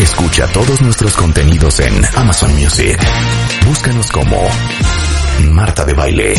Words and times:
Escucha 0.00 0.46
todos 0.52 0.80
nuestros 0.80 1.14
contenidos 1.14 1.80
en 1.80 1.92
Amazon 2.16 2.54
Music. 2.54 2.98
Búscanos 3.66 4.10
como 4.10 4.36
Marta 5.50 5.84
de 5.84 5.94
Baile. 5.94 6.32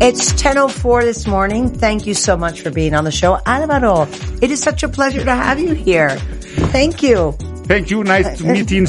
It's 0.00 0.32
10.04 0.32 1.04
this 1.04 1.26
morning. 1.26 1.70
Thank 1.70 2.06
you 2.06 2.14
so 2.14 2.36
much 2.36 2.60
for 2.62 2.70
being 2.70 2.94
on 2.94 3.04
the 3.04 3.10
show. 3.10 3.38
Alvaro, 3.44 4.06
it 4.40 4.50
is 4.50 4.62
such 4.62 4.84
a 4.84 4.88
pleasure 4.88 5.24
to 5.24 5.34
have 5.34 5.58
you 5.58 5.74
here. 5.74 6.16
Thank 6.70 7.02
you. 7.02 7.36
Thank 7.68 7.86
you, 7.86 8.02
nice 8.02 8.34
to 8.38 8.44
meet 8.44 8.68
you. 8.70 8.84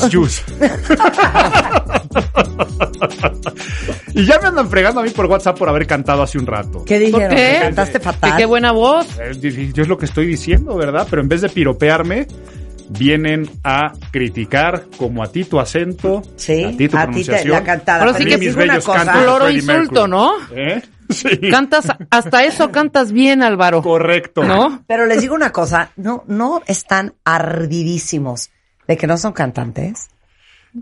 y 4.14 4.26
ya 4.26 4.40
me 4.40 4.48
andan 4.48 4.70
fregando 4.70 5.02
a 5.02 5.04
mí 5.04 5.10
por 5.12 5.26
WhatsApp 5.28 5.58
por 5.58 5.70
haber 5.70 5.86
cantado 5.86 6.24
hace 6.24 6.38
un 6.38 6.46
rato. 6.48 6.84
¿Qué 6.86 7.00
dijeron? 7.00 7.28
¿Por 7.30 7.36
qué? 7.38 7.52
¿Que 7.54 7.60
cantaste 7.62 8.00
fatal? 8.00 8.32
Que 8.32 8.38
qué 8.38 8.46
buena 8.46 8.72
voz. 8.72 9.08
Eh, 9.20 9.72
Yo 9.74 9.82
es 9.84 9.88
lo 9.88 9.98
que 9.98 10.06
estoy 10.06 10.26
diciendo, 10.28 10.76
¿verdad? 10.76 11.08
Pero 11.10 11.22
en 11.22 11.30
vez 11.30 11.42
de 11.42 11.50
piropearme, 11.50 12.28
vienen 12.90 13.50
a 13.64 13.94
criticar 14.12 14.86
como 14.98 15.24
a 15.24 15.32
ti 15.32 15.44
tu 15.44 15.60
acento, 15.60 16.22
Sí, 16.36 16.64
a 16.64 16.72
ti 16.76 16.90
tu 16.90 16.98
a 16.98 17.02
ti 17.02 17.06
te- 17.06 17.08
pronunciación. 17.08 17.52
la 17.52 17.64
cantada. 17.64 18.00
Ahora 18.00 18.12
a 18.12 18.18
sí 18.18 18.26
que 18.26 18.38
digo 18.38 18.62
una 18.64 18.80
cosa. 18.80 19.14
Floro 19.14 19.50
insulto. 19.50 20.08
¿no? 20.08 20.34
¿Eh? 20.56 20.82
Sí. 21.10 21.28
Cantas, 21.50 21.88
hasta 22.12 22.44
eso 22.44 22.70
cantas 22.72 23.12
bien, 23.12 23.42
Álvaro. 23.42 23.82
Correcto. 23.82 24.44
¿No? 24.44 24.84
Pero 24.86 25.08
les 25.08 25.22
digo 25.22 25.34
una 25.34 25.52
cosa, 25.52 25.90
no, 25.96 26.24
no 26.28 26.62
están 26.68 27.16
ardidísimos 27.26 28.52
de 28.90 28.98
que 28.98 29.06
no 29.08 29.18
son 29.18 29.34
cantantes. 29.34 30.10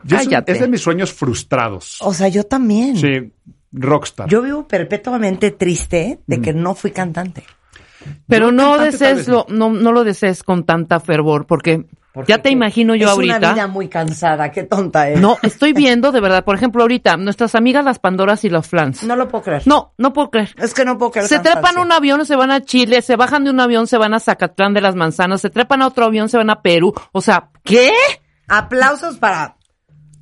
Yo 0.04 0.18
soy- 0.22 0.34
es 0.48 0.60
de 0.62 0.68
mis 0.70 0.82
sueños 0.82 1.14
frustrados. 1.14 1.98
O 2.02 2.14
sea, 2.14 2.30
yo 2.30 2.46
también. 2.46 2.96
Sí, 2.96 3.32
rockstar. 3.74 4.30
Yo 4.30 4.42
vivo 4.42 4.66
perpetuamente 4.66 5.52
triste 5.52 6.20
de 6.26 6.42
que 6.42 6.54
no 6.54 6.74
fui 6.74 6.92
cantante. 6.92 7.44
Pero 8.28 8.46
Yo 8.48 8.52
no 8.54 8.78
desees 8.78 9.28
lo, 9.28 9.46
no, 9.50 9.70
no 9.72 9.92
lo 9.92 10.06
desees 10.06 10.42
con 10.44 10.66
tanta 10.66 11.02
fervor, 11.02 11.46
porque 11.46 11.86
Porque 12.18 12.34
ya 12.34 12.42
te 12.42 12.50
imagino 12.50 12.96
yo 12.96 13.06
es 13.06 13.14
ahorita. 13.14 13.38
una 13.38 13.54
vida 13.54 13.68
muy 13.68 13.88
cansada, 13.88 14.52
qué 14.52 14.64
tonta 14.64 15.08
es. 15.10 15.20
No, 15.20 15.38
estoy 15.44 15.74
viendo 15.74 16.12
de 16.12 16.20
verdad, 16.20 16.44
por 16.44 16.56
ejemplo, 16.56 16.82
ahorita, 16.82 17.16
nuestras 17.18 17.54
amigas 17.54 17.86
las 17.86 18.00
Pandoras 18.00 18.44
y 18.44 18.50
los 18.50 18.68
Flans. 18.68 19.04
No 19.04 19.16
lo 19.16 19.28
puedo 19.28 19.44
creer. 19.44 19.62
No, 19.66 19.94
no 19.98 20.14
puedo 20.14 20.32
creer. 20.32 20.56
Es 20.58 20.74
que 20.74 20.84
no 20.84 20.98
puedo 20.98 21.12
creer. 21.12 21.28
Se 21.28 21.40
trepan 21.40 21.78
a 21.78 21.82
un 21.82 21.92
avión, 21.92 22.26
se 22.26 22.36
van 22.36 22.50
a 22.50 22.62
Chile, 22.62 23.04
se 23.04 23.16
bajan 23.16 23.44
de 23.44 23.52
un 23.52 23.60
avión, 23.60 23.86
se 23.86 23.98
van 23.98 24.16
a 24.16 24.20
Zacatlán 24.20 24.74
de 24.74 24.82
las 24.82 24.96
Manzanas, 24.96 25.42
se 25.42 25.52
trepan 25.52 25.84
a 25.84 25.88
otro 25.88 26.06
avión, 26.06 26.28
se 26.30 26.38
van 26.38 26.50
a 26.50 26.62
Perú. 26.62 26.94
O 27.12 27.22
sea, 27.22 27.50
¿qué? 27.64 27.92
Aplausos 28.48 29.18
para 29.18 29.57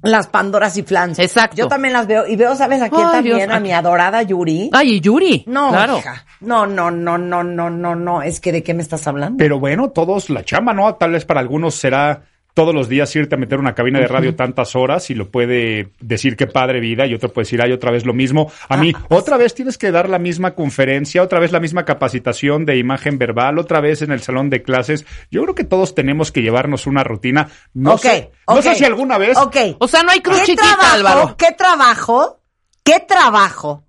las 0.05 0.27
Pandoras 0.27 0.77
y 0.77 0.83
Flans. 0.83 1.19
Exacto. 1.19 1.57
Yo 1.57 1.67
también 1.67 1.93
las 1.93 2.07
veo. 2.07 2.25
Y 2.27 2.35
veo, 2.35 2.55
¿sabes 2.55 2.81
a 2.81 2.89
quién 2.89 3.05
Ay, 3.07 3.11
también? 3.11 3.37
Dios. 3.37 3.49
A 3.49 3.59
mi 3.59 3.71
adorada 3.71 4.21
Yuri. 4.23 4.69
Ay, 4.73 4.95
y 4.95 5.01
Yuri. 5.01 5.43
No, 5.47 5.69
claro. 5.69 5.97
hija. 5.97 6.25
No, 6.41 6.65
no, 6.65 6.91
no, 6.91 7.17
no, 7.17 7.43
no, 7.43 7.69
no, 7.69 7.95
no. 7.95 8.21
Es 8.21 8.39
que 8.39 8.51
¿de 8.51 8.63
qué 8.63 8.73
me 8.73 8.81
estás 8.81 9.07
hablando? 9.07 9.37
Pero 9.37 9.59
bueno, 9.59 9.89
todos 9.89 10.29
la 10.29 10.43
chamba, 10.43 10.73
¿no? 10.73 10.95
Tal 10.95 11.11
vez 11.11 11.25
para 11.25 11.39
algunos 11.39 11.75
será 11.75 12.23
todos 12.55 12.73
los 12.73 12.87
días 12.89 13.13
irte 13.17 13.35
a 13.35 13.37
meter 13.37 13.59
una 13.59 13.75
cabina 13.75 13.99
de 13.99 14.07
radio 14.07 14.33
tantas 14.33 14.77
horas 14.77 15.09
y 15.09 15.13
lo 15.13 15.29
puede 15.29 15.91
decir 15.99 16.37
qué 16.37 16.47
padre 16.47 16.79
vida 16.79 17.05
y 17.05 17.13
otro 17.13 17.31
puede 17.31 17.43
decir, 17.45 17.61
ay, 17.61 17.73
otra 17.73 17.91
vez 17.91 18.05
lo 18.05 18.13
mismo. 18.13 18.49
A 18.69 18.77
mí, 18.77 18.93
Ah, 18.95 19.05
otra 19.09 19.35
vez 19.35 19.53
tienes 19.53 19.77
que 19.77 19.91
dar 19.91 20.09
la 20.09 20.19
misma 20.19 20.55
conferencia, 20.55 21.21
otra 21.21 21.39
vez 21.39 21.51
la 21.51 21.59
misma 21.59 21.83
capacitación 21.83 22.65
de 22.65 22.77
imagen 22.77 23.17
verbal, 23.17 23.59
otra 23.59 23.81
vez 23.81 24.01
en 24.01 24.11
el 24.11 24.21
salón 24.21 24.49
de 24.49 24.63
clases. 24.63 25.05
Yo 25.29 25.43
creo 25.43 25.53
que 25.53 25.65
todos 25.65 25.93
tenemos 25.93 26.31
que 26.31 26.41
llevarnos 26.41 26.87
una 26.87 27.03
rutina. 27.03 27.49
No, 27.73 27.95
Ok, 27.95 28.01
sé, 28.01 28.31
no 28.47 28.61
sé 28.61 28.73
si 28.75 28.85
alguna 28.85 29.17
vez... 29.17 29.37
Ok. 29.37 29.57
O 29.79 29.87
sea, 29.89 30.01
no 30.03 30.11
hay 30.11 30.21
cruz 30.21 30.39
¿Qué 30.39 30.45
chiquita, 30.45 30.63
trabajo, 30.63 30.95
Álvaro. 30.95 31.35
¿Qué 31.37 31.51
trabajo? 31.57 32.41
¿Qué 32.85 32.99
trabajo 33.05 33.83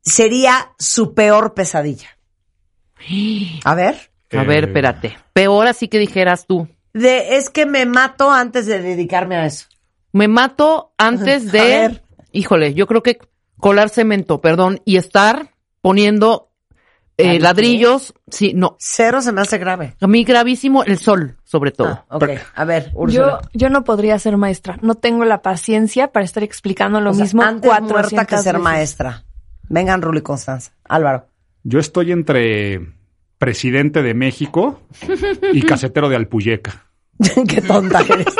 sería 0.00 0.72
su 0.78 1.12
peor 1.12 1.52
pesadilla? 1.52 2.16
A 3.64 3.74
ver. 3.74 4.11
A 4.36 4.44
ver, 4.44 4.64
espérate. 4.64 5.16
Peor 5.32 5.66
así 5.66 5.88
que 5.88 5.98
dijeras 5.98 6.46
tú. 6.46 6.68
De, 6.92 7.36
es 7.36 7.50
que 7.50 7.66
me 7.66 7.86
mato 7.86 8.30
antes 8.30 8.66
de 8.66 8.80
dedicarme 8.82 9.36
a 9.36 9.46
eso. 9.46 9.66
Me 10.12 10.28
mato 10.28 10.92
antes 10.98 11.48
A 11.48 11.52
de. 11.52 11.60
ver. 11.60 12.02
Híjole, 12.32 12.74
yo 12.74 12.86
creo 12.86 13.02
que 13.02 13.18
colar 13.58 13.88
cemento, 13.88 14.40
perdón, 14.40 14.80
y 14.84 14.96
estar 14.96 15.50
poniendo 15.80 16.50
eh, 17.18 17.38
¿Ladrillo? 17.38 17.42
ladrillos. 17.90 18.14
Sí, 18.30 18.52
no. 18.54 18.76
Cero 18.78 19.20
se 19.20 19.32
me 19.32 19.40
hace 19.42 19.58
grave. 19.58 19.96
A 20.00 20.06
mí 20.06 20.24
gravísimo 20.24 20.82
el 20.84 20.98
sol, 20.98 21.36
sobre 21.44 21.70
todo. 21.70 21.88
Ah, 22.08 22.16
ok. 22.16 22.30
A 22.54 22.64
ver, 22.64 22.90
Yo, 22.92 22.98
Úrsula. 23.00 23.40
yo 23.52 23.68
no 23.68 23.84
podría 23.84 24.18
ser 24.18 24.36
maestra. 24.38 24.78
No 24.82 24.94
tengo 24.96 25.24
la 25.24 25.42
paciencia 25.42 26.08
para 26.10 26.24
estar 26.24 26.42
explicando 26.42 27.00
lo 27.00 27.10
O 27.10 27.14
sea, 27.14 27.24
mismo 27.24 27.42
antes 27.42 27.68
cuatro 27.70 27.86
muerta 27.88 28.24
que 28.24 28.38
ser 28.38 28.58
maestra. 28.58 29.24
Vengan, 29.68 30.02
Rulo 30.02 30.18
y 30.18 30.22
Constanza. 30.22 30.72
Álvaro. 30.84 31.26
Yo 31.64 31.78
estoy 31.78 32.12
entre 32.12 32.80
presidente 33.42 34.02
de 34.02 34.14
México 34.14 34.80
y 35.52 35.62
casetero 35.66 36.08
de 36.08 36.14
Alpuyeca. 36.14 36.86
Qué 37.48 37.60
tonta 37.60 38.00
eres. 38.02 38.26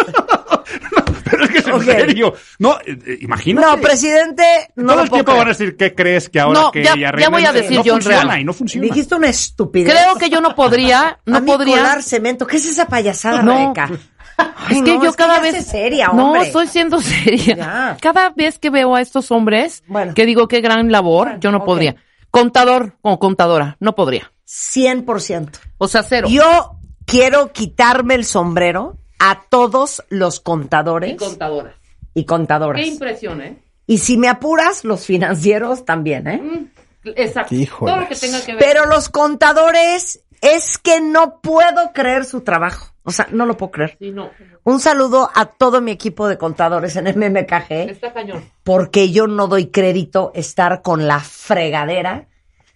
Pero 1.25 1.45
es 1.45 1.51
que 1.51 1.59
es 1.59 1.67
en 1.67 1.81
serio. 1.81 2.35
No, 2.61 2.75
eh, 2.87 2.97
eh, 3.05 3.19
imagínate. 3.23 3.67
No, 3.67 3.81
presidente, 3.81 4.45
no 4.77 4.87
Todo 4.89 4.97
lo 4.99 5.03
el 5.03 5.09
puedo 5.11 5.25
tiempo 5.25 5.39
van 5.39 5.47
a 5.49 5.51
decir 5.51 5.77
qué 5.77 5.93
crees 5.95 6.29
que 6.29 6.39
ahora 6.39 6.61
No, 6.61 6.71
que 6.71 6.85
ya- 6.85 6.95
ya 7.19 7.29
voy 7.31 7.45
a 7.45 7.53
decir 7.53 7.79
no 7.79 7.85
yo 7.85 7.95
funciona 7.95 8.23
real. 8.25 8.41
y 8.41 8.45
no 8.45 8.53
funciona. 8.53 8.87
Dijiste 8.87 9.15
una 9.17 9.29
estupidez. 9.29 9.93
Creo 9.93 10.15
que 10.17 10.31
yo 10.31 10.41
no 10.41 10.55
podría, 10.55 11.19
no 11.27 11.39
a 11.39 11.41
mí 11.41 11.47
podría. 11.51 11.77
colar 11.79 12.03
cemento. 12.05 12.47
¿Qué 12.47 12.59
es 12.59 12.67
esa 12.67 12.87
payasada, 12.87 13.43
No. 13.43 13.57
Rebeca? 13.59 13.91
Ay, 14.37 14.77
es 14.79 14.83
que 14.83 14.95
no, 14.99 15.05
yo 15.05 15.13
cada 15.15 15.37
ya 15.37 15.43
vez. 15.43 15.67
seria, 15.67 16.09
no, 16.15 16.37
estoy 16.37 16.67
siendo 16.69 17.01
seria. 17.01 17.57
Ya. 17.57 17.97
Cada 18.01 18.31
vez 18.31 18.59
que 18.61 18.71
veo 18.71 18.95
a 18.95 19.01
estos 19.01 19.31
hombres, 19.33 19.83
Bueno. 19.89 20.15
que 20.15 20.27
digo 20.27 20.47
qué 20.49 20.61
gran 20.61 20.93
labor, 20.93 21.27
Bueno, 21.29 21.41
yo 21.41 21.51
no 21.51 21.65
podría. 21.65 21.97
Contador 22.31 22.97
o 23.03 23.19
contadora, 23.19 23.77
no 23.81 23.95
podría. 23.95 24.33
100%. 24.53 25.49
O 25.79 25.89
sea, 25.89 26.03
cero. 26.03 26.29
Yo 26.31 26.77
quiero 27.07 27.53
quitarme 27.53 28.15
el 28.15 28.25
sombrero 28.25 28.97
a 29.19 29.43
todos 29.49 30.03
los 30.11 30.41
contadores 30.41 31.13
Y 31.13 31.17
contadora. 31.17 31.75
y 32.15 32.25
contadoras. 32.25 32.83
Qué 32.83 32.89
impresión, 32.89 33.41
¿eh? 33.41 33.63
Y 33.87 33.99
si 33.99 34.17
me 34.19 34.29
apuras, 34.29 34.85
los 34.85 35.07
financieros 35.07 35.85
también, 35.85 36.27
¿eh? 36.29 36.67
Exacto. 37.05 37.55
Híjoles. 37.55 37.93
Todo 37.95 38.03
lo 38.03 38.09
que 38.09 38.15
tenga 38.15 38.41
que 38.45 38.53
ver. 38.53 38.61
Pero 38.63 38.87
los 38.87 39.09
contadores 39.09 40.23
es 40.41 40.79
que 40.79 41.01
no 41.01 41.41
puedo 41.41 41.93
creer 41.95 42.25
su 42.25 42.43
trabajo. 42.43 42.89
O 43.05 43.11
sea, 43.11 43.27
no 43.33 43.47
lo 43.47 43.57
puedo 43.57 43.73
creer. 43.73 43.97
Sí, 43.99 44.13
no. 44.13 44.31
Un 44.65 44.79
saludo 44.79 45.31
a 45.35 45.47
todo 45.47 45.81
mi 45.81 45.91
equipo 45.91 46.29
de 46.29 46.39
contadores 46.39 46.95
en 46.97 47.07
MMKG, 47.07 47.91
Está 47.91 48.13
cañón. 48.13 48.45
porque 48.63 49.11
yo 49.11 49.27
no 49.27 49.49
doy 49.49 49.67
crédito 49.71 50.31
estar 50.35 50.83
con 50.83 51.09
la 51.09 51.19
fregadera 51.19 52.29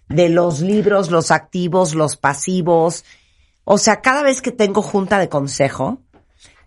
de 0.09 0.28
los 0.28 0.61
libros, 0.61 1.11
los 1.11 1.31
activos, 1.31 1.94
los 1.94 2.17
pasivos. 2.17 3.05
O 3.65 3.78
sea, 3.78 4.00
cada 4.00 4.22
vez 4.22 4.43
que 4.43 4.53
tengo 4.53 4.83
junta 4.83 5.19
de 5.19 5.28
consejo, 5.28 5.99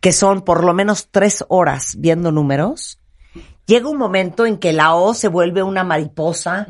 que 0.02 0.12
son 0.12 0.42
por 0.42 0.64
lo 0.64 0.74
menos 0.74 1.08
tres 1.12 1.46
horas 1.48 1.96
viendo 1.98 2.32
números, 2.32 3.00
llega 3.66 3.88
un 3.88 3.98
momento 3.98 4.46
en 4.46 4.58
que 4.58 4.74
la 4.74 4.96
O 4.96 5.14
se 5.14 5.28
vuelve 5.28 5.62
una 5.64 5.84
mariposa, 5.84 6.68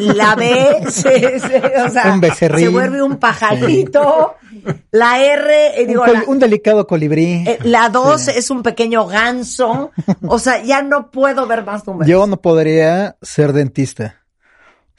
la 0.00 0.34
B 0.34 0.82
se, 0.90 1.38
se- 1.40 1.72
o 1.82 1.88
sea, 1.90 2.12
Un 2.12 2.20
becerrín. 2.20 2.64
se 2.66 2.68
vuelve 2.68 3.02
un 3.02 3.16
pajarito, 3.18 4.34
la 4.90 5.22
R, 5.22 5.80
eh, 5.80 5.82
Un, 5.82 5.86
digo, 5.88 6.04
col- 6.04 6.12
la, 6.14 6.24
un 6.26 6.38
delicado 6.38 6.86
colibrí. 6.86 7.44
eh, 7.46 7.58
la 7.64 7.88
2 7.88 8.28
es 8.28 8.50
un 8.50 8.62
pequeño 8.62 9.06
ganso, 9.06 9.92
o 10.26 10.38
sea, 10.38 10.62
ya 10.62 10.82
no 10.82 11.10
puedo 11.10 11.46
ver 11.46 11.64
más 11.64 11.86
números. 11.86 12.08
Yo 12.08 12.26
no 12.26 12.38
podría 12.38 13.16
ser 13.22 13.52
dentista. 13.52 14.16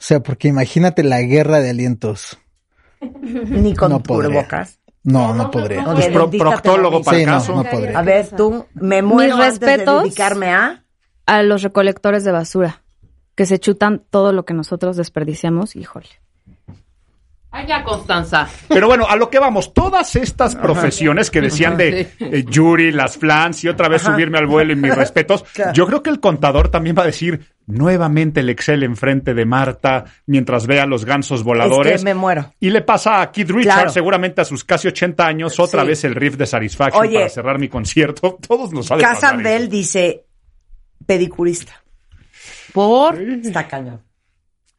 O 0.00 0.02
sea, 0.02 0.20
porque 0.20 0.48
imagínate 0.48 1.02
la 1.02 1.20
guerra 1.20 1.60
de 1.60 1.70
alientos. 1.70 2.38
Ni 3.00 3.74
con 3.74 3.92
no 3.92 4.02
cubrebocas. 4.02 4.78
No, 5.02 5.34
no 5.34 5.50
podría. 5.50 5.82
Ok, 5.86 5.94
Pues 5.94 6.08
pro- 6.08 6.30
proctólogo 6.30 6.98
lo 6.98 7.04
para 7.04 7.16
Sí, 7.16 7.22
el 7.22 7.28
no, 7.30 7.34
caso. 7.34 7.54
no 7.56 7.64
podría. 7.64 7.98
A 7.98 8.02
ver, 8.02 8.28
tú, 8.36 8.66
me 8.74 9.02
muero 9.02 9.36
Mis 9.36 9.46
antes 9.46 9.60
de 9.60 9.84
dedicarme 9.84 10.52
a... 10.52 10.84
a 11.26 11.42
los 11.42 11.62
recolectores 11.62 12.22
de 12.24 12.32
basura, 12.32 12.82
que 13.34 13.46
se 13.46 13.58
chutan 13.58 14.02
todo 14.10 14.32
lo 14.32 14.44
que 14.44 14.52
nosotros 14.54 14.96
desperdiciamos, 14.96 15.74
híjole. 15.76 16.08
Ya, 17.66 17.82
Constanza. 17.84 18.48
Pero 18.68 18.86
bueno, 18.86 19.06
a 19.08 19.16
lo 19.16 19.28
que 19.28 19.38
vamos, 19.38 19.74
todas 19.74 20.14
estas 20.16 20.54
profesiones 20.56 21.30
que 21.30 21.40
decían 21.40 21.76
de 21.76 22.04
Sí. 22.18 22.24
eh, 22.24 22.44
Yuri, 22.48 22.90
las 22.92 23.16
flans 23.18 23.62
y 23.64 23.68
otra 23.68 23.88
vez 23.88 24.02
subirme 24.02 24.38
al 24.38 24.46
vuelo 24.46 24.72
y 24.72 24.76
mis 24.76 24.94
respetos, 24.96 25.44
Claro. 25.52 25.72
yo 25.72 25.86
creo 25.86 26.02
que 26.02 26.10
el 26.10 26.20
contador 26.20 26.68
también 26.68 26.96
va 26.96 27.02
a 27.02 27.06
decir 27.06 27.48
nuevamente 27.66 28.40
el 28.40 28.48
Excel 28.50 28.82
enfrente 28.82 29.34
de 29.34 29.44
Marta 29.44 30.04
mientras 30.26 30.66
vea 30.66 30.86
los 30.86 31.04
gansos 31.04 31.42
voladores. 31.44 31.94
Es 31.96 32.00
que 32.00 32.04
me 32.04 32.14
muero. 32.14 32.52
Y 32.60 32.70
le 32.70 32.82
pasa 32.82 33.20
a 33.20 33.30
Keith 33.30 33.50
Richards, 33.50 33.74
Claro. 33.74 33.90
seguramente 33.90 34.40
a 34.40 34.44
sus 34.44 34.64
casi 34.64 34.88
80 34.88 35.26
años, 35.26 35.58
otra 35.60 35.82
Sí. 35.82 35.88
vez 35.88 36.04
el 36.04 36.14
riff 36.14 36.36
de 36.36 36.46
Satisfaction 36.46 37.02
Oye. 37.06 37.14
para 37.18 37.28
cerrar 37.28 37.58
mi 37.58 37.68
concierto. 37.68 38.38
Todos 38.48 38.72
nos 38.72 38.88
pasar 38.88 39.14
Casandel 39.14 39.68
dice 39.68 40.24
pedicurista. 41.06 41.72
Por. 42.72 43.20
Está 43.20 43.66
cañón. 43.68 44.00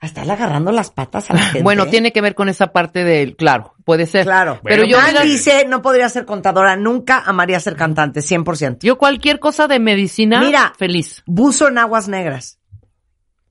A 0.01 0.07
estarle 0.07 0.33
agarrando 0.33 0.71
las 0.71 0.89
patas 0.89 1.29
a 1.29 1.33
la 1.35 1.39
gente. 1.43 1.61
Bueno, 1.63 1.85
tiene 1.87 2.11
que 2.11 2.21
ver 2.21 2.33
con 2.35 2.49
esa 2.49 2.73
parte 2.73 3.03
del. 3.03 3.35
Claro, 3.35 3.75
puede 3.85 4.07
ser. 4.07 4.25
Claro. 4.25 4.59
Pero 4.63 4.83
yo, 4.83 4.97
dice, 5.23 5.65
no 5.67 5.81
podría 5.83 6.09
ser 6.09 6.25
contadora, 6.25 6.75
nunca 6.75 7.19
amaría 7.19 7.59
ser 7.59 7.75
cantante, 7.75 8.21
100%. 8.21 8.79
yo 8.81 8.97
cualquier 8.97 9.39
cosa 9.39 9.67
de 9.67 9.79
medicina, 9.79 10.41
Mira. 10.41 10.73
feliz. 10.77 11.21
Buzo 11.27 11.67
en 11.67 11.77
aguas 11.77 12.07
negras. 12.07 12.59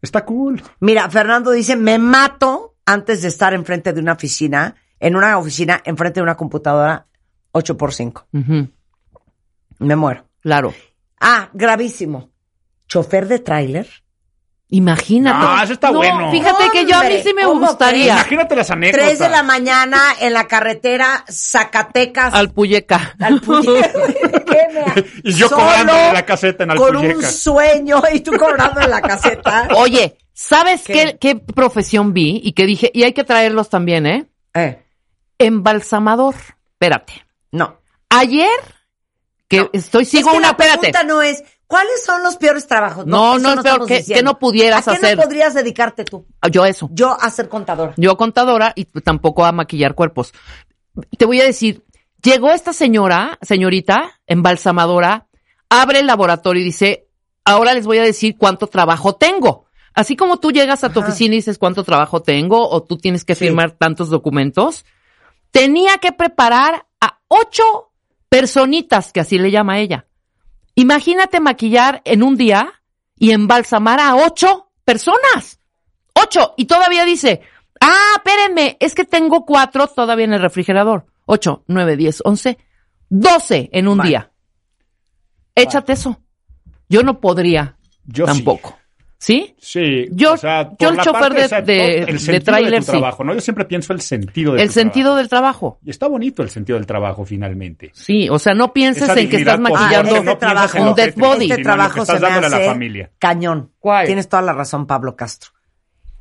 Está 0.02 0.24
cool. 0.24 0.62
Mira, 0.80 1.08
Fernando 1.08 1.50
dice, 1.52 1.76
me 1.76 1.98
mato 1.98 2.74
antes 2.84 3.22
de 3.22 3.28
estar 3.28 3.54
enfrente 3.54 3.92
de 3.92 4.00
una 4.00 4.14
oficina, 4.14 4.74
en 4.98 5.14
una 5.14 5.38
oficina, 5.38 5.80
enfrente 5.84 6.18
de 6.20 6.24
una 6.24 6.36
computadora, 6.36 7.06
8 7.52 7.76
por 7.76 7.92
5 7.94 8.26
Ujú, 8.32 8.68
Me 9.78 9.94
muero. 9.96 10.24
Claro. 10.40 10.74
Ah, 11.20 11.50
gravísimo. 11.52 12.30
Chofer 12.88 13.28
de 13.28 13.38
tráiler. 13.38 13.88
Imagínate. 14.72 15.38
No, 15.44 15.62
eso 15.62 15.72
está 15.72 15.90
No, 15.90 15.98
bueno. 15.98 16.30
Fíjate 16.30 16.64
que 16.72 16.86
yo 16.86 16.96
a 16.96 17.02
mí 17.02 17.20
sí 17.24 17.34
me 17.34 17.42
¿cómo 17.42 17.66
gustaría. 17.66 18.12
Imagínate 18.14 18.54
las 18.54 18.70
anécdotas. 18.70 19.06
3 19.08 19.18
de 19.18 19.28
la 19.28 19.42
mañana 19.42 20.00
en 20.20 20.32
la 20.32 20.46
carretera 20.46 21.24
Zacatecas. 21.28 22.32
Al 22.34 22.50
Puyeca. 22.52 23.16
al 23.18 23.40
Puye- 23.40 23.90
¿Qué 24.46 24.68
me- 24.72 25.04
Y 25.24 25.32
yo 25.34 25.48
Solo 25.48 25.62
cobrando 25.62 25.92
en 25.96 26.14
la 26.14 26.24
caseta 26.24 26.62
en 26.64 26.70
Con 26.76 26.96
un 26.96 27.04
Alpuyeca. 27.06 27.30
sueño 27.32 28.02
y 28.12 28.20
tú 28.20 28.32
cobrando 28.38 28.80
en 28.80 28.90
la 28.90 29.02
caseta. 29.02 29.68
Oye, 29.76 30.16
¿sabes 30.32 30.82
¿Qué? 30.84 30.92
qué? 30.92 31.18
qué 31.20 31.36
profesión 31.36 32.12
vi? 32.12 32.40
Y 32.44 32.52
que 32.52 32.64
dije, 32.66 32.90
y 32.94 33.02
hay 33.02 33.12
que 33.12 33.24
traerlos 33.24 33.68
también, 33.70 34.06
¿eh? 34.06 34.26
Eh, 34.54 34.80
Embalsamador. 35.38 36.34
Espérate. 36.74 37.24
no. 37.52 37.78
Ayer, 38.12 38.48
que 39.48 39.58
No. 39.58 39.70
estoy, 39.72 40.04
sigo 40.04 40.28
Es 40.30 40.32
que 40.32 40.38
una, 40.38 40.48
la 40.48 40.50
espérate. 40.52 40.78
pregunta 40.90 41.02
no 41.04 41.22
es, 41.22 41.44
¿cuáles 41.70 42.04
son 42.04 42.24
los 42.24 42.36
peores 42.36 42.66
trabajos? 42.66 43.06
No, 43.06 43.36
eso 43.36 43.42
no 43.42 43.54
es 43.54 43.60
peor 43.62 43.86
que 43.86 44.22
no 44.24 44.38
pudieras 44.40 44.86
¿A 44.88 44.90
qué 44.90 44.96
hacer? 44.98 45.16
no 45.16 45.22
podrías 45.22 45.54
dedicarte 45.54 46.04
tú? 46.04 46.26
Yo 46.50 46.66
eso. 46.66 46.90
Yo 46.92 47.16
a 47.18 47.30
ser 47.30 47.48
contadora. 47.48 47.94
Yo 47.96 48.16
contadora 48.16 48.72
y 48.74 48.86
tampoco 48.86 49.44
a 49.44 49.52
maquillar 49.52 49.94
cuerpos. 49.94 50.34
Te 51.16 51.24
voy 51.26 51.40
a 51.40 51.44
decir, 51.44 51.84
llegó 52.20 52.50
esta 52.50 52.72
señora, 52.72 53.38
señorita, 53.40 54.20
embalsamadora, 54.26 55.28
abre 55.68 56.00
el 56.00 56.08
laboratorio 56.08 56.60
y 56.60 56.64
dice, 56.64 57.06
ahora 57.44 57.72
les 57.72 57.86
voy 57.86 57.98
a 57.98 58.02
decir 58.02 58.36
cuánto 58.36 58.66
trabajo 58.66 59.14
tengo. 59.14 59.66
Así 59.94 60.16
como 60.16 60.38
tú 60.38 60.50
llegas 60.50 60.82
a 60.82 60.90
tu 60.92 60.98
oficina 61.00 61.34
y 61.34 61.38
dices 61.38 61.58
cuánto 61.58 61.84
trabajo 61.84 62.20
tengo 62.20 62.68
o 62.68 62.82
tú 62.82 62.98
tienes 62.98 63.24
que 63.24 63.36
Sí. 63.36 63.44
firmar 63.46 63.70
tantos 63.70 64.10
documentos, 64.10 64.84
tenía 65.52 65.98
que 65.98 66.10
preparar 66.10 66.86
a 67.00 67.20
ocho 67.28 67.92
personitas, 68.28 69.12
que 69.12 69.20
así 69.20 69.38
le 69.38 69.50
llama 69.52 69.78
ella. 69.78 70.06
Imagínate 70.80 71.40
maquillar 71.40 72.00
en 72.06 72.22
un 72.22 72.36
día 72.36 72.72
y 73.18 73.32
embalsamar 73.32 74.00
a 74.00 74.16
ocho 74.16 74.70
personas. 74.82 75.60
Ocho. 76.14 76.54
Y 76.56 76.64
todavía 76.64 77.04
dice, 77.04 77.42
ah, 77.82 78.14
espérenme, 78.16 78.78
es 78.80 78.94
que 78.94 79.04
tengo 79.04 79.44
cuatro 79.44 79.88
todavía 79.88 80.24
en 80.24 80.32
el 80.32 80.40
refrigerador. 80.40 81.04
Ocho, 81.26 81.64
nueve, 81.66 81.98
diez, 81.98 82.22
once, 82.24 82.56
doce 83.10 83.68
en 83.74 83.88
un 83.88 84.00
día. 84.00 84.32
Échate 85.54 85.92
eso. 85.92 86.18
Yo 86.88 87.02
no 87.02 87.20
podría 87.20 87.76
Yo 88.06 88.24
tampoco. 88.24 88.70
¿Sí? 88.70 88.74
Sí, 89.22 90.08
Yo- 90.12 90.32
o 90.32 90.36
sea, 90.38 90.70
yo 90.78 90.88
por 90.88 90.92
el 90.94 91.00
chofer 91.00 91.32
de- 91.34 91.48
de- 91.60 91.62
de 91.62 91.98
el 91.98 92.18
sentido 92.20 92.42
tráiler, 92.44 92.80
tu 92.80 92.86
sí. 92.86 92.90
trabajo, 92.92 93.22
¿no? 93.22 93.34
Yo 93.34 93.40
siempre 93.42 93.66
pienso 93.66 93.92
el 93.92 94.00
sentido 94.00 94.54
de 94.54 94.62
El 94.62 94.70
sentido 94.70 95.04
trabajo. 95.08 95.18
del 95.18 95.28
trabajo. 95.28 95.78
Y 95.84 95.90
está 95.90 96.06
bonito 96.08 96.42
el 96.42 96.48
sentido 96.48 96.78
del 96.78 96.86
trabajo 96.86 97.24
finalmente. 97.26 97.90
Sí, 97.92 98.30
o 98.30 98.38
sea, 98.38 98.54
no 98.54 98.72
pienses 98.72 99.06
en 99.14 99.28
que 99.28 99.36
estás 99.36 99.60
maquillando 99.60 100.22
no 100.22 100.32
este 100.32 100.78
en 100.78 100.88
un 100.88 100.94
dead 100.94 101.14
body. 101.16 101.50
Este 101.50 101.62
trabajo 101.62 102.00
estás 102.00 102.06
se 102.06 102.14
me 102.14 102.20
dándole 102.20 102.46
a 102.46 102.50
la 102.50 102.56
hace 102.56 102.66
familia. 102.66 103.10
cañón. 103.18 103.72
¿Cuál? 103.78 104.06
Tienes 104.06 104.26
toda 104.26 104.40
la 104.40 104.54
razón, 104.54 104.86
Pablo 104.86 105.14
Castro. 105.14 105.50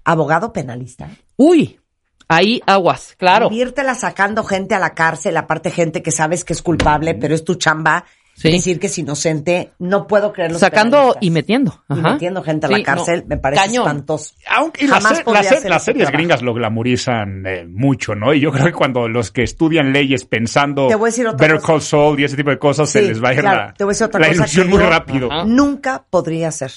Abogado 0.03 0.51
penalista. 0.51 1.07
Uy, 1.37 1.79
ahí 2.27 2.61
aguas, 2.65 3.15
claro. 3.17 3.49
Vírtela 3.49 3.95
sacando 3.95 4.43
gente 4.43 4.75
a 4.75 4.79
la 4.79 4.93
cárcel, 4.93 5.37
aparte 5.37 5.71
gente 5.71 6.01
que 6.03 6.11
sabes 6.11 6.43
que 6.43 6.51
es 6.51 6.61
culpable, 6.61 7.15
pero 7.15 7.33
es 7.33 7.45
tu 7.45 7.55
chamba. 7.55 8.03
Sí. 8.41 8.51
Decir 8.51 8.79
que 8.79 8.87
es 8.87 8.97
inocente. 8.97 9.73
No 9.79 10.07
puedo 10.07 10.31
creerlo. 10.31 10.57
Sacando 10.59 11.13
y 11.19 11.29
metiendo. 11.29 11.83
Y 11.89 11.99
Ajá. 11.99 12.13
metiendo 12.13 12.41
gente 12.41 12.67
a 12.67 12.69
la 12.69 12.77
Sí, 12.77 12.83
cárcel, 12.83 13.21
no, 13.23 13.27
me 13.27 13.37
parece 13.37 13.63
cañón. 13.65 13.83
espantoso. 13.85 14.33
Aunque 14.49 14.85
y 14.85 14.87
las, 14.87 15.03
Jamás 15.03 15.23
las 15.25 15.47
series 15.47 15.61
trabajo. 16.05 16.11
gringas 16.13 16.41
lo 16.41 16.53
glamorizan 16.53 17.45
eh, 17.45 17.65
mucho, 17.67 18.15
¿no? 18.15 18.33
Y 18.33 18.39
yo 18.39 18.51
creo 18.53 18.67
que 18.67 18.71
cuando 18.71 19.09
los 19.09 19.31
que 19.31 19.43
estudian 19.43 19.91
leyes 19.91 20.23
pensando 20.23 20.87
Te 20.87 20.95
voy 20.95 21.07
a 21.07 21.11
decir 21.11 21.27
otra 21.27 21.37
Better 21.45 21.59
cosa. 21.59 21.67
Call 21.73 21.81
Saul 21.81 22.19
y 22.21 22.23
ese 22.23 22.37
tipo 22.37 22.49
de 22.49 22.57
cosas, 22.59 22.89
se 22.89 23.01
les 23.01 23.21
va 23.21 23.29
a 23.29 23.33
ir 23.33 23.41
claro. 23.41 23.57
la, 23.67 23.73
Te 23.73 23.83
voy 23.83 23.91
a 23.91 23.93
decir 23.93 24.07
otra 24.07 24.19
la 24.21 24.29
ilusión 24.29 24.69
muy 24.69 24.79
rápido. 24.79 25.29
Ajá. 25.29 25.43
Nunca 25.45 26.05
podría 26.09 26.49
ser. 26.51 26.71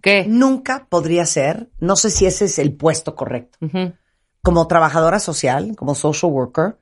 ¿Qué? 0.00 0.24
Nunca 0.28 0.86
podría 0.88 1.26
ser. 1.26 1.68
No 1.80 1.96
sé 1.96 2.10
si 2.10 2.26
ese 2.26 2.44
es 2.44 2.60
el 2.60 2.74
puesto 2.74 3.16
correcto. 3.16 3.58
Como 4.40 4.68
trabajadora 4.68 5.18
social, 5.18 5.74
como 5.76 5.96
social 5.96 6.30
worker, 6.30 6.76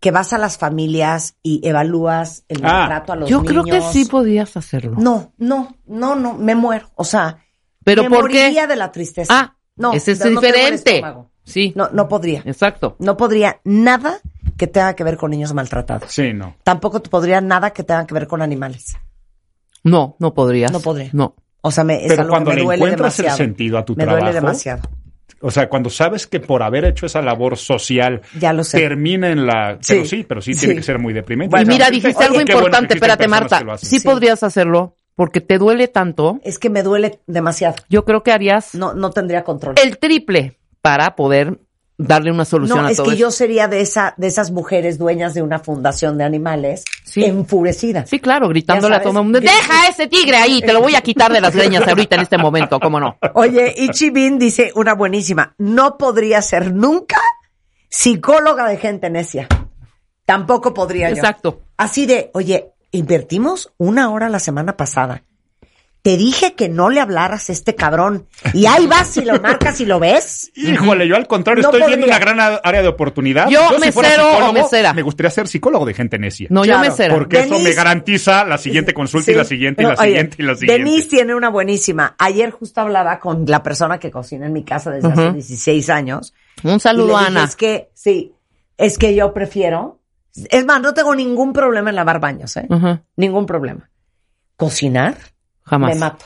que 0.00 0.10
vas 0.10 0.32
a 0.32 0.38
las 0.38 0.58
familias 0.58 1.36
y 1.42 1.66
evalúas 1.66 2.44
el 2.48 2.58
Ah, 2.64 2.80
maltrato 2.80 3.12
a 3.12 3.16
los 3.16 3.30
Yo 3.30 3.42
niños. 3.42 3.64
creo 3.64 3.64
que 3.64 3.80
sí 3.92 4.04
podías 4.04 4.56
hacerlo. 4.56 4.96
No, 4.98 5.32
no, 5.38 5.74
no, 5.86 6.14
no, 6.16 6.34
me 6.34 6.54
muero. 6.54 6.90
O 6.96 7.04
sea, 7.04 7.38
¿Pero 7.84 8.02
me 8.04 8.10
por 8.10 8.28
qué? 8.30 8.40
moriría 8.42 8.66
de 8.66 8.76
la 8.76 8.92
tristeza. 8.92 9.32
Ah, 9.34 9.56
no, 9.76 9.92
ese 9.92 10.12
es 10.12 10.20
no 10.20 10.40
diferente. 10.40 11.02
Sí, 11.44 11.72
No, 11.76 11.88
no 11.92 12.08
podría. 12.08 12.42
exacto. 12.44 12.96
No 12.98 13.16
podría 13.16 13.60
nada 13.64 14.18
que 14.56 14.66
tenga 14.66 14.94
que 14.96 15.04
ver 15.04 15.16
con 15.16 15.30
niños 15.30 15.54
maltratados. 15.54 16.10
Sí, 16.12 16.32
no. 16.32 16.56
Tampoco 16.64 17.00
podría 17.02 17.40
nada 17.40 17.70
que 17.70 17.82
tenga 17.84 18.06
que 18.06 18.14
ver 18.14 18.26
con 18.26 18.42
animales. 18.42 18.96
No, 19.84 20.16
no 20.18 20.34
podrías. 20.34 20.72
No 20.72 20.80
podría. 20.80 21.10
No. 21.12 21.36
O 21.60 21.70
sea, 21.70 21.84
me, 21.84 22.02
es 22.04 22.08
Pero 22.08 22.22
algo 22.22 22.32
cuando 22.32 22.50
que 22.50 22.54
me 22.56 22.60
le 22.60 22.64
duele 22.66 22.82
encuentras 22.84 23.18
el 23.18 23.24
demasiado. 23.24 23.36
sentido 23.48 23.78
a 23.78 23.84
tu 23.84 23.94
me 23.94 24.04
trabajo, 24.04 24.24
duele 24.24 24.40
demasiado. 24.40 24.82
O 25.40 25.50
sea, 25.50 25.68
cuando 25.68 25.90
sabes 25.90 26.26
que 26.26 26.40
por 26.40 26.62
haber 26.62 26.84
hecho 26.86 27.06
esa 27.06 27.20
labor 27.20 27.56
social 27.58 28.22
Ya 28.38 28.52
lo 28.52 28.64
sé. 28.64 28.78
termina 28.78 29.30
en 29.30 29.46
la... 29.46 29.78
Pero 29.86 30.04
Sí, 30.04 30.08
sí, 30.18 30.24
pero 30.26 30.40
sí, 30.40 30.54
sí. 30.54 30.60
tiene 30.60 30.76
que 30.76 30.82
ser 30.82 30.98
muy 30.98 31.12
deprimente. 31.12 31.50
Bueno, 31.54 31.70
y 31.70 31.74
mira, 31.74 31.90
dijiste 31.90 32.24
algo 32.24 32.36
bueno 32.36 32.50
importante. 32.52 32.94
existen 32.94 33.10
Espérate, 33.10 33.28
Marta. 33.28 33.76
Sí, 33.78 34.00
Sí. 34.00 34.06
podrías 34.06 34.42
hacerlo 34.42 34.94
porque 35.14 35.40
te 35.40 35.58
duele 35.58 35.88
tanto. 35.88 36.40
Es 36.42 36.58
que 36.58 36.70
me 36.70 36.82
duele 36.82 37.20
demasiado. 37.26 37.76
Yo 37.88 38.04
creo 38.04 38.22
que 38.22 38.32
harías 38.32 38.74
No, 38.74 38.94
no 38.94 39.10
tendría 39.10 39.44
control. 39.44 39.74
el 39.82 39.98
triple 39.98 40.58
para 40.80 41.16
poder 41.16 41.58
darle 41.98 42.30
una 42.30 42.44
solución 42.44 42.80
No, 42.82 42.86
a 42.86 42.90
es 42.90 42.96
todo 42.98 43.06
que 43.06 43.12
eso. 43.12 43.20
yo 43.20 43.30
sería 43.30 43.68
de 43.68 43.80
esa, 43.80 44.12
de 44.16 44.26
esas 44.26 44.50
mujeres 44.50 44.98
dueñas 44.98 45.32
de 45.34 45.42
una 45.42 45.58
fundación 45.58 46.18
de 46.18 46.24
animales 46.24 46.84
Sí. 47.04 47.24
enfurecidas. 47.24 48.08
Sí, 48.10 48.18
claro, 48.20 48.48
gritándole 48.48 48.96
a 48.96 49.00
todo 49.02 49.18
el 49.18 49.24
mundo. 49.24 49.40
que- 49.40 49.46
¡Deja 49.46 49.88
ese 49.88 50.06
tigre 50.06 50.36
ahí! 50.36 50.60
Te 50.60 50.72
lo 50.74 50.80
voy 50.82 50.94
a 50.94 51.00
quitar 51.00 51.32
de 51.32 51.40
las 51.40 51.54
leñas 51.54 51.86
ahorita 51.88 52.16
en 52.16 52.22
este 52.22 52.36
momento, 52.38 52.78
¿cómo 52.80 53.00
no? 53.00 53.16
Oye, 53.34 53.72
Ichi 53.76 54.10
Bin 54.10 54.38
dice 54.38 54.72
una 54.74 54.94
buenísima. 54.94 55.54
No 55.58 55.96
podría 55.96 56.42
ser 56.42 56.74
nunca 56.74 57.16
psicóloga 57.88 58.68
de 58.68 58.76
gente 58.76 59.10
necia. 59.10 59.48
Tampoco 60.24 60.74
podría 60.74 61.08
yo. 61.10 61.16
Exacto. 61.16 61.62
Así 61.76 62.04
de, 62.06 62.30
oye, 62.34 62.72
invertimos 62.90 63.72
una 63.78 64.10
hora 64.10 64.28
la 64.28 64.38
semana 64.40 64.76
pasada. 64.76 65.22
Te 66.06 66.16
dije 66.16 66.54
que 66.54 66.68
no 66.68 66.88
le 66.88 67.00
hablaras 67.00 67.50
a 67.50 67.52
este 67.52 67.74
cabrón. 67.74 68.28
Y 68.54 68.66
ahí 68.66 68.86
vas 68.86 69.16
y 69.16 69.24
lo 69.24 69.40
marcas 69.40 69.80
y 69.80 69.86
lo 69.86 69.98
ves. 69.98 70.52
Híjole, 70.54 71.08
yo 71.08 71.16
al 71.16 71.26
contrario 71.26 71.64
No 71.64 71.70
estoy 71.72 71.88
viendo 71.88 72.06
una 72.06 72.20
gran 72.20 72.38
área 72.38 72.80
de 72.80 72.86
oportunidad. 72.86 73.48
Yo, 73.48 73.58
fuera 73.90 74.10
mesero 74.10 74.48
o 74.50 74.52
mesera. 74.52 74.92
Me 74.92 75.02
gustaría 75.02 75.30
ser 75.30 75.48
psicólogo 75.48 75.84
de 75.84 75.94
gente 75.94 76.16
necia. 76.16 76.46
No, 76.48 76.62
Claro, 76.62 76.84
yo 76.84 76.90
me 76.90 76.96
será. 76.96 77.12
Porque 77.12 77.40
eso 77.40 77.58
me 77.58 77.72
garantiza 77.72 78.44
la 78.44 78.56
siguiente 78.56 78.94
consulta 78.94 79.32
y 79.32 79.34
la 79.34 79.42
siguiente 79.42 79.82
y 79.82 79.86
la 79.86 79.94
oye, 79.94 80.02
siguiente 80.06 80.36
y 80.38 80.42
la 80.44 80.54
siguiente. 80.54 80.84
Denise 80.84 81.08
tiene 81.08 81.34
una 81.34 81.48
buenísima. 81.48 82.14
Ayer 82.20 82.52
justo 82.52 82.82
hablaba 82.82 83.18
con 83.18 83.44
la 83.44 83.64
persona 83.64 83.98
que 83.98 84.12
cocina 84.12 84.46
en 84.46 84.52
mi 84.52 84.62
casa 84.62 84.92
desde 84.92 85.08
hace 85.08 85.22
Ujú. 85.22 85.32
16 85.32 85.90
años. 85.90 86.34
Un 86.62 86.76
Y 86.76 86.78
saludo 86.78 87.06
le 87.08 87.12
dije, 87.14 87.26
Ana. 87.26 87.42
Es 87.42 87.56
que, 87.56 87.90
sí, 87.94 88.32
es 88.78 88.96
que 88.96 89.12
yo 89.16 89.34
prefiero. 89.34 89.98
Es 90.36 90.64
más, 90.64 90.80
no 90.80 90.94
tengo 90.94 91.16
ningún 91.16 91.52
problema 91.52 91.90
en 91.90 91.96
lavar 91.96 92.20
baños, 92.20 92.56
¿eh? 92.58 92.68
Ningún 93.16 93.44
problema. 93.44 93.90
Cocinar, 94.56 95.16
Jamás. 95.66 95.94
me 95.94 96.00
mato. 96.00 96.24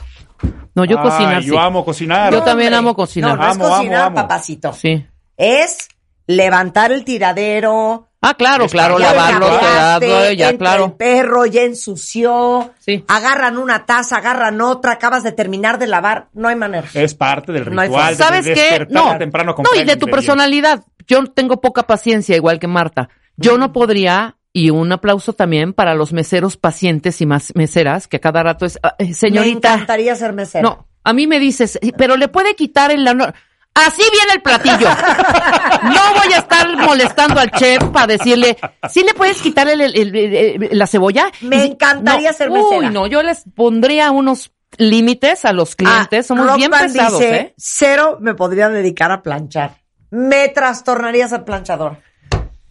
No, 0.73 0.85
yo 0.85 1.01
cocinar 1.01 1.41
sí. 1.41 1.49
Yo 1.49 1.59
amo 1.59 1.83
cocinar. 1.85 2.31
Yo 2.33 2.41
también 2.41 2.69
hombre. 2.73 2.77
amo 2.79 2.95
cocinar. 2.95 3.37
No, 3.37 3.43
no 3.43 3.49
es 3.49 3.55
Amo, 3.55 3.65
amo, 3.65 3.75
cocinar, 3.75 4.01
amo. 4.03 4.15
papacito. 4.15 4.73
Sí. 4.73 5.05
Es 5.37 5.87
levantar 6.27 6.91
el 6.91 7.03
tiradero, 7.03 8.07
Ah, 8.23 8.35
claro, 8.35 8.65
Es 8.65 8.71
claro, 8.71 8.99
lavarlo, 8.99 9.47
ritual. 9.49 9.99
cuidado, 9.99 10.31
ya, 10.33 10.55
claro. 10.55 10.85
el 10.85 10.91
perro 10.93 11.47
ya 11.47 11.63
ensució, 11.63 12.71
Sí. 12.77 13.03
agarran 13.07 13.57
una 13.57 13.87
taza, 13.87 14.17
agarran 14.17 14.61
otra, 14.61 14.91
acabas 14.91 15.23
de 15.23 15.31
terminar 15.31 15.79
de 15.79 15.87
lavar, 15.87 16.27
no 16.33 16.47
hay 16.47 16.55
manera. 16.55 16.87
Es 16.93 17.15
parte 17.15 17.51
del 17.51 17.73
No 17.73 17.81
hay 17.81 17.87
ritual. 17.87 18.15
¿Sabes 18.15 18.45
de 18.45 18.53
qué? 18.53 18.87
No, 18.91 19.17
temprano 19.17 19.55
no, 19.57 19.81
y 19.81 19.83
de 19.85 19.95
tu 19.95 20.05
personalidad. 20.05 20.83
Yo 21.07 21.25
tengo 21.25 21.59
poca 21.61 21.81
paciencia, 21.87 22.35
igual 22.35 22.59
que 22.59 22.67
Marta. 22.67 23.09
Yo 23.37 23.57
no 23.57 23.73
podría, 23.73 24.37
y 24.53 24.69
un 24.69 24.91
aplauso 24.91 25.33
también 25.33 25.73
para 25.73 25.95
los 25.95 26.11
meseros 26.13 26.57
pacientes 26.57 27.21
y 27.21 27.25
más 27.25 27.53
meseras, 27.55 28.07
que 28.07 28.17
a 28.17 28.19
cada 28.19 28.43
rato 28.43 28.65
es, 28.65 28.79
"Ah, 28.83 28.95
eh, 28.99 29.07
Me 29.07 29.13
señorita. 29.13 29.73
encantaría 29.73 30.15
ser 30.15 30.33
mesera. 30.33 30.61
No, 30.63 30.87
a 31.03 31.13
mí 31.13 31.25
me 31.27 31.39
dices, 31.39 31.79
pero 31.97 32.17
le 32.17 32.27
puede 32.27 32.55
quitar 32.55 32.91
el 32.91 33.07
honor. 33.07 33.33
Así 33.73 34.01
viene 34.11 34.33
el 34.35 34.41
platillo. 34.41 34.87
No 35.83 36.21
voy 36.21 36.33
a 36.33 36.37
estar 36.39 36.75
molestando 36.77 37.39
al 37.39 37.49
chef 37.51 37.81
para 37.85 38.07
decirle, 38.07 38.57
¿sí 38.89 39.03
le 39.03 39.13
puedes 39.13 39.41
quitar 39.41 39.67
el- 39.69 39.81
el- 39.81 39.95
el- 39.95 40.15
el- 40.15 40.69
la 40.77 40.85
cebolla? 40.87 41.31
Me 41.41 41.63
encantaría 41.65 42.31
no, 42.31 42.37
ser 42.37 42.49
mesera. 42.51 42.77
Uy, 42.77 42.89
no, 42.89 43.07
yo 43.07 43.23
les 43.23 43.43
pondría 43.55 44.11
unos 44.11 44.51
límites 44.77 45.45
a 45.45 45.53
los 45.53 45.75
clientes. 45.75 46.25
Ah, 46.25 46.27
Somos 46.27 46.45
Rock 46.47 46.57
bien 46.57 46.71
Band 46.71 46.91
pesados, 46.93 47.19
dice, 47.19 47.35
¿eh? 47.35 47.53
Cero 47.57 48.17
me 48.21 48.35
podría 48.35 48.69
dedicar 48.69 49.11
a 49.11 49.21
planchar. 49.23 49.77
Me 50.11 50.49
trastornaría 50.49 51.27
ser 51.29 51.43
planchador. 51.45 51.97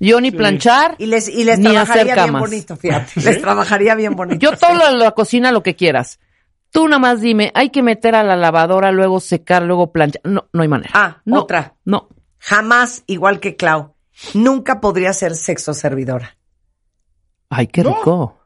Yo 0.02 0.20
ni 0.20 0.30
planchar, 0.30 0.94
Y 0.98 1.06
les, 1.06 1.28
y 1.28 1.44
les 1.44 1.58
ni 1.58 1.76
hacer 1.76 2.06
trabajaría 2.06 2.14
bien 2.24 2.40
bonito, 2.40 2.76
fíjate. 2.76 3.20
Les 3.20 3.40
trabajaría 3.40 3.94
bien 3.94 4.16
bonito. 4.16 4.38
Yo 4.40 4.56
todo 4.56 4.74
lo 4.74 4.86
de 4.90 4.96
la 4.96 5.10
cocina 5.12 5.52
lo 5.52 5.62
que 5.62 5.76
quieras. 5.76 6.18
Tú 6.70 6.86
nada 6.88 6.98
más 6.98 7.20
dime, 7.20 7.50
hay 7.54 7.68
que 7.70 7.82
meter 7.82 8.14
a 8.14 8.22
la 8.24 8.34
lavadora, 8.36 8.92
luego 8.92 9.20
secar, 9.20 9.62
luego 9.62 9.92
planchar. 9.92 10.22
No, 10.24 10.46
no 10.52 10.62
hay 10.62 10.68
manera. 10.68 10.90
Ah, 10.94 11.20
no, 11.26 11.40
otra. 11.40 11.74
No. 11.84 12.08
Jamás, 12.38 13.02
igual 13.08 13.40
que 13.40 13.56
Clau, 13.56 13.94
nunca 14.34 14.80
podría 14.80 15.12
ser 15.12 15.34
sexo 15.36 15.74
servidora. 15.74 16.36
Ay, 17.50 17.66
qué 17.66 17.82
No. 17.82 17.90
rico. 17.96 18.36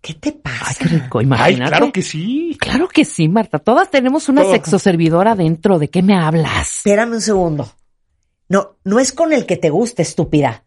¿Qué 0.00 0.14
te 0.14 0.32
pasa? 0.32 0.64
Ay, 0.68 0.74
qué 0.78 0.84
rico. 0.96 1.18
Ay, 1.18 1.24
Imagínate. 1.26 1.70
claro 1.70 1.92
que 1.92 2.02
sí. 2.02 2.56
Claro 2.58 2.88
que 2.88 3.04
sí, 3.04 3.28
Marta. 3.28 3.58
Todas 3.58 3.90
tenemos 3.90 4.28
una 4.28 4.42
Todo. 4.42 4.52
sexoservidora 4.52 5.34
dentro. 5.34 5.78
¿De 5.78 5.88
qué 5.88 6.02
me 6.02 6.16
hablas? 6.16 6.78
Espérame 6.78 7.12
un 7.14 7.20
segundo. 7.20 7.70
No, 8.52 8.76
no 8.84 9.00
es 9.00 9.12
con 9.14 9.32
el 9.32 9.46
que 9.46 9.56
te 9.56 9.70
guste, 9.70 10.02
estúpida. 10.02 10.64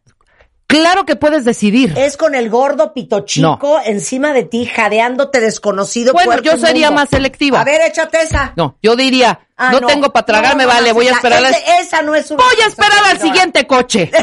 Claro 0.65 1.05
que 1.05 1.15
puedes 1.15 1.45
decidir. 1.45 1.93
Es 1.95 2.17
con 2.17 2.33
el 2.33 2.49
gordo 2.49 2.91
pito 2.95 3.19
chico 3.19 3.79
encima 3.85 4.33
de 4.33 4.41
ti, 4.43 4.65
jadeándote 4.65 5.39
desconocido. 5.39 6.11
Bueno, 6.11 6.41
yo 6.41 6.57
sería 6.57 6.89
más 6.89 7.09
selectiva. 7.09 7.61
A 7.61 7.63
ver, 7.63 7.81
échate 7.87 8.23
esa. 8.23 8.53
No, 8.57 8.75
yo 8.81 8.95
diría, 8.95 9.39
Ah, 9.55 9.71
no, 9.71 9.81
tengo 9.85 10.11
para 10.11 10.25
tragarme, 10.25 10.63
No, 10.63 10.69
no, 10.69 10.75
vale, 10.75 10.91
voy 10.93 11.07
a 11.07 11.11
esperar. 11.11 11.43
ese- 11.43 11.63
esa 11.81 12.01
no 12.01 12.15
es 12.15 12.31
una 12.31 12.43
Voy 12.43 12.55
a 12.63 12.67
esperar 12.67 13.03
al 13.11 13.19
siguiente 13.21 13.67
coche. 13.67 14.09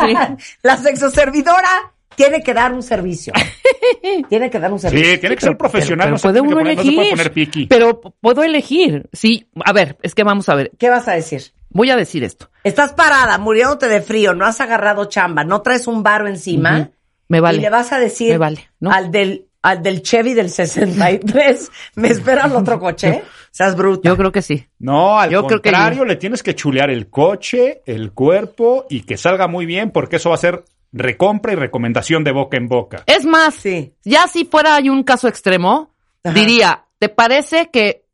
Sí. 0.00 0.14
La 0.62 0.76
sexoservidora 0.76 1.92
tiene 2.14 2.40
que 2.42 2.54
dar 2.54 2.72
un 2.72 2.82
servicio. 2.84 3.32
tiene 4.28 4.48
que 4.50 4.60
dar 4.60 4.72
un 4.72 4.78
Sí, 4.78 4.88
servicio. 4.88 5.20
tiene 5.20 5.34
que 5.34 5.44
ser 5.44 5.56
profesional. 5.58 6.06
Pero 6.06 6.16
no, 6.16 6.22
puede 6.22 6.40
uno 6.40 6.56
poner, 6.58 6.76
no 6.76 6.82
se 6.82 6.88
elegir. 6.88 6.94
puede 6.96 7.10
poner 7.10 7.32
piqui. 7.32 7.66
Pero 7.66 8.00
puedo 8.00 8.44
elegir. 8.44 9.08
Sí, 9.12 9.48
a 9.64 9.72
ver, 9.72 9.98
es 10.02 10.14
que 10.14 10.22
vamos 10.22 10.48
a 10.48 10.54
ver. 10.54 10.70
¿Qué 10.78 10.88
vas 10.90 11.08
a 11.08 11.12
decir? 11.12 11.52
Voy 11.72 11.90
a 11.90 11.96
decir 11.96 12.22
esto. 12.24 12.50
Estás 12.64 12.92
parada, 12.92 13.38
muriéndote 13.38 13.88
de 13.88 14.00
frío, 14.02 14.34
no 14.34 14.44
has 14.46 14.60
agarrado 14.60 15.06
chamba, 15.06 15.44
no 15.44 15.62
traes 15.62 15.86
un 15.86 16.02
varo 16.02 16.28
encima. 16.28 16.90
Me 17.28 17.40
vale. 17.40 17.58
Y 17.58 17.60
le 17.62 17.70
vas 17.70 17.92
a 17.92 17.98
decir 17.98 18.30
Me 18.32 18.38
vale, 18.38 18.70
¿no? 18.80 18.90
al 18.92 19.10
del 19.10 19.46
al 19.62 19.80
del 19.82 20.02
Chevy 20.02 20.34
del 20.34 20.50
63, 20.50 21.70
¿me 21.94 22.08
espera 22.08 22.46
el 22.46 22.52
otro 22.56 22.80
coche? 22.80 23.22
Seas 23.52 23.76
bruta. 23.76 24.08
Yo 24.08 24.16
creo 24.16 24.32
que 24.32 24.42
sí. 24.42 24.66
No, 24.80 25.18
al 25.20 25.30
Yo 25.30 25.46
creo 25.46 25.60
que 25.62 25.70
contrario, 25.70 26.04
le 26.04 26.16
tienes 26.16 26.42
que 26.42 26.54
chulear 26.56 26.90
el 26.90 27.08
coche, 27.08 27.80
el 27.86 28.12
cuerpo 28.12 28.86
y 28.90 29.02
que 29.02 29.16
salga 29.16 29.46
muy 29.46 29.64
bien 29.66 29.92
porque 29.92 30.16
eso 30.16 30.30
va 30.30 30.34
a 30.34 30.38
ser 30.38 30.64
recompra 30.92 31.52
y 31.52 31.56
recomendación 31.56 32.24
de 32.24 32.32
boca 32.32 32.56
en 32.56 32.66
boca. 32.68 33.04
Es 33.06 33.24
más, 33.24 33.54
Sí. 33.54 33.94
ya 34.04 34.26
si 34.26 34.44
fuera 34.44 34.74
hay 34.74 34.88
un 34.88 35.04
caso 35.04 35.28
extremo, 35.28 35.90
Ajá. 36.24 36.34
diría, 36.34 36.84
¿te 36.98 37.08
parece 37.08 37.70
que 37.72 38.04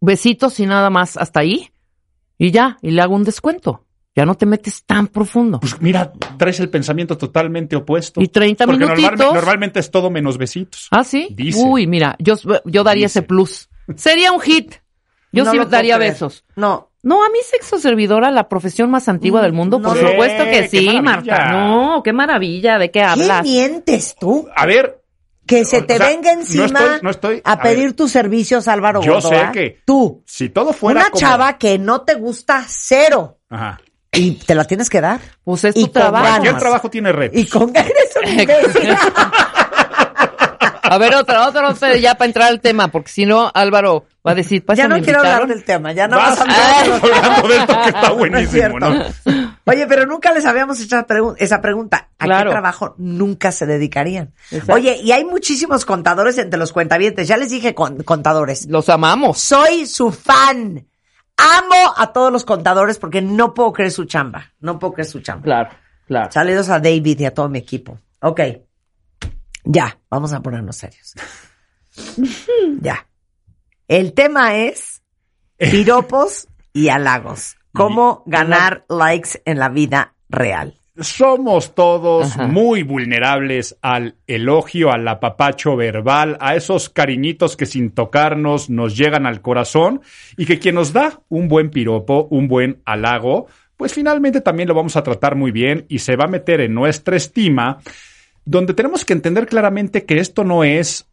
besitos 0.00 0.58
y 0.60 0.66
nada 0.66 0.90
más 0.90 1.16
hasta 1.16 1.40
ahí? 1.40 1.70
Y 2.38 2.50
ya, 2.52 2.78
y 2.82 2.92
le 2.92 3.02
hago 3.02 3.14
un 3.16 3.24
descuento. 3.24 3.84
Ya 4.14 4.24
no 4.26 4.34
te 4.36 4.46
metes 4.46 4.84
tan 4.84 5.06
profundo. 5.08 5.60
Pues 5.60 5.80
mira, 5.80 6.12
traes 6.36 6.58
el 6.60 6.70
pensamiento 6.70 7.16
totalmente 7.16 7.76
opuesto. 7.76 8.20
Y 8.20 8.28
30 8.28 8.64
porque 8.66 8.78
minutitos. 8.84 9.10
normalme- 9.12 9.34
normalmente 9.34 9.80
es 9.80 9.90
todo 9.90 10.10
menos 10.10 10.38
besitos. 10.38 10.88
¿Ah, 10.90 11.04
sí? 11.04 11.28
Dice. 11.36 11.60
Uy, 11.64 11.86
mira, 11.86 12.16
yo, 12.18 12.34
yo 12.64 12.82
daría 12.82 13.06
Dice. 13.06 13.20
ese 13.20 13.22
plus. 13.22 13.68
Sería 13.96 14.32
un 14.32 14.40
hit. 14.40 14.74
Yo 15.30 15.44
No 15.44 15.52
sí 15.52 15.58
daría 15.68 15.98
besos. 15.98 16.44
No, 16.56 16.86
No, 17.02 17.22
a 17.24 17.28
mí 17.28 17.38
sexo 17.44 17.78
servidora, 17.78 18.30
la 18.32 18.48
profesión 18.48 18.90
más 18.90 19.08
antigua 19.08 19.40
del 19.40 19.52
mundo, 19.52 19.80
por 19.80 19.96
Mm, 19.96 20.08
supuesto 20.08 20.44
que 20.44 20.50
qué 20.62 20.68
sí. 20.68 21.00
Marta. 21.00 21.52
No, 21.52 22.02
qué 22.02 22.12
maravilla, 22.12 22.76
¿de 22.78 22.86
qué 22.90 22.98
¿qué 22.98 23.02
hablas? 23.04 23.44
mientes 23.44 24.16
tú? 24.18 24.48
A 24.56 24.66
ver, 24.66 25.00
Que 25.48 25.64
se 25.64 25.78
O 25.78 25.84
te 25.86 25.96
sea, 25.96 26.06
venga 26.06 26.32
no 26.34 26.40
encima 26.40 26.66
estoy- 26.66 26.98
no 27.02 27.10
estoy- 27.10 27.42
a 27.44 27.52
a 27.52 27.62
pedir 27.62 27.84
ver. 27.86 27.92
tus 27.94 28.12
servicios, 28.12 28.68
Álvaro 28.68 29.00
yo 29.02 29.20
sé 29.20 29.48
que 29.52 29.80
Tú, 29.84 30.22
si 30.26 30.50
todo 30.50 30.72
fuera 30.72 31.00
una 31.00 31.10
como- 31.10 31.20
chava 31.20 31.58
que 31.58 31.78
no 31.78 32.02
te 32.02 32.14
gusta 32.14 32.64
cero 32.68 33.38
Ajá. 33.50 33.80
y 34.12 34.32
te 34.32 34.54
la 34.54 34.64
tienes 34.64 34.88
que 34.90 35.00
dar. 35.00 35.20
Pues 35.42 35.64
es 35.64 35.74
tu 35.74 35.88
trabajo. 35.88 36.26
Cualquier 36.26 36.58
trabajo 36.58 36.90
tiene 36.90 37.10
retos. 37.12 37.40
Y 37.40 37.46
con 37.48 37.74
eres 37.74 38.14
un 38.22 38.28
imbécil. 38.40 38.96
A 40.90 40.96
ver, 40.96 41.14
otra, 41.16 41.46
otra, 41.46 41.68
otra, 41.68 41.96
ya 41.96 42.14
para 42.14 42.26
entrar 42.26 42.48
al 42.48 42.60
tema, 42.62 42.88
porque 42.88 43.10
si 43.10 43.26
no, 43.26 43.50
Álvaro 43.52 44.06
va 44.26 44.32
a 44.32 44.34
decir, 44.34 44.64
pues 44.64 44.78
ya 44.78 44.88
no 44.88 44.98
quiero 45.02 45.18
hablar 45.18 45.46
del 45.46 45.62
tema, 45.62 45.92
ya 45.92 46.08
no 46.08 46.16
Vas 46.16 46.38
vas 46.38 46.48
a 46.48 46.80
hablar. 46.80 47.00
hablando 47.14 47.48
de 47.48 47.56
esto 47.58 47.80
que 47.82 47.88
está 47.90 48.00
No 48.08 48.12
es 48.12 48.16
buenísimo. 48.18 48.78
¿no? 48.80 49.04
Oye, 49.68 49.86
pero 49.86 50.06
nunca 50.06 50.32
les 50.32 50.44
habíamos 50.46 50.80
hecho 50.80 50.96
esa 51.38 51.60
pregunta. 51.60 52.08
¿A 52.18 52.24
Claro. 52.24 52.50
qué 52.50 52.54
trabajo 52.54 52.94
nunca 52.98 53.52
se 53.52 53.66
dedicarían? 53.66 54.32
Exacto. 54.50 54.72
Oye, 54.74 54.96
y 55.02 55.12
hay 55.12 55.24
muchísimos 55.24 55.84
contadores 55.84 56.38
entre 56.38 56.58
los 56.58 56.72
cuentavientes. 56.72 57.28
Ya 57.28 57.36
les 57.36 57.50
dije 57.50 57.74
con- 57.74 58.02
contadores. 58.02 58.66
Los 58.66 58.88
amamos. 58.88 59.38
Soy 59.38 59.86
su 59.86 60.10
fan. 60.10 60.86
Amo 61.36 61.94
a 61.96 62.12
todos 62.12 62.32
los 62.32 62.44
contadores 62.44 62.98
porque 62.98 63.22
no 63.22 63.54
puedo 63.54 63.72
creer 63.72 63.92
su 63.92 64.06
chamba. 64.06 64.52
No 64.60 64.78
puedo 64.78 64.94
creer 64.94 65.08
su 65.08 65.20
chamba. 65.20 65.44
Claro, 65.44 65.70
claro. 66.06 66.32
Saludos 66.32 66.68
a 66.70 66.80
David 66.80 67.20
y 67.20 67.24
a 67.26 67.32
todo 67.34 67.48
mi 67.48 67.58
equipo. 67.60 67.98
Ok. 68.20 68.40
Ya, 69.64 69.98
vamos 70.10 70.32
a 70.32 70.40
ponernos 70.40 70.76
serios. 70.76 71.14
ya. 72.80 73.06
El 73.86 74.12
tema 74.14 74.56
es 74.56 75.02
piropos 75.58 76.48
y 76.72 76.88
halagos. 76.88 77.56
¿Cómo 77.72 78.22
ganar 78.26 78.84
likes 78.88 79.40
en 79.44 79.58
la 79.58 79.68
vida 79.68 80.14
real? 80.28 80.74
Somos 81.00 81.76
todos 81.76 82.32
Ajá. 82.32 82.48
muy 82.48 82.82
vulnerables 82.82 83.78
al 83.82 84.16
elogio, 84.26 84.90
al 84.90 85.06
apapacho 85.06 85.76
verbal, 85.76 86.36
a 86.40 86.56
esos 86.56 86.88
cariñitos 86.88 87.56
que 87.56 87.66
sin 87.66 87.92
tocarnos 87.92 88.68
nos 88.68 88.96
llegan 88.96 89.24
al 89.24 89.40
corazón 89.40 90.00
y 90.36 90.44
que 90.44 90.58
quien 90.58 90.74
nos 90.74 90.92
da 90.92 91.20
un 91.28 91.46
buen 91.46 91.70
piropo, 91.70 92.26
un 92.30 92.48
buen 92.48 92.82
halago, 92.84 93.46
pues 93.76 93.94
finalmente 93.94 94.40
también 94.40 94.68
lo 94.68 94.74
vamos 94.74 94.96
a 94.96 95.04
tratar 95.04 95.36
muy 95.36 95.52
bien 95.52 95.86
y 95.88 96.00
se 96.00 96.16
va 96.16 96.24
a 96.24 96.28
meter 96.28 96.60
en 96.60 96.74
nuestra 96.74 97.16
estima, 97.16 97.78
donde 98.44 98.74
tenemos 98.74 99.04
que 99.04 99.12
entender 99.12 99.46
claramente 99.46 100.04
que 100.04 100.18
esto 100.18 100.42
no 100.42 100.64
es 100.64 101.08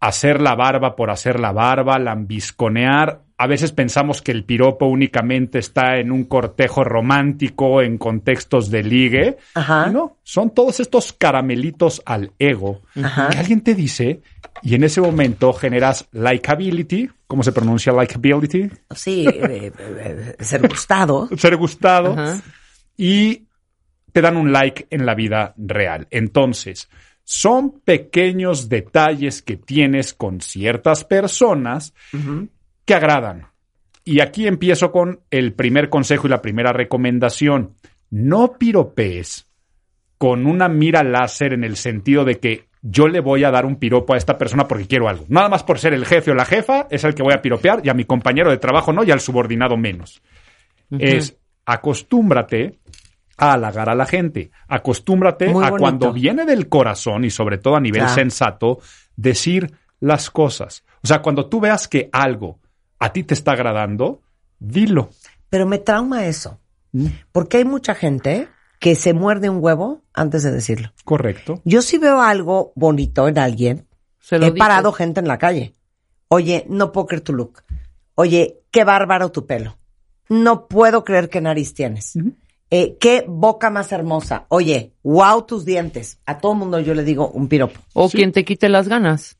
hacer 0.00 0.40
la 0.40 0.54
barba 0.54 0.96
por 0.96 1.10
hacer 1.10 1.38
la 1.38 1.52
barba, 1.52 1.98
lambisconear. 1.98 3.27
A 3.40 3.46
veces 3.46 3.70
pensamos 3.70 4.20
que 4.20 4.32
el 4.32 4.44
piropo 4.44 4.86
únicamente 4.86 5.60
está 5.60 5.98
en 5.98 6.10
un 6.10 6.24
cortejo 6.24 6.82
romántico, 6.82 7.80
en 7.80 7.96
contextos 7.96 8.68
de 8.68 8.82
ligue. 8.82 9.36
Ajá. 9.54 9.86
No, 9.86 10.16
son 10.24 10.50
todos 10.50 10.80
estos 10.80 11.12
caramelitos 11.12 12.02
al 12.04 12.32
ego 12.40 12.82
Ajá. 13.00 13.28
que 13.28 13.38
alguien 13.38 13.60
te 13.60 13.76
dice 13.76 14.22
y 14.62 14.74
en 14.74 14.82
ese 14.82 15.00
momento 15.00 15.52
generas 15.52 16.08
likability. 16.10 17.08
¿Cómo 17.28 17.44
se 17.44 17.52
pronuncia 17.52 17.92
likability? 17.92 18.70
Sí, 18.90 19.26
eh, 19.28 19.72
eh, 19.78 20.34
eh, 20.38 20.44
ser 20.44 20.66
gustado. 20.66 21.28
Ser 21.36 21.56
gustado. 21.56 22.14
Ajá. 22.14 22.42
y 22.96 23.44
te 24.12 24.20
dan 24.20 24.36
un 24.36 24.50
like 24.52 24.88
en 24.90 25.06
la 25.06 25.14
vida 25.14 25.54
real. 25.56 26.08
Entonces, 26.10 26.88
son 27.22 27.80
pequeños 27.80 28.68
detalles 28.68 29.42
que 29.42 29.56
tienes 29.56 30.14
con 30.14 30.40
ciertas 30.40 31.04
personas 31.04 31.92
que 32.88 32.94
agradan. 32.94 33.48
Y 34.02 34.20
aquí 34.20 34.46
empiezo 34.46 34.90
con 34.90 35.20
el 35.30 35.52
primer 35.52 35.90
consejo 35.90 36.26
y 36.26 36.30
la 36.30 36.40
primera 36.40 36.72
recomendación. 36.72 37.74
No 38.10 38.54
piropees 38.54 39.46
con 40.16 40.46
una 40.46 40.68
mira 40.68 41.04
láser 41.04 41.52
en 41.52 41.64
el 41.64 41.76
sentido 41.76 42.24
de 42.24 42.40
que 42.40 42.66
yo 42.80 43.06
le 43.06 43.20
voy 43.20 43.44
a 43.44 43.50
dar 43.50 43.66
un 43.66 43.76
piropo 43.76 44.14
a 44.14 44.16
esta 44.16 44.38
persona 44.38 44.66
porque 44.66 44.86
quiero 44.86 45.06
algo. 45.06 45.26
Nada 45.28 45.50
más 45.50 45.64
por 45.64 45.78
ser 45.78 45.92
el 45.92 46.06
jefe 46.06 46.30
o 46.30 46.34
la 46.34 46.46
jefa 46.46 46.86
es 46.90 47.04
el 47.04 47.14
que 47.14 47.22
voy 47.22 47.34
a 47.34 47.42
piropear 47.42 47.82
y 47.84 47.90
a 47.90 47.94
mi 47.94 48.04
compañero 48.04 48.50
de 48.50 48.56
trabajo 48.56 48.90
no 48.90 49.04
y 49.04 49.10
al 49.10 49.20
subordinado 49.20 49.76
menos. 49.76 50.22
Es 50.90 51.36
acostúmbrate 51.66 52.78
a 53.36 53.52
halagar 53.52 53.90
a 53.90 53.94
la 53.94 54.06
gente. 54.06 54.50
Acostúmbrate 54.66 55.50
a 55.62 55.72
cuando 55.72 56.14
viene 56.14 56.46
del 56.46 56.70
corazón 56.70 57.26
y 57.26 57.30
sobre 57.30 57.58
todo 57.58 57.76
a 57.76 57.80
nivel 57.80 58.08
sensato 58.08 58.78
decir 59.14 59.74
las 60.00 60.30
cosas. 60.30 60.84
O 61.02 61.06
sea, 61.06 61.20
cuando 61.20 61.50
tú 61.50 61.60
veas 61.60 61.86
que 61.86 62.08
algo 62.10 62.58
a 62.98 63.12
ti 63.12 63.22
te 63.22 63.34
está 63.34 63.52
agradando, 63.52 64.22
dilo. 64.58 65.10
Pero 65.50 65.66
me 65.66 65.78
trauma 65.78 66.26
eso. 66.26 66.58
Mm. 66.92 67.06
Porque 67.32 67.58
hay 67.58 67.64
mucha 67.64 67.94
gente 67.94 68.48
que 68.80 68.94
se 68.94 69.12
muerde 69.12 69.50
un 69.50 69.62
huevo 69.62 70.02
antes 70.12 70.42
de 70.42 70.50
decirlo. 70.50 70.92
Correcto. 71.04 71.60
Yo 71.64 71.82
sí 71.82 71.98
veo 71.98 72.20
algo 72.20 72.72
bonito 72.74 73.28
en 73.28 73.38
alguien, 73.38 73.86
Se 74.20 74.38
lo 74.38 74.46
he 74.46 74.52
parado 74.52 74.92
gente 74.92 75.20
en 75.20 75.28
la 75.28 75.38
calle. 75.38 75.74
Oye, 76.28 76.66
no 76.68 76.92
puedo 76.92 77.06
creer 77.06 77.22
tu 77.22 77.32
look. 77.32 77.62
Oye, 78.14 78.60
qué 78.70 78.84
bárbaro 78.84 79.30
tu 79.30 79.46
pelo. 79.46 79.78
No 80.28 80.68
puedo 80.68 81.04
creer 81.04 81.30
qué 81.30 81.40
nariz 81.40 81.72
tienes. 81.72 82.14
Eh, 82.70 82.98
qué 83.00 83.24
boca 83.26 83.70
más 83.70 83.92
hermosa. 83.92 84.44
Oye, 84.48 84.92
wow 85.02 85.42
tus 85.42 85.64
dientes. 85.64 86.18
A 86.26 86.38
todo 86.38 86.54
mundo 86.54 86.80
yo 86.80 86.94
le 86.94 87.02
digo 87.02 87.30
un 87.30 87.48
piropo. 87.48 87.80
O 87.94 88.10
quien 88.10 88.32
te 88.32 88.44
quite 88.44 88.68
las 88.68 88.88
ganas. 88.88 89.37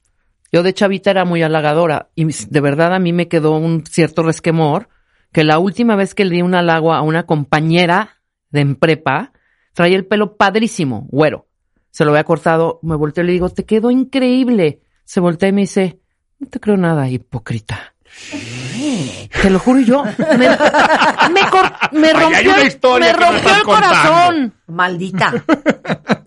Yo 0.51 0.63
de 0.63 0.73
chavita 0.73 1.11
era 1.11 1.25
muy 1.25 1.43
halagadora 1.43 2.11
y 2.15 2.25
de 2.25 2.61
verdad 2.61 2.95
a 2.95 2.99
mí 2.99 3.13
me 3.13 3.29
quedó 3.29 3.57
un 3.57 3.85
cierto 3.85 4.23
resquemor 4.23 4.89
que 5.33 5.45
la 5.45 5.59
última 5.59 5.95
vez 5.95 6.15
que 6.15 6.25
le 6.25 6.37
di 6.37 6.43
un 6.43 6.55
halago 6.55 6.93
a 6.95 7.03
una 7.03 7.27
compañera 7.27 8.23
de 8.51 8.61
en 8.61 8.77
prepa, 8.77 9.33
traía 9.75 9.97
el 9.97 10.07
pelo 10.07 10.37
padrísimo, 10.37 11.07
güero. 11.11 11.49
Se 11.91 12.05
lo 12.05 12.13
había 12.13 12.25
cortado, 12.25 12.81
me 12.83 12.97
volteé 12.97 13.25
y 13.25 13.27
le 13.27 13.33
digo, 13.35 13.51
te 13.51 13.65
quedó 13.65 13.91
increíble. 13.91 14.81
Se 15.05 15.21
voltea 15.21 15.51
y 15.51 15.53
me 15.53 15.63
dice, 15.63 16.01
no 16.39 16.49
te 16.49 16.61
creo 16.61 16.77
nada, 16.77 17.09
hipócrita. 17.09 17.95
Te 19.43 19.51
lo 19.51 19.59
juro 19.59 19.81
yo. 19.81 20.05
Me, 20.05 20.49
me, 21.33 21.51
cor- 21.51 21.73
me 21.93 22.09
Ay, 22.09 22.15
hay 22.15 22.23
rompió, 22.23 22.53
me 22.57 22.63
el 23.59 23.63
corazón. 23.63 24.55
Maldita. 24.67 25.33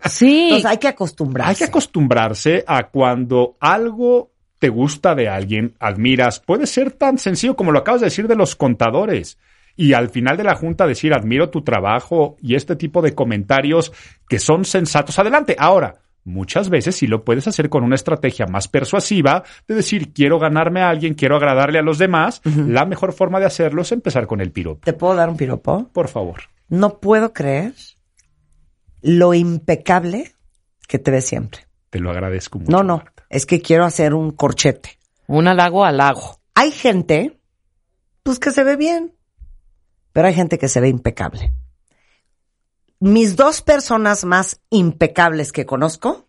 Sí. 0.05 0.43
Entonces 0.43 0.65
hay 0.65 0.77
que 0.77 0.87
acostumbrarse. 0.87 1.49
Hay 1.49 1.55
que 1.55 1.63
acostumbrarse 1.65 2.63
a 2.67 2.83
cuando 2.87 3.55
algo 3.59 4.31
te 4.59 4.69
gusta 4.69 5.15
de 5.15 5.27
alguien, 5.27 5.75
admiras, 5.79 6.39
puede 6.39 6.67
ser 6.67 6.91
tan 6.91 7.17
sencillo 7.17 7.55
como 7.55 7.71
lo 7.71 7.79
acabas 7.79 8.01
de 8.01 8.05
decir 8.07 8.27
de 8.27 8.35
los 8.35 8.55
contadores. 8.55 9.37
Y 9.75 9.93
al 9.93 10.09
final 10.09 10.37
de 10.37 10.43
la 10.43 10.55
junta 10.55 10.85
decir 10.85 11.13
admiro 11.13 11.49
tu 11.49 11.63
trabajo 11.63 12.35
y 12.41 12.55
este 12.55 12.75
tipo 12.75 13.01
de 13.01 13.15
comentarios 13.15 13.91
que 14.27 14.37
son 14.37 14.65
sensatos. 14.65 15.17
Adelante. 15.17 15.55
Ahora, 15.57 15.95
muchas 16.23 16.69
veces 16.69 16.95
sí 16.95 17.07
lo 17.07 17.23
puedes 17.23 17.47
hacer 17.47 17.69
con 17.69 17.83
una 17.83 17.95
estrategia 17.95 18.45
más 18.45 18.67
persuasiva 18.67 19.43
de 19.67 19.75
decir 19.75 20.13
quiero 20.13 20.39
ganarme 20.39 20.81
a 20.81 20.89
alguien, 20.89 21.13
quiero 21.13 21.35
agradarle 21.35 21.79
a 21.79 21.83
los 21.83 21.97
demás. 21.97 22.41
La 22.45 22.85
mejor 22.85 23.13
forma 23.13 23.39
de 23.39 23.45
hacerlo 23.45 23.81
es 23.81 23.91
empezar 23.91 24.27
con 24.27 24.41
el 24.41 24.51
piropo. 24.51 24.81
¿Te 24.83 24.93
puedo 24.93 25.15
dar 25.15 25.29
un 25.29 25.37
piropo? 25.37 25.89
Por 25.93 26.07
favor. 26.07 26.41
No 26.69 26.99
puedo 26.99 27.33
creer 27.33 27.73
lo 29.01 29.33
impecable 29.33 30.31
que 30.87 30.99
te 30.99 31.11
ves 31.11 31.25
siempre. 31.25 31.61
Te 31.89 31.99
lo 31.99 32.11
agradezco 32.11 32.59
mucho. 32.59 32.71
No, 32.71 32.83
no, 32.83 32.97
Marta. 32.97 33.25
es 33.29 33.45
que 33.45 33.61
quiero 33.61 33.83
hacer 33.85 34.13
un 34.13 34.31
corchete. 34.31 34.97
Un 35.27 35.47
halago 35.47 35.83
al 35.85 35.97
lago. 35.97 36.39
Hay 36.55 36.71
gente, 36.71 37.39
pues 38.23 38.39
que 38.39 38.51
se 38.51 38.63
ve 38.63 38.75
bien, 38.75 39.13
pero 40.13 40.27
hay 40.27 40.33
gente 40.33 40.57
que 40.57 40.67
se 40.67 40.79
ve 40.81 40.89
impecable. 40.89 41.53
Mis 43.01 43.35
dos 43.35 43.63
personas 43.63 44.25
más 44.25 44.61
impecables 44.69 45.51
que 45.51 45.65
conozco 45.65 46.27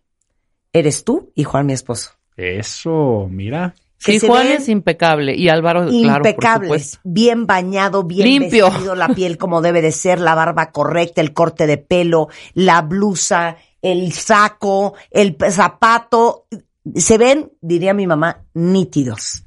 eres 0.73 1.03
tú 1.03 1.31
y 1.35 1.43
Juan, 1.43 1.67
mi 1.67 1.73
esposo. 1.73 2.13
Eso, 2.35 3.27
mira. 3.29 3.75
Que 4.03 4.13
Sí, 4.13 4.19
se 4.21 4.27
Juan 4.27 4.47
es 4.47 4.67
impecable 4.67 5.35
y 5.35 5.49
Álvaro, 5.49 5.87
claro, 5.87 6.23
por 6.35 6.79
bien 7.03 7.45
bañado, 7.45 8.03
bien 8.03 8.27
Limpio. 8.27 8.71
vestido, 8.71 8.95
la 8.95 9.09
piel 9.09 9.37
como 9.37 9.61
debe 9.61 9.83
de 9.83 9.91
ser, 9.91 10.19
la 10.19 10.33
barba 10.33 10.71
correcta, 10.71 11.21
el 11.21 11.31
corte 11.31 11.67
de 11.67 11.77
pelo, 11.77 12.29
la 12.55 12.81
blusa, 12.81 13.55
el 13.83 14.11
saco, 14.11 14.95
el 15.11 15.37
zapato, 15.51 16.47
se 16.95 17.19
ven, 17.19 17.51
diría 17.61 17.93
mi 17.93 18.07
mamá, 18.07 18.43
nítidos. 18.55 19.42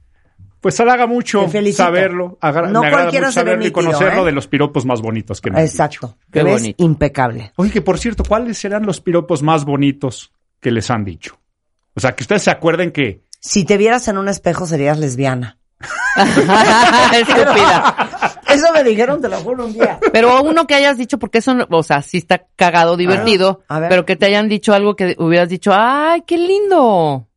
Pues 0.67 0.81
halaga 0.81 1.07
mucho 1.07 1.47
saberlo. 1.75 2.39
Agra- 2.41 2.67
No 2.67 2.81
me 2.81 2.89
agrada 2.89 3.05
mucho 3.05 3.19
se 3.19 3.25
ve 3.27 3.33
saberlo 3.33 3.67
y 3.67 3.71
conocerlo 3.71 4.23
¿eh? 4.23 4.25
de 4.27 4.33
los 4.33 4.49
piropos 4.49 4.85
más 4.85 5.01
bonitos 5.01 5.41
que 5.41 5.53
me 5.53 5.61
dicho. 5.63 5.71
Exacto. 5.71 6.17
Qué 6.33 6.41
Te 6.41 6.43
ves 6.43 6.55
bonito. 6.55 6.83
impecable. 6.83 7.53
Oye, 7.55 7.71
que 7.71 7.83
por 7.83 7.99
cierto, 8.01 8.25
¿cuáles 8.27 8.59
serán 8.59 8.85
los 8.85 9.01
piropos 9.01 9.45
más 9.45 9.65
bonitos 9.65 10.33
que 10.61 10.73
les 10.73 10.91
han 10.91 11.05
dicho? 11.05 11.39
O 11.95 12.01
sea, 12.01 12.17
que 12.17 12.25
ustedes 12.25 12.43
se 12.43 12.51
acuerden 12.51 12.91
que 12.91 13.23
Si 13.39 13.65
te 13.65 13.77
vieras 13.77 14.09
en 14.09 14.19
un 14.19 14.27
espejo 14.29 14.67
serías 14.67 14.99
lesbiana. 14.99 15.57
Estúpida. 17.13 18.11
Eso 18.49 18.73
me 18.73 18.83
dijeron, 18.83 19.21
te 19.21 19.29
lo 19.29 19.37
juro 19.37 19.67
un 19.67 19.73
día. 19.73 19.99
Pero 20.13 20.43
uno 20.43 20.67
que 20.67 20.75
hayas 20.75 20.99
dicho, 20.99 21.19
porque 21.21 21.39
eso, 21.39 21.55
no- 21.55 21.67
o 21.71 21.83
sea, 21.85 22.03
sí 22.03 22.17
está 22.19 22.47
cagado, 22.57 22.97
divertido, 22.97 23.63
a 23.69 23.79
ver. 23.81 23.89
pero 23.89 24.05
que 24.07 24.17
te 24.17 24.27
hayan 24.27 24.49
dicho 24.49 24.73
algo 24.75 24.97
que 24.97 25.15
hubieras 25.19 25.49
dicho, 25.49 25.71
¡ay, 25.75 26.23
qué 26.27 26.39
lindo! 26.39 27.29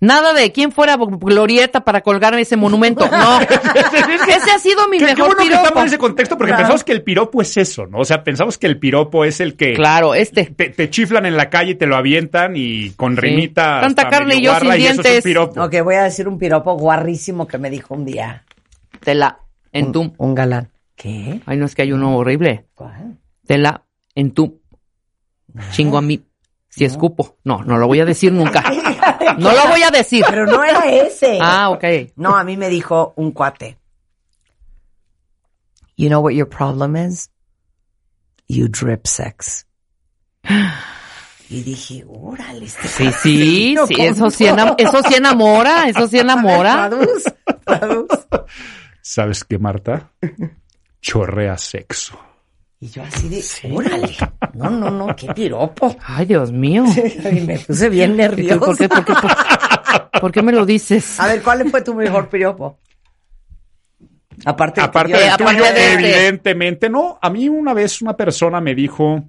Nada 0.00 0.32
de 0.32 0.52
quién 0.52 0.70
fuera 0.70 0.96
glorieta 0.96 1.80
para 1.84 2.02
colgar 2.02 2.32
ese 2.38 2.56
monumento. 2.56 3.04
No. 3.10 3.40
ese 4.28 4.50
ha 4.54 4.58
sido 4.60 4.86
mi 4.88 4.98
Qué, 4.98 5.06
qué 5.06 5.14
mejor 5.14 5.26
bueno 5.26 5.38
que 5.42 5.48
piropo. 5.48 5.62
estamos 5.64 5.82
en 5.82 5.86
ese 5.88 5.98
contexto 5.98 6.36
porque 6.38 6.50
Claro. 6.50 6.62
pensamos 6.62 6.84
que 6.84 6.92
el 6.92 7.02
piropo 7.02 7.42
es 7.42 7.56
eso, 7.56 7.86
¿no? 7.86 7.98
O 7.98 8.04
sea, 8.04 8.22
pensamos 8.22 8.58
que 8.58 8.66
el 8.68 8.78
piropo 8.78 9.24
es 9.24 9.40
el 9.40 9.56
que 9.56 9.74
Claro, 9.74 10.14
este. 10.14 10.44
te, 10.46 10.70
te 10.70 10.88
chiflan 10.90 11.26
en 11.26 11.36
la 11.36 11.50
calle 11.50 11.72
y 11.72 11.74
te 11.74 11.86
lo 11.86 11.96
avientan 11.96 12.52
y 12.56 12.90
con 12.90 13.14
Sí. 13.16 13.20
rimita 13.22 13.80
Tanta 13.80 14.08
carne 14.08 14.36
y 14.36 14.42
yo 14.42 14.54
sin 14.60 14.68
y 14.68 14.70
es 14.72 14.76
dientes. 14.78 15.24
piropo. 15.24 15.62
Ok, 15.62 15.74
voy 15.82 15.96
a 15.96 16.04
decir 16.04 16.28
un 16.28 16.38
piropo 16.38 16.74
guarrísimo 16.76 17.46
que 17.48 17.58
me 17.58 17.68
dijo 17.70 17.94
un 17.94 18.04
día. 18.04 18.44
Tela 19.00 19.40
en 19.72 19.90
tu. 19.92 20.00
Un, 20.02 20.14
un 20.18 20.34
galán. 20.34 20.70
¿Qué? 20.94 21.40
Ay, 21.46 21.56
no 21.56 21.66
es 21.66 21.74
que 21.74 21.82
hay 21.82 21.92
uno 21.92 22.16
horrible. 22.16 22.66
¿Cuál? 22.74 23.18
Tela 23.46 23.82
en 24.14 24.32
tu. 24.32 24.60
Chingo 25.72 25.98
a 25.98 26.02
mí. 26.02 26.20
Si 26.78 26.84
escupo. 26.84 27.36
No, 27.44 27.62
no 27.64 27.76
lo 27.76 27.86
voy 27.86 28.00
a 28.00 28.04
decir 28.04 28.32
nunca. 28.32 28.62
No 29.38 29.52
lo 29.52 29.68
voy 29.68 29.82
a 29.82 29.90
decir. 29.90 30.24
Pero 30.28 30.46
no 30.46 30.64
era 30.64 30.90
ese. 30.90 31.38
Ah, 31.40 31.70
ok. 31.70 31.84
No, 32.16 32.36
a 32.36 32.42
mí 32.44 32.56
me 32.56 32.68
dijo 32.68 33.12
un 33.16 33.30
cuate. 33.30 33.78
You 35.96 36.08
know 36.08 36.20
what 36.20 36.32
your 36.32 36.48
problem 36.48 36.96
is? 36.96 37.30
You 38.48 38.68
drip 38.68 39.06
sex. 39.06 39.66
Y 41.50 41.62
dije, 41.62 42.04
órale, 42.08 42.66
este 42.66 42.88
Sí, 42.88 43.10
sí, 43.12 43.12
sí, 43.12 43.74
¿cómo 43.76 43.86
eso 43.86 44.30
sí, 44.30 44.46
eso 44.78 45.02
sí 45.02 45.14
enamora, 45.14 45.88
eso 45.88 46.06
sí 46.08 46.18
enamora. 46.20 46.88
Traduz, 46.88 47.24
traduz. 47.64 48.08
¿Sabes 49.00 49.44
qué, 49.44 49.58
Marta? 49.58 50.12
Chorrea 51.00 51.56
sexo. 51.56 52.18
Y 52.80 52.88
yo 52.88 53.02
así 53.02 53.28
de, 53.28 53.42
órale. 53.74 54.16
No, 54.58 54.70
no, 54.70 54.90
no, 54.90 55.16
qué 55.16 55.32
piropo. 55.34 55.96
Ay, 56.06 56.26
Dios 56.26 56.52
mío. 56.52 56.84
Y 57.32 57.40
me 57.42 57.58
puse 57.58 57.88
bien 57.88 58.10
¿Por 58.10 58.16
nerviosa. 58.18 58.54
qué, 58.76 58.88
por 58.88 59.04
qué, 59.04 59.12
por 59.14 59.20
qué- 59.20 59.28
por 60.20 60.32
qué 60.32 60.42
me 60.42 60.52
lo 60.52 60.66
dices? 60.66 61.18
A 61.20 61.26
ver, 61.28 61.42
¿cuál 61.42 61.68
fue 61.70 61.82
tu 61.82 61.94
mejor 61.94 62.28
piropo? 62.28 62.78
Aparte, 64.44 64.80
del 64.80 64.88
Aparte 64.90 65.12
tuyo. 65.14 65.24
del 65.24 65.32
aparte 65.32 65.52
tuyo, 65.54 65.64
de 65.64 65.70
este. 65.70 65.94
evidentemente. 65.94 66.88
No, 66.88 67.18
a 67.20 67.30
mí 67.30 67.48
una 67.48 67.74
vez 67.74 68.00
una 68.02 68.16
persona 68.16 68.60
me 68.60 68.74
dijo, 68.74 69.24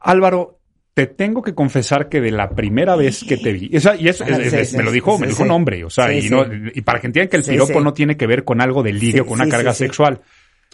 Álvaro, 0.00 0.58
te 0.94 1.06
tengo 1.06 1.42
que 1.42 1.54
confesar 1.54 2.08
que 2.08 2.20
de 2.20 2.32
la 2.32 2.50
primera 2.50 2.96
vez 2.96 3.22
que 3.22 3.36
te 3.36 3.52
vi, 3.52 3.76
o 3.76 3.80
sea, 3.80 3.94
y 3.94 4.08
eso 4.08 4.24
Ajá, 4.24 4.36
es- 4.38 4.50
sí, 4.50 4.56
es- 4.56 4.70
sí, 4.70 4.76
me 4.76 4.82
lo 4.82 4.90
dijo, 4.90 5.14
sí, 5.14 5.20
me 5.20 5.26
sí, 5.28 5.30
dijo 5.32 5.44
un 5.44 5.50
hombre, 5.52 5.84
o 5.84 5.90
sea, 5.90 6.08
Sí, 6.08 6.26
y, 6.26 6.30
no, 6.30 6.44
y 6.74 6.80
para 6.82 7.00
que 7.00 7.06
entiendan 7.06 7.30
que 7.30 7.36
el 7.36 7.44
Sí, 7.44 7.52
piropo 7.52 7.74
sí. 7.78 7.84
no 7.84 7.92
tiene 7.92 8.16
que 8.16 8.26
ver 8.26 8.42
con 8.44 8.60
algo 8.60 8.82
de 8.82 8.92
ligue 8.92 9.12
Sí, 9.12 9.20
o 9.20 9.26
con 9.26 9.34
una 9.34 9.44
sí, 9.44 9.50
carga 9.52 9.72
sí, 9.72 9.78
sí. 9.78 9.84
sexual. 9.84 10.20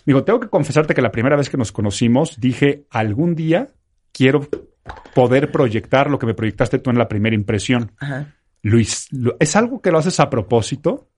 Digo, 0.06 0.24
tengo 0.24 0.40
que 0.40 0.48
confesarte 0.48 0.94
que 0.94 1.02
la 1.02 1.10
primera 1.10 1.36
vez 1.36 1.48
que 1.48 1.56
nos 1.56 1.72
conocimos 1.72 2.38
dije, 2.40 2.84
algún 2.90 3.34
día 3.34 3.68
quiero 4.12 4.46
poder 5.14 5.50
proyectar 5.50 6.10
lo 6.10 6.18
que 6.18 6.26
me 6.26 6.34
proyectaste 6.34 6.78
tú 6.78 6.90
en 6.90 6.98
la 6.98 7.08
primera 7.08 7.34
impresión. 7.34 7.92
Ajá. 7.98 8.34
Luis, 8.62 9.08
¿es 9.40 9.56
algo 9.56 9.82
que 9.82 9.90
lo 9.90 9.98
haces 9.98 10.20
a 10.20 10.30
propósito? 10.30 11.10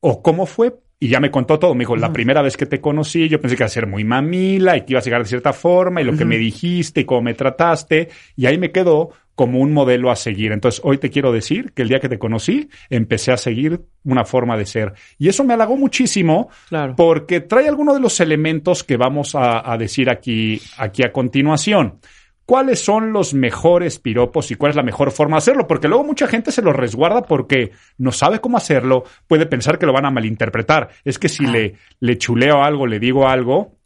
¿O 0.00 0.22
cómo 0.22 0.44
fue? 0.44 0.74
Y 0.98 1.08
ya 1.08 1.20
me 1.20 1.30
contó 1.30 1.58
todo. 1.58 1.74
Me 1.74 1.80
dijo, 1.80 1.96
la 1.96 2.12
primera 2.12 2.42
vez 2.42 2.56
que 2.56 2.66
te 2.66 2.80
conocí, 2.80 3.28
yo 3.28 3.40
pensé 3.40 3.56
que 3.56 3.62
iba 3.62 3.66
a 3.66 3.70
ser 3.70 3.86
muy 3.86 4.04
mamila 4.04 4.76
y 4.76 4.82
que 4.82 4.92
ibas 4.92 5.04
a 5.04 5.06
llegar 5.06 5.22
de 5.22 5.28
cierta 5.28 5.52
forma 5.52 6.00
y 6.00 6.04
lo 6.04 6.16
que 6.16 6.24
me 6.24 6.36
dijiste 6.36 7.00
y 7.00 7.04
cómo 7.04 7.22
me 7.22 7.34
trataste. 7.34 8.10
Y 8.36 8.46
ahí 8.46 8.58
me 8.58 8.70
quedó 8.70 9.10
como 9.34 9.60
un 9.60 9.72
modelo 9.72 10.10
a 10.10 10.16
seguir. 10.16 10.52
Entonces, 10.52 10.80
hoy 10.84 10.98
te 10.98 11.10
quiero 11.10 11.32
decir 11.32 11.72
que 11.72 11.82
el 11.82 11.88
día 11.88 12.00
que 12.00 12.08
te 12.08 12.18
conocí, 12.18 12.68
empecé 12.90 13.32
a 13.32 13.36
seguir 13.36 13.80
una 14.04 14.24
forma 14.24 14.56
de 14.56 14.66
ser. 14.66 14.92
Y 15.18 15.28
eso 15.28 15.42
me 15.44 15.54
halagó 15.54 15.76
muchísimo 15.76 16.50
Claro. 16.68 16.94
porque 16.96 17.40
trae 17.40 17.68
algunos 17.68 17.94
de 17.94 18.00
los 18.00 18.20
elementos 18.20 18.84
que 18.84 18.96
vamos 18.96 19.34
a, 19.34 19.70
a 19.72 19.78
decir 19.78 20.10
aquí, 20.10 20.60
aquí 20.78 21.02
a 21.02 21.12
continuación. 21.12 21.98
¿Cuáles 22.44 22.84
son 22.84 23.12
los 23.12 23.34
mejores 23.34 24.00
piropos 24.00 24.50
y 24.50 24.56
cuál 24.56 24.70
es 24.70 24.76
la 24.76 24.82
mejor 24.82 25.12
forma 25.12 25.36
de 25.36 25.38
hacerlo? 25.38 25.66
Porque 25.68 25.86
luego 25.88 26.02
mucha 26.04 26.26
gente 26.26 26.50
se 26.50 26.60
los 26.60 26.74
resguarda 26.74 27.22
porque 27.22 27.70
no 27.98 28.10
sabe 28.10 28.40
cómo 28.40 28.56
hacerlo, 28.56 29.04
puede 29.28 29.46
pensar 29.46 29.78
que 29.78 29.86
lo 29.86 29.92
van 29.92 30.06
a 30.06 30.10
malinterpretar. 30.10 30.88
Es 31.04 31.18
que 31.20 31.28
si 31.28 31.46
le, 31.46 31.74
le 32.00 32.18
chuleo 32.18 32.62
algo, 32.62 32.86
le 32.88 32.98
digo 32.98 33.28
algo, 33.28 33.76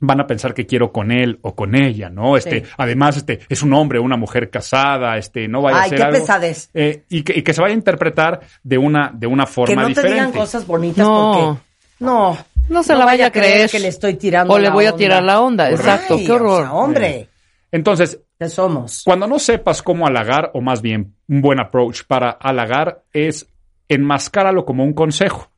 van 0.00 0.20
a 0.20 0.26
pensar 0.26 0.52
que 0.54 0.66
quiero 0.66 0.92
con 0.92 1.10
él 1.12 1.38
o 1.42 1.54
con 1.54 1.74
ella, 1.74 2.10
¿no? 2.10 2.36
Este, 2.36 2.64
Sí. 2.64 2.70
además, 2.76 3.16
este, 3.16 3.40
es 3.48 3.62
un 3.62 3.72
hombre, 3.72 3.98
una 3.98 4.16
mujer 4.16 4.50
casada, 4.50 5.16
este, 5.16 5.48
no 5.48 5.62
vaya 5.62 5.78
a 5.78 5.82
Ay, 5.82 5.88
ser 5.90 5.98
qué 5.98 6.04
algo. 6.04 6.18
pesadez. 6.18 6.70
eh, 6.74 7.04
y, 7.08 7.22
que, 7.22 7.38
y 7.38 7.42
que 7.42 7.54
se 7.54 7.60
vaya 7.60 7.72
a 7.72 7.76
interpretar 7.78 8.40
de 8.62 8.76
una, 8.78 9.10
de 9.14 9.26
una 9.26 9.46
forma 9.46 9.74
Que 9.74 9.76
no 9.76 9.82
te 9.84 9.88
diferente. 9.90 10.14
digan 10.14 10.32
cosas 10.32 10.66
bonitas 10.66 10.98
No. 11.06 11.32
porque... 11.32 11.60
No. 12.00 12.36
No 12.68 12.82
se 12.82 12.94
la 12.94 13.04
vaya 13.04 13.26
a 13.26 13.30
creer. 13.30 13.70
que 13.70 13.78
le 13.78 13.88
estoy 13.88 14.14
tirando 14.14 14.52
O 14.54 14.58
le 14.58 14.68
la 14.68 14.74
voy 14.74 14.86
a 14.86 14.96
tirar 14.96 15.22
la 15.22 15.40
onda, 15.40 15.70
exacto, 15.70 16.14
Ay, 16.18 16.24
qué 16.26 16.32
horror. 16.32 16.62
o 16.62 16.64
sea, 16.64 16.72
hombre, 16.72 17.28
Entonces, 17.70 18.20
¿qué 18.38 18.48
somos? 18.48 19.02
Cuando 19.04 19.26
no 19.26 19.38
sepas 19.38 19.82
cómo 19.82 20.06
halagar, 20.06 20.50
o 20.54 20.60
más 20.60 20.80
bien 20.82 21.14
un 21.28 21.40
buen 21.40 21.60
approach 21.60 22.02
para 22.06 22.30
halagar, 22.30 23.02
es 23.12 23.46
enmascáralo 23.88 24.64
como 24.64 24.82
un 24.82 24.92
consejo. 24.94 25.50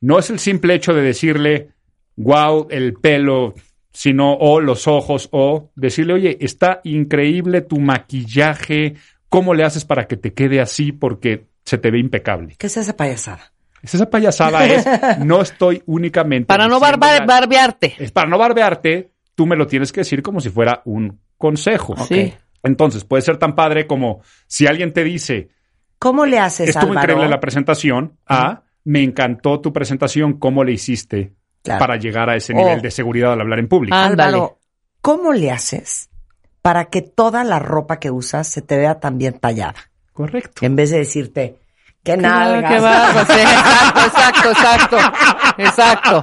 No 0.00 0.18
es 0.18 0.30
el 0.30 0.38
simple 0.38 0.74
hecho 0.74 0.92
de 0.92 1.02
decirle, 1.02 1.70
wow, 2.16 2.68
el 2.70 2.94
pelo 2.94 3.54
sino 3.92 4.34
o 4.34 4.60
los 4.60 4.86
ojos 4.86 5.28
o 5.32 5.70
decirle, 5.74 6.14
oye, 6.14 6.38
está 6.40 6.80
increíble 6.84 7.60
tu 7.60 7.80
maquillaje, 7.80 8.94
¿cómo 9.28 9.52
le 9.52 9.64
haces 9.64 9.84
para 9.84 10.06
que 10.06 10.16
te 10.16 10.32
quede 10.32 10.60
así? 10.60 10.92
Porque 10.92 11.46
se 11.64 11.76
te 11.78 11.90
ve 11.90 11.98
impecable. 11.98 12.54
¿Qué 12.56 12.68
es 12.68 12.76
esa 12.76 12.96
payasada? 12.96 13.52
Esa 13.82 14.08
payasada 14.08 14.64
es, 14.66 14.86
no 15.24 15.40
estoy 15.40 15.82
únicamente... 15.86 16.46
Para 16.46 16.68
no 16.68 16.78
barba- 16.78 17.24
barbearte. 17.26 17.94
Es 17.98 18.12
para 18.12 18.28
no 18.28 18.38
barbearte, 18.38 19.10
tú 19.34 19.46
me 19.46 19.56
lo 19.56 19.66
tienes 19.66 19.90
que 19.90 20.00
decir 20.02 20.22
como 20.22 20.40
si 20.40 20.50
fuera 20.50 20.82
un 20.84 21.18
consejo. 21.36 21.96
Sí. 22.06 22.32
Entonces, 22.62 23.04
puede 23.04 23.22
ser 23.22 23.38
tan 23.38 23.54
padre 23.54 23.86
como 23.86 24.20
si 24.46 24.66
alguien 24.66 24.92
te 24.92 25.02
dice, 25.02 25.48
¿Cómo 25.98 26.26
le 26.26 26.38
haces, 26.38 26.68
estuvo 26.68 26.92
Álvaro? 26.92 27.00
increíble 27.12 27.28
la 27.28 27.40
presentación, 27.40 28.18
a, 28.26 28.62
me 28.84 29.02
encantó 29.02 29.60
tu 29.60 29.72
presentación, 29.72 30.34
¿cómo 30.38 30.62
le 30.62 30.72
hiciste 30.72 31.32
Claro. 31.62 31.78
para 31.78 31.96
llegar 31.96 32.30
a 32.30 32.36
ese 32.36 32.52
O- 32.54 32.56
nivel 32.56 32.80
de 32.80 32.90
seguridad 32.90 33.32
al 33.34 33.40
hablar 33.42 33.58
en 33.58 33.68
público? 33.68 33.94
Ándale. 33.96 34.36
Álvaro, 34.36 34.58
¿cómo 35.02 35.32
le 35.32 35.50
haces 35.50 36.08
para 36.62 36.86
que 36.86 37.02
toda 37.02 37.44
la 37.44 37.58
ropa 37.58 37.98
que 37.98 38.10
usas 38.10 38.46
se 38.48 38.62
te 38.62 38.76
vea 38.78 38.98
también 39.00 39.38
tallada? 39.38 39.74
Correcto. 40.12 40.64
En 40.64 40.74
vez 40.76 40.90
de 40.90 40.98
decirte, 40.98 41.58
qué 42.02 42.16
nalgas. 42.16 42.72
qué 42.72 42.80
barba, 42.80 43.24
sí, 43.26 43.32
exacto, 44.06 44.50
exacto, 44.50 44.96
exacto, 45.58 46.22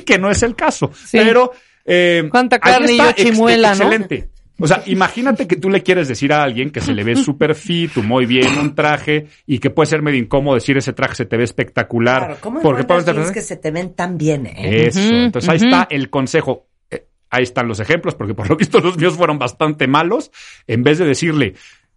que 0.06 0.18
no 0.18 0.30
es 0.30 0.42
el 0.42 0.54
caso. 0.54 0.90
Sí. 0.94 1.18
Pero. 1.18 1.52
eh, 1.84 2.28
Cuánta 2.30 2.58
carne 2.58 2.92
y 2.92 2.98
yo 2.98 3.12
chimuela, 3.12 3.70
ex- 3.70 3.78
¿no? 3.78 3.84
Excelente. 3.86 4.30
O 4.60 4.68
sea, 4.68 4.82
imagínate 4.86 5.48
que 5.48 5.56
tú 5.56 5.68
le 5.68 5.82
quieres 5.82 6.06
decir 6.06 6.32
a 6.32 6.42
alguien 6.44 6.70
que 6.70 6.80
se 6.80 6.94
le 6.94 7.02
ve 7.02 7.16
súper 7.16 7.56
fit, 7.56 7.96
muy 7.96 8.24
bien, 8.24 8.56
un 8.58 8.74
traje, 8.74 9.26
y 9.46 9.58
que 9.58 9.70
puede 9.70 9.86
ser 9.88 10.00
medio 10.00 10.20
incómodo 10.20 10.54
decir 10.54 10.76
ese 10.76 10.92
traje 10.92 11.16
se 11.16 11.24
te 11.26 11.36
ve 11.36 11.42
espectacular. 11.42 12.18
Claro, 12.18 12.36
¿cómo 12.40 12.60
porque 12.62 12.84
puedes- 12.84 13.30
que 13.32 13.42
se 13.42 13.56
te 13.56 13.70
ven 13.72 13.94
tan 13.94 14.16
bien, 14.16 14.46
eh? 14.46 14.86
Eso. 14.86 15.00
Entonces 15.00 15.48
ahí 15.50 15.56
está 15.56 15.88
el 15.90 16.08
consejo. 16.10 16.68
Eh, 16.90 17.04
Ahí 17.30 17.42
están 17.42 17.66
los 17.66 17.80
ejemplos, 17.80 18.14
porque 18.14 18.32
por 18.34 18.48
lo 18.48 18.54
visto 18.56 18.78
los 18.78 18.96
míos 18.96 19.16
fueron 19.16 19.40
bastante 19.40 19.88
malos. 19.88 20.30
En 20.68 20.84
vez 20.84 20.98
de 20.98 21.04
decirle, 21.06 21.54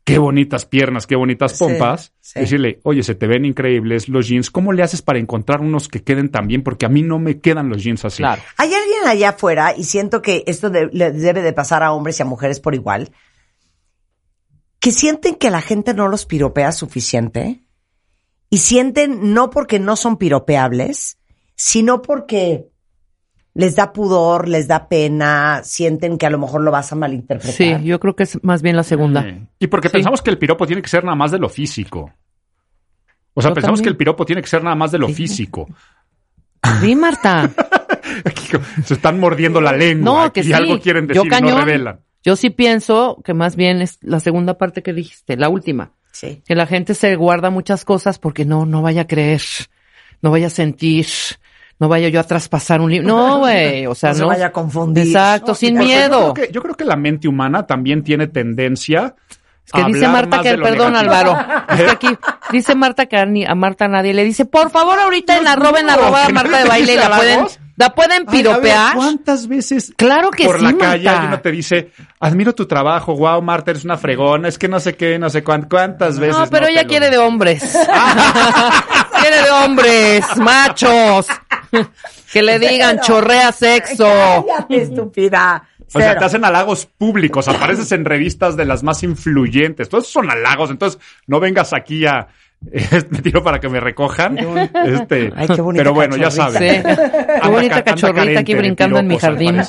qué 0.08 0.20
bonitas 0.20 0.66
piernas, 0.66 1.06
qué 1.06 1.18
bonitas 1.18 1.52
Sí, 1.52 1.58
pompas, 1.60 2.14
sí. 2.22 2.40
decirle, 2.40 2.80
oye, 2.84 3.04
se 3.04 3.14
te 3.14 3.28
ven 3.28 3.44
increíbles 3.44 4.08
los 4.08 4.28
jeans. 4.28 4.50
¿Cómo 4.50 4.72
le 4.72 4.82
haces 4.82 5.02
para 5.02 5.20
encontrar 5.20 5.60
unos 5.60 5.90
que 5.90 6.02
queden 6.02 6.30
tan 6.30 6.48
bien? 6.48 6.64
Porque 6.64 6.86
a 6.86 6.90
mí 6.90 7.02
no 7.04 7.20
me 7.20 7.42
quedan 7.42 7.68
los 7.68 7.84
jeans 7.84 8.06
así. 8.06 8.24
Claro. 8.24 8.42
Hay 8.56 8.74
alguien 8.74 9.06
allá 9.06 9.30
afuera, 9.30 9.74
y 9.78 9.84
siento 9.84 10.22
que 10.22 10.44
esto 10.48 10.70
de- 10.70 10.90
le 10.94 11.12
debe 11.12 11.42
de 11.42 11.52
pasar 11.52 11.84
a 11.84 11.92
hombres 11.92 12.18
y 12.20 12.22
a 12.22 12.26
mujeres 12.26 12.62
por 12.62 12.74
igual, 12.74 13.12
que 14.80 14.92
sienten 14.92 15.36
que 15.36 15.50
la 15.50 15.62
gente 15.62 15.94
no 15.94 16.08
los 16.08 16.26
piropea 16.26 16.72
suficiente 16.72 17.64
y 18.50 18.60
sienten 18.60 19.34
no 19.34 19.50
porque 19.50 19.78
no 19.80 19.98
son 19.98 20.16
piropeables, 20.18 21.18
sino 21.56 22.02
porque 22.02 22.70
les 23.58 23.76
da 23.76 23.92
pudor, 23.92 24.48
les 24.48 24.68
da 24.68 24.88
pena, 24.88 25.62
sienten 25.64 26.20
que 26.20 26.28
a 26.28 26.30
lo 26.30 26.38
mejor 26.38 26.62
lo 26.62 26.70
vas 26.70 26.92
a 26.92 26.96
malinterpretar. 26.96 27.54
Sí, 27.56 27.76
yo 27.84 28.00
creo 28.00 28.16
que 28.16 28.22
es 28.24 28.42
más 28.44 28.62
bien 28.62 28.76
la 28.76 28.84
segunda. 28.84 29.26
Y 29.58 29.66
porque 29.66 29.90
Sí. 29.90 29.94
pensamos 29.94 30.22
que 30.22 30.30
el 30.30 30.38
piropo 30.38 30.68
tiene 30.68 30.84
que 30.84 30.90
ser 30.90 31.04
nada 31.04 31.16
más 31.16 31.32
de 31.32 31.40
lo 31.40 31.50
físico. 31.50 32.14
O 33.34 33.42
sea, 33.42 33.50
Yo 33.50 33.56
pensamos 33.56 33.80
también. 33.80 33.84
que 33.84 33.90
el 33.90 33.98
piropo 33.98 34.26
tiene 34.26 34.42
que 34.44 34.48
ser 34.48 34.64
nada 34.64 34.76
más 34.76 34.92
de 34.92 35.00
lo 35.00 35.08
Sí. 35.08 35.14
físico. 35.16 35.68
Sí, 36.82 36.96
Marta. 36.96 37.50
Se 38.86 38.94
están 38.94 39.20
mordiendo 39.20 39.60
la 39.60 39.72
lengua 39.74 40.26
No, 40.26 40.34
que 40.34 40.42
y 40.42 40.44
sí. 40.46 40.54
algo 40.54 40.80
quieren 40.80 41.08
Yo 41.08 41.24
decir 41.24 41.40
y 41.40 41.42
no 41.52 41.60
revelan. 41.60 42.00
Yo 42.24 42.36
sí 42.36 42.50
pienso 42.52 43.22
que 43.24 43.34
más 43.34 43.56
bien 43.56 43.82
es 43.82 43.98
la 44.02 44.20
segunda 44.20 44.58
parte 44.58 44.84
que 44.84 44.94
dijiste, 44.94 45.36
la 45.36 45.50
última. 45.50 45.94
Sí. 46.12 46.42
Que 46.46 46.56
la 46.56 46.68
gente 46.68 46.94
se 46.94 47.16
guarda 47.16 47.50
muchas 47.50 47.86
cosas 47.86 48.20
porque 48.20 48.46
no, 48.46 48.66
no 48.66 48.82
vaya 48.82 49.02
a 49.02 49.08
creer, 49.08 49.42
no 50.22 50.30
vaya 50.32 50.48
a 50.48 50.52
sentir, 50.52 51.08
no 51.80 51.88
vaya 51.88 52.10
yo 52.10 52.20
a 52.20 52.24
traspasar 52.24 52.82
un 52.82 52.92
libro. 52.92 53.08
No, 53.08 53.40
güey, 53.40 53.86
o 53.86 53.94
sea, 53.96 54.12
No 54.14 54.18
no. 54.20 54.20
se 54.22 54.26
vaya 54.26 54.48
a 54.48 54.52
confundir. 54.52 55.06
Exacto, 55.08 55.54
sin 55.54 55.78
miedo. 55.78 56.28
Yo 56.30 56.34
creo, 56.34 56.48
que, 56.48 56.54
yo 56.54 56.62
creo 56.62 56.76
que 56.76 56.86
la 56.86 56.96
mente 56.96 57.28
humana 57.28 57.66
también 57.68 58.04
tiene 58.04 58.28
tendencia. 58.28 59.16
Es 59.66 59.74
que 59.74 59.82
a 59.82 59.86
dice 59.86 60.08
Marta 60.08 60.42
que, 60.42 60.58
perdón 60.58 60.94
negativo. 60.94 61.36
Álvaro, 61.36 61.66
es 61.74 61.84
que 61.84 61.90
aquí 61.90 62.08
dice 62.52 62.74
Marta 62.74 63.06
que 63.06 63.18
a, 63.18 63.28
a 63.52 63.56
Marta 63.56 63.88
nadie 63.90 64.14
le 64.14 64.24
dice, 64.24 64.46
por 64.46 64.70
favor 64.70 64.98
ahorita 64.98 65.36
en 65.36 65.42
Dios 65.44 65.52
arroba 65.54 65.80
en 65.82 65.90
arroba 65.90 66.26
¿que 66.28 66.34
Marta 66.34 66.58
de 66.60 66.70
baile 66.70 66.96
la 66.96 67.10
pueden, 67.10 67.46
la 67.76 67.94
pueden 67.94 68.12
Ay, 68.14 68.28
a 68.28 68.32
ver, 68.32 68.44
piropear. 68.44 68.96
¿Cuántas 68.96 69.48
veces 69.50 69.94
Claro 69.98 70.32
que 70.32 70.46
por 70.46 70.60
sí, 70.60 70.64
la 70.64 70.78
calle 70.78 71.10
alguien 71.10 71.32
no 71.32 71.42
te 71.42 71.52
dice, 71.52 71.92
admiro 72.22 72.56
tu 72.56 72.66
trabajo, 72.66 73.14
wow, 73.18 73.42
Marta, 73.42 73.72
eres 73.72 73.84
una 73.84 73.98
fregona, 73.98 74.48
es 74.48 74.58
que 74.58 74.70
no 74.70 74.80
sé 74.80 74.96
qué, 74.96 75.20
no 75.20 75.30
sé 75.30 75.44
cuán- 75.44 75.68
cuántas 75.70 76.18
veces. 76.18 76.38
No, 76.38 76.48
pero 76.48 76.68
ella 76.68 76.86
quiere 76.86 77.10
de 77.10 77.18
hombres. 77.18 77.62
quiere 79.22 79.42
de 79.44 79.52
hombres, 79.52 80.26
machos. 80.38 81.28
Que 82.32 82.44
le 82.44 82.60
digan 82.60 83.00
chorrea 83.00 83.52
sexo. 83.52 84.06
Cállate, 84.06 84.82
estúpida. 84.82 85.68
O 85.94 86.00
sea, 86.00 86.18
te 86.18 86.26
hacen 86.26 86.44
halagos 86.44 86.86
públicos, 86.86 87.48
apareces 87.48 87.92
en 87.94 88.04
revistas 88.04 88.58
de 88.58 88.66
las 88.66 88.84
más 88.84 89.04
influyentes. 89.04 89.88
Todos 89.88 90.08
son 90.08 90.30
halagos, 90.30 90.70
entonces 90.70 91.00
no 91.28 91.40
vengas 91.40 91.72
aquí 91.74 92.06
a 92.06 92.28
me 93.10 93.22
tiro 93.22 93.44
para 93.44 93.60
que 93.60 93.70
me 93.70 93.80
recojan. 93.80 94.38
Este, 94.38 95.32
Ay, 95.36 95.48
qué 95.48 95.62
bonita 95.62 95.84
pero 95.84 95.94
bueno, 95.94 96.18
ya 96.18 96.32
sabes. 96.32 96.58
Sí. 96.58 96.82
Qué 97.42 97.48
bonita 97.48 97.84
cachorrita 97.84 98.40
aquí 98.40 98.54
carente 98.54 98.56
brincando 98.56 99.00
en 99.00 99.08
mi 99.08 99.18
jardín. 99.18 99.62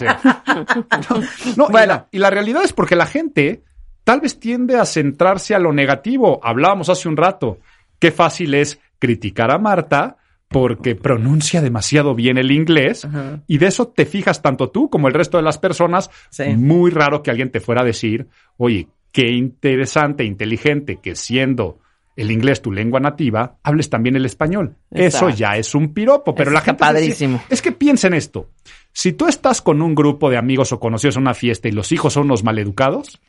No, 1.56 1.68
y, 1.68 1.86
la, 1.86 2.08
y 2.10 2.18
la 2.18 2.30
realidad 2.30 2.64
es 2.64 2.72
porque 2.72 2.96
la 2.96 3.06
gente 3.06 3.62
tal 4.02 4.20
vez 4.20 4.40
tiende 4.40 4.76
a 4.76 4.84
centrarse 4.84 5.54
a 5.54 5.58
lo 5.58 5.72
negativo. 5.72 6.40
Hablábamos 6.42 6.88
hace 6.88 7.08
un 7.08 7.16
rato. 7.16 7.58
Qué 7.98 8.10
fácil 8.10 8.54
es 8.54 8.80
criticar 8.98 9.52
a 9.52 9.58
Marta 9.58 10.16
porque 10.48 10.94
pronuncia 10.94 11.60
demasiado 11.60 12.14
bien 12.14 12.38
el 12.38 12.50
inglés 12.50 13.06
y 13.46 13.58
de 13.58 13.66
eso 13.66 13.88
te 13.88 14.06
fijas 14.06 14.42
tanto 14.42 14.70
tú 14.70 14.88
como 14.88 15.08
el 15.08 15.14
resto 15.14 15.36
de 15.36 15.42
las 15.42 15.58
personas. 15.58 16.10
Sí. 16.30 16.44
Muy 16.56 16.90
raro 16.90 17.22
que 17.22 17.30
alguien 17.30 17.50
te 17.50 17.60
fuera 17.60 17.82
a 17.82 17.84
decir, 17.84 18.28
oye, 18.56 18.88
qué 19.12 19.28
interesante, 19.30 20.24
inteligente 20.24 20.98
que 21.02 21.14
siendo 21.14 21.80
el 22.16 22.32
inglés 22.32 22.62
tu 22.62 22.72
lengua 22.72 22.98
nativa, 22.98 23.58
hables 23.62 23.90
también 23.90 24.16
el 24.16 24.26
español. 24.26 24.74
Eso 24.90 25.30
ya 25.30 25.56
es 25.56 25.74
un 25.76 25.94
piropo, 25.94 26.34
pero 26.34 26.50
Eso 26.50 26.54
la 26.54 26.60
gente... 26.62 26.80
padrísimo. 26.80 27.40
es 27.48 27.62
que 27.62 27.70
piensa 27.70 28.08
en 28.08 28.14
esto. 28.14 28.50
Si 28.92 29.12
tú 29.12 29.28
estás 29.28 29.62
con 29.62 29.82
un 29.82 29.94
grupo 29.94 30.28
de 30.28 30.36
amigos 30.36 30.72
o 30.72 30.80
conocidos 30.80 31.14
en 31.14 31.22
una 31.22 31.34
fiesta 31.34 31.68
y 31.68 31.72
los 31.72 31.92
hijos 31.92 32.14
son 32.14 32.24
unos 32.24 32.42
maleducados, 32.42 33.20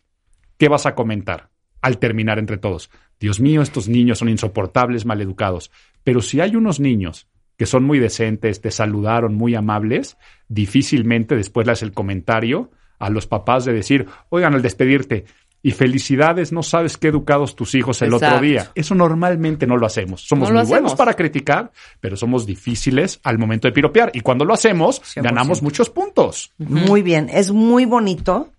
¿qué 0.58 0.70
vas 0.70 0.88
a 0.88 0.96
comentar 0.96 1.50
al 1.82 2.00
terminar 2.00 2.40
entre 2.40 2.58
todos? 2.58 2.90
Dios 3.20 3.40
mío, 3.40 3.62
estos 3.62 3.88
niños 3.88 4.18
son 4.18 4.30
insoportables, 4.30 5.06
maleducados. 5.06 5.70
Pero 6.04 6.22
si 6.22 6.42
hay 6.42 6.56
unos 6.56 6.80
niños 6.80 7.28
que 7.58 7.66
son 7.66 7.84
muy 7.84 8.00
decentes, 8.00 8.62
te 8.62 8.72
saludaron, 8.72 9.36
muy 9.36 9.54
amables, 9.56 10.18
difícilmente 10.48 11.36
después 11.36 11.68
le 11.68 11.74
haces 11.74 11.84
el 11.84 11.92
comentario 11.92 12.72
a 13.00 13.10
los 13.10 13.28
papás 13.28 13.66
de 13.66 13.74
decir, 13.74 14.08
oigan, 14.30 14.54
al 14.54 14.62
despedirte, 14.62 15.26
y 15.62 15.72
felicidades, 15.72 16.54
no 16.54 16.64
sabes 16.64 16.98
qué 16.98 17.10
educados 17.10 17.56
tus 17.56 17.76
hijos 17.76 18.02
el 18.02 18.14
otro 18.14 18.40
día. 18.40 18.72
Eso 18.76 18.96
normalmente 18.96 19.68
no 19.68 19.76
lo 19.76 19.86
hacemos. 19.86 20.22
Somos 20.22 20.50
No 20.50 20.54
lo 20.54 20.62
muy 20.62 20.70
buenos 20.70 20.92
hacemos. 20.94 20.98
para 20.98 21.16
criticar, 21.16 21.72
pero 22.00 22.16
somos 22.16 22.46
difíciles 22.46 23.20
al 23.24 23.38
momento 23.38 23.68
de 23.68 23.74
piropear. 23.74 24.12
Y 24.14 24.22
cuando 24.22 24.46
lo 24.46 24.54
hacemos, 24.54 25.02
100%. 25.02 25.22
ganamos 25.22 25.62
muchos 25.62 25.90
puntos. 25.90 26.54
Muy 26.58 27.02
bien, 27.02 27.30
es 27.30 27.52
muy 27.52 27.84
bonito 27.84 28.52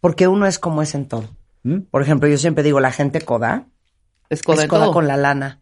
porque 0.00 0.26
uno 0.26 0.46
es 0.46 0.58
como 0.58 0.80
es 0.80 0.94
en 0.94 1.06
todo. 1.06 1.28
¿Mm? 1.64 1.80
Por 1.90 2.00
ejemplo, 2.00 2.28
yo 2.30 2.38
siempre 2.38 2.64
digo, 2.64 2.80
la 2.80 2.92
gente 2.92 3.20
coda 3.20 3.66
Es 4.30 4.42
coda 4.42 4.62
es 4.62 4.68
coda 4.68 4.90
con 4.90 5.06
la 5.06 5.18
lana, 5.18 5.60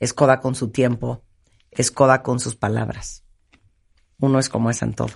es 0.00 0.12
coda 0.12 0.40
con 0.40 0.54
su 0.54 0.68
tiempo, 0.70 1.22
es 1.70 1.90
coda 1.90 2.22
con 2.22 2.40
sus 2.40 2.56
palabras. 2.56 3.22
Uno 4.20 4.38
es 4.38 4.48
como 4.48 4.70
es 4.70 4.82
en 4.82 4.94
todo. 4.94 5.10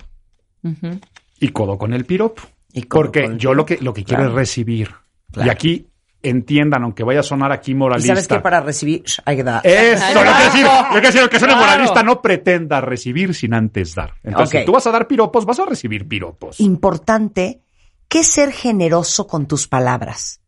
Y 1.41 1.49
codo 1.49 1.79
con 1.79 1.95
el 1.95 2.05
piropo. 2.05 2.43
Y 2.73 2.83
codo 2.83 3.03
Porque 3.03 3.23
con 3.23 3.33
el 3.33 3.39
yo 3.39 3.55
lo 3.55 3.65
que, 3.67 3.79
lo 3.79 3.93
que 3.95 4.05
quiero 4.05 4.23
Claro. 4.23 4.33
es 4.35 4.37
recibir. 4.37 4.91
Claro. 5.33 5.49
Y 5.49 5.51
aquí 5.51 5.87
entiendan, 6.23 6.83
aunque 6.85 7.03
vaya 7.03 7.21
a 7.21 7.23
sonar 7.23 7.51
aquí 7.51 7.71
¿Y 7.73 7.75
moralista. 7.75 8.15
sabes 8.15 8.29
qué? 8.29 8.41
Para 8.41 8.61
recibir, 8.61 9.03
hay 9.25 9.37
que 9.37 9.43
dar. 9.43 9.67
Eso, 9.67 10.05
lo 10.15 10.21
que 10.37 10.45
decir, 10.45 10.67
lo 10.67 11.01
que 11.01 11.07
decir, 11.07 11.29
que 11.31 11.39
suene 11.39 11.55
Claro. 11.55 11.67
moralista, 11.71 12.03
no 12.03 12.21
pretenda 12.21 12.81
recibir 12.83 13.35
sin 13.35 13.55
antes 13.55 13.95
dar. 13.95 14.15
Entonces, 14.23 14.61
si 14.61 14.67
tú 14.67 14.73
vas 14.73 14.87
a 14.87 14.91
dar 14.91 15.07
piropos, 15.09 15.47
vas 15.47 15.59
a 15.61 15.65
recibir 15.67 16.07
piropos. 16.07 16.61
Importante, 16.61 17.63
¿qué 18.09 18.21
es 18.21 18.27
ser 18.29 18.53
generoso 18.53 19.27
con 19.27 19.47
tus 19.47 19.67
palabras? 19.67 20.41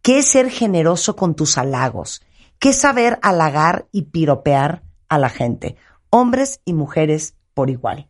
¿Qué 0.00 0.18
es 0.20 0.26
ser 0.26 0.48
generoso 0.48 1.16
con 1.16 1.34
tus 1.34 1.58
halagos? 1.58 2.22
¿Qué 2.60 2.68
es 2.68 2.76
saber 2.76 3.18
halagar 3.22 3.86
y 3.90 4.02
piropear 4.02 4.82
a 5.08 5.18
la 5.18 5.30
gente? 5.30 5.76
Hombres 6.10 6.60
y 6.66 6.74
mujeres 6.74 7.34
por 7.54 7.70
igual. 7.70 8.08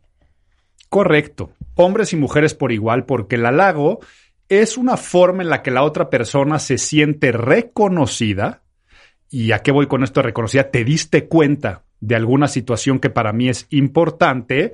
Correcto. 0.88 1.52
Hombres 1.76 2.12
y 2.12 2.16
mujeres 2.16 2.54
por 2.54 2.72
igual, 2.72 3.06
porque 3.06 3.36
el 3.36 3.46
halago 3.46 4.00
es 4.48 4.76
una 4.76 4.96
forma 4.96 5.44
en 5.44 5.50
la 5.50 5.62
que 5.62 5.70
la 5.70 5.84
otra 5.84 6.10
persona 6.10 6.58
se 6.58 6.78
siente 6.78 7.30
reconocida. 7.30 8.64
¿Y 9.30 9.52
a 9.52 9.60
qué 9.60 9.70
voy 9.70 9.86
con 9.86 10.02
esto 10.02 10.18
de 10.18 10.24
reconocida? 10.26 10.72
Te 10.72 10.82
diste 10.82 11.28
cuenta 11.28 11.84
de 12.00 12.16
alguna 12.16 12.48
situación 12.48 12.98
que 12.98 13.08
para 13.08 13.32
mí 13.32 13.48
es 13.48 13.68
importante 13.70 14.72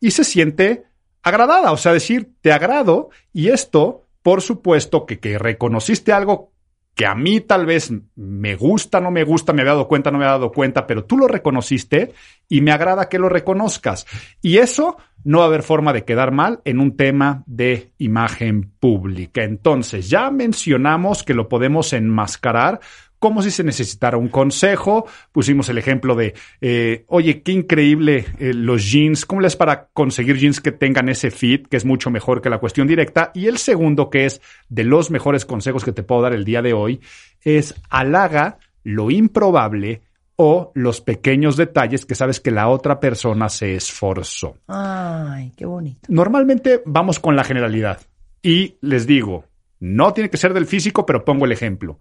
y 0.00 0.12
se 0.12 0.24
siente 0.24 0.84
agradada. 1.22 1.72
O 1.72 1.76
sea, 1.76 1.92
decir, 1.92 2.30
te 2.40 2.50
agrado 2.50 3.10
y 3.34 3.48
esto, 3.50 4.06
por 4.22 4.40
supuesto, 4.40 5.04
que, 5.04 5.20
que 5.20 5.36
reconociste 5.38 6.12
algo 6.12 6.50
que 6.98 7.06
a 7.06 7.14
mí 7.14 7.40
tal 7.40 7.64
vez 7.64 7.92
me 8.16 8.56
gusta, 8.56 9.00
no 9.00 9.12
me 9.12 9.22
gusta, 9.22 9.52
me 9.52 9.60
había 9.60 9.74
dado 9.74 9.86
cuenta, 9.86 10.10
no 10.10 10.18
me 10.18 10.24
había 10.24 10.32
dado 10.32 10.50
cuenta, 10.50 10.84
pero 10.84 11.04
tú 11.04 11.16
lo 11.16 11.28
reconociste 11.28 12.12
y 12.48 12.60
me 12.60 12.72
agrada 12.72 13.08
que 13.08 13.20
lo 13.20 13.28
reconozcas. 13.28 14.04
Y 14.42 14.58
eso 14.58 14.96
no 15.22 15.38
va 15.38 15.44
a 15.44 15.46
haber 15.46 15.62
forma 15.62 15.92
de 15.92 16.04
quedar 16.04 16.32
mal 16.32 16.60
en 16.64 16.80
un 16.80 16.96
tema 16.96 17.44
de 17.46 17.92
imagen 17.98 18.72
pública. 18.80 19.44
Entonces, 19.44 20.10
ya 20.10 20.32
mencionamos 20.32 21.22
que 21.22 21.34
lo 21.34 21.48
podemos 21.48 21.92
enmascarar 21.92 22.80
como 23.18 23.42
si 23.42 23.50
se 23.50 23.64
necesitara 23.64 24.16
un 24.16 24.28
consejo. 24.28 25.06
Pusimos 25.32 25.68
el 25.68 25.78
ejemplo 25.78 26.14
de, 26.14 26.34
eh, 26.60 27.04
oye, 27.08 27.42
qué 27.42 27.52
increíble 27.52 28.26
eh, 28.38 28.54
los 28.54 28.90
jeans, 28.90 29.26
¿cómo 29.26 29.40
les 29.40 29.56
para 29.56 29.88
conseguir 29.92 30.36
jeans 30.36 30.60
que 30.60 30.72
tengan 30.72 31.08
ese 31.08 31.30
fit, 31.30 31.66
que 31.68 31.76
es 31.76 31.84
mucho 31.84 32.10
mejor 32.10 32.40
que 32.40 32.50
la 32.50 32.58
cuestión 32.58 32.86
directa? 32.86 33.30
Y 33.34 33.46
el 33.46 33.58
segundo, 33.58 34.10
que 34.10 34.26
es 34.26 34.40
de 34.68 34.84
los 34.84 35.10
mejores 35.10 35.44
consejos 35.44 35.84
que 35.84 35.92
te 35.92 36.02
puedo 36.02 36.22
dar 36.22 36.32
el 36.32 36.44
día 36.44 36.62
de 36.62 36.72
hoy, 36.72 37.00
es 37.42 37.74
halaga 37.90 38.58
lo 38.84 39.10
improbable 39.10 40.02
o 40.36 40.70
los 40.74 41.00
pequeños 41.00 41.56
detalles 41.56 42.06
que 42.06 42.14
sabes 42.14 42.38
que 42.40 42.52
la 42.52 42.68
otra 42.68 43.00
persona 43.00 43.48
se 43.48 43.74
esforzó. 43.74 44.56
Ay, 44.68 45.52
qué 45.56 45.66
bonito. 45.66 46.00
Normalmente 46.08 46.80
vamos 46.86 47.18
con 47.18 47.34
la 47.34 47.42
generalidad. 47.42 48.00
Y 48.40 48.76
les 48.80 49.04
digo, 49.06 49.46
no 49.80 50.12
tiene 50.12 50.30
que 50.30 50.36
ser 50.36 50.54
del 50.54 50.66
físico, 50.66 51.04
pero 51.04 51.24
pongo 51.24 51.44
el 51.44 51.52
ejemplo. 51.52 51.98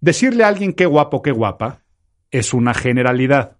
Decirle 0.00 0.44
a 0.44 0.48
alguien 0.48 0.72
qué 0.72 0.86
guapo, 0.86 1.22
qué 1.22 1.32
guapa, 1.32 1.80
es 2.30 2.52
una 2.54 2.74
generalidad. 2.74 3.56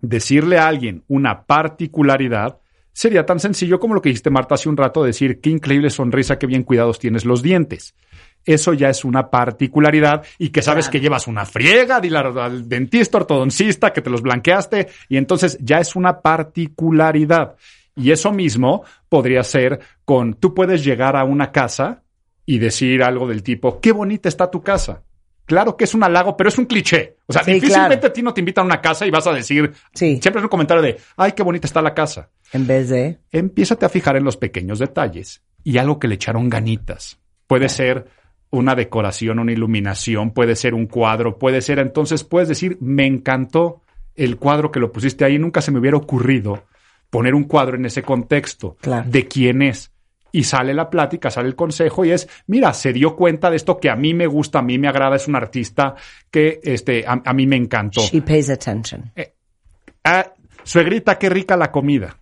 Decirle 0.00 0.58
a 0.58 0.66
alguien 0.68 1.04
una 1.08 1.44
particularidad 1.44 2.58
sería 2.92 3.24
tan 3.26 3.38
sencillo 3.38 3.78
como 3.78 3.94
lo 3.94 4.02
que 4.02 4.08
dijiste 4.08 4.30
Marta 4.30 4.54
hace 4.54 4.68
un 4.68 4.76
rato, 4.76 5.04
decir 5.04 5.40
qué 5.40 5.50
increíble 5.50 5.90
sonrisa, 5.90 6.38
qué 6.38 6.46
bien 6.46 6.62
cuidados 6.64 6.98
tienes 6.98 7.24
los 7.24 7.42
dientes. 7.42 7.94
Eso 8.44 8.72
ya 8.72 8.88
es 8.88 9.04
una 9.04 9.28
particularidad 9.30 10.24
y 10.38 10.48
que 10.48 10.62
sabes 10.62 10.86
Claro. 10.86 10.92
que 10.92 11.00
llevas 11.00 11.26
una 11.26 11.44
friega, 11.44 12.00
dile 12.00 12.18
al 12.18 12.38
al 12.38 12.68
dentista, 12.68 13.18
ortodoncista, 13.18 13.92
que 13.92 14.00
te 14.00 14.10
los 14.10 14.22
blanqueaste 14.22 14.88
y 15.08 15.18
entonces 15.18 15.58
ya 15.60 15.78
es 15.78 15.94
una 15.94 16.20
particularidad. 16.20 17.56
Y 17.96 18.12
eso 18.12 18.32
mismo 18.32 18.84
podría 19.08 19.42
ser 19.42 19.80
con, 20.04 20.34
tú 20.34 20.54
puedes 20.54 20.82
llegar 20.84 21.16
a 21.16 21.24
una 21.24 21.52
casa 21.52 22.02
y 22.46 22.58
decir 22.58 23.02
algo 23.02 23.28
del 23.28 23.42
tipo, 23.42 23.80
qué 23.80 23.92
bonita 23.92 24.28
está 24.28 24.50
tu 24.50 24.62
casa. 24.62 25.02
Claro 25.50 25.76
que 25.76 25.82
es 25.82 25.94
un 25.94 26.04
halago, 26.04 26.36
pero 26.36 26.48
es 26.48 26.56
un 26.58 26.64
cliché. 26.66 27.16
O 27.26 27.32
sea, 27.32 27.42
Sí, 27.42 27.54
difícilmente 27.54 27.98
claro. 27.98 28.06
a 28.08 28.12
ti 28.12 28.22
no 28.22 28.32
te 28.32 28.40
invitan 28.40 28.62
a 28.62 28.66
una 28.66 28.80
casa 28.80 29.04
y 29.04 29.10
vas 29.10 29.26
a 29.26 29.32
decir, 29.32 29.72
Sí. 29.92 30.20
siempre 30.22 30.38
es 30.38 30.44
un 30.44 30.48
comentario 30.48 30.80
de, 30.80 30.96
ay, 31.16 31.32
qué 31.32 31.42
bonita 31.42 31.66
está 31.66 31.82
la 31.82 31.92
casa. 31.92 32.30
En 32.52 32.68
vez 32.68 32.88
de. 32.88 33.18
Empiézate 33.32 33.84
a 33.84 33.88
fijar 33.88 34.14
en 34.16 34.22
los 34.22 34.36
pequeños 34.36 34.78
detalles 34.78 35.42
y 35.64 35.78
algo 35.78 35.98
que 35.98 36.06
le 36.06 36.14
echaron 36.14 36.48
ganitas. 36.48 37.18
Puede 37.48 37.68
ser 37.68 38.06
una 38.50 38.76
decoración, 38.76 39.40
una 39.40 39.50
iluminación, 39.50 40.30
puede 40.30 40.54
ser 40.54 40.72
un 40.74 40.86
cuadro, 40.86 41.36
puede 41.36 41.62
ser, 41.62 41.80
entonces 41.80 42.22
puedes 42.22 42.48
decir, 42.48 42.78
me 42.80 43.06
encantó 43.06 43.82
el 44.14 44.36
cuadro 44.36 44.70
que 44.70 44.78
lo 44.78 44.92
pusiste 44.92 45.24
ahí, 45.24 45.36
nunca 45.36 45.62
se 45.62 45.72
me 45.72 45.80
hubiera 45.80 45.96
ocurrido 45.96 46.62
poner 47.10 47.34
un 47.34 47.42
cuadro 47.44 47.76
en 47.76 47.86
ese 47.86 48.02
contexto 48.02 48.76
Claro. 48.80 49.08
de 49.10 49.26
quién 49.26 49.62
es. 49.62 49.90
Y 50.32 50.44
sale 50.44 50.72
la 50.74 50.88
plática, 50.90 51.30
sale 51.30 51.48
el 51.48 51.56
consejo 51.56 52.04
y 52.04 52.12
es, 52.12 52.28
mira, 52.46 52.72
se 52.72 52.92
dio 52.92 53.16
cuenta 53.16 53.50
de 53.50 53.56
esto 53.56 53.78
que 53.78 53.90
a 53.90 53.96
mí 53.96 54.14
me 54.14 54.26
gusta, 54.26 54.60
a 54.60 54.62
mí 54.62 54.78
me 54.78 54.88
agrada, 54.88 55.16
es 55.16 55.26
un 55.28 55.36
artista 55.36 55.94
que 56.30 56.60
este, 56.62 57.04
a, 57.06 57.20
a 57.24 57.32
mí 57.32 57.46
me 57.46 57.56
encantó. 57.56 58.00
She 58.02 58.22
pays 58.22 58.48
attention. 58.50 59.12
Ah, 60.04 60.32
suegrita, 60.62 61.18
qué 61.18 61.28
rica 61.30 61.56
la 61.56 61.70
comida. 61.72 62.16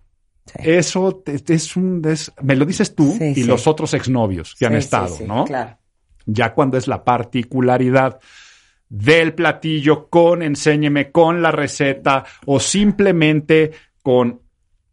Sí. 0.45 0.53
Eso 0.71 1.21
es 1.25 1.75
un, 1.75 2.01
es- 2.07 2.31
me 2.41 2.55
lo 2.55 2.65
dices 2.65 2.95
tú 2.95 3.15
Sí, 3.17 3.25
y 3.25 3.35
sí. 3.35 3.43
los 3.43 3.67
otros 3.67 3.93
exnovios 3.93 4.55
que 4.55 4.65
han 4.65 4.75
estado, 4.75 5.09
sí, 5.15 5.23
¿no? 5.25 5.45
Claro. 5.45 5.77
Ya 6.25 6.53
cuando 6.53 6.77
es 6.77 6.87
la 6.87 7.03
particularidad 7.03 8.19
del 8.89 9.35
platillo 9.35 10.09
con 10.09 10.41
enséñeme, 10.41 11.11
con 11.11 11.43
la 11.43 11.51
receta 11.51 12.25
o 12.47 12.59
simplemente 12.59 13.71
con 14.01 14.41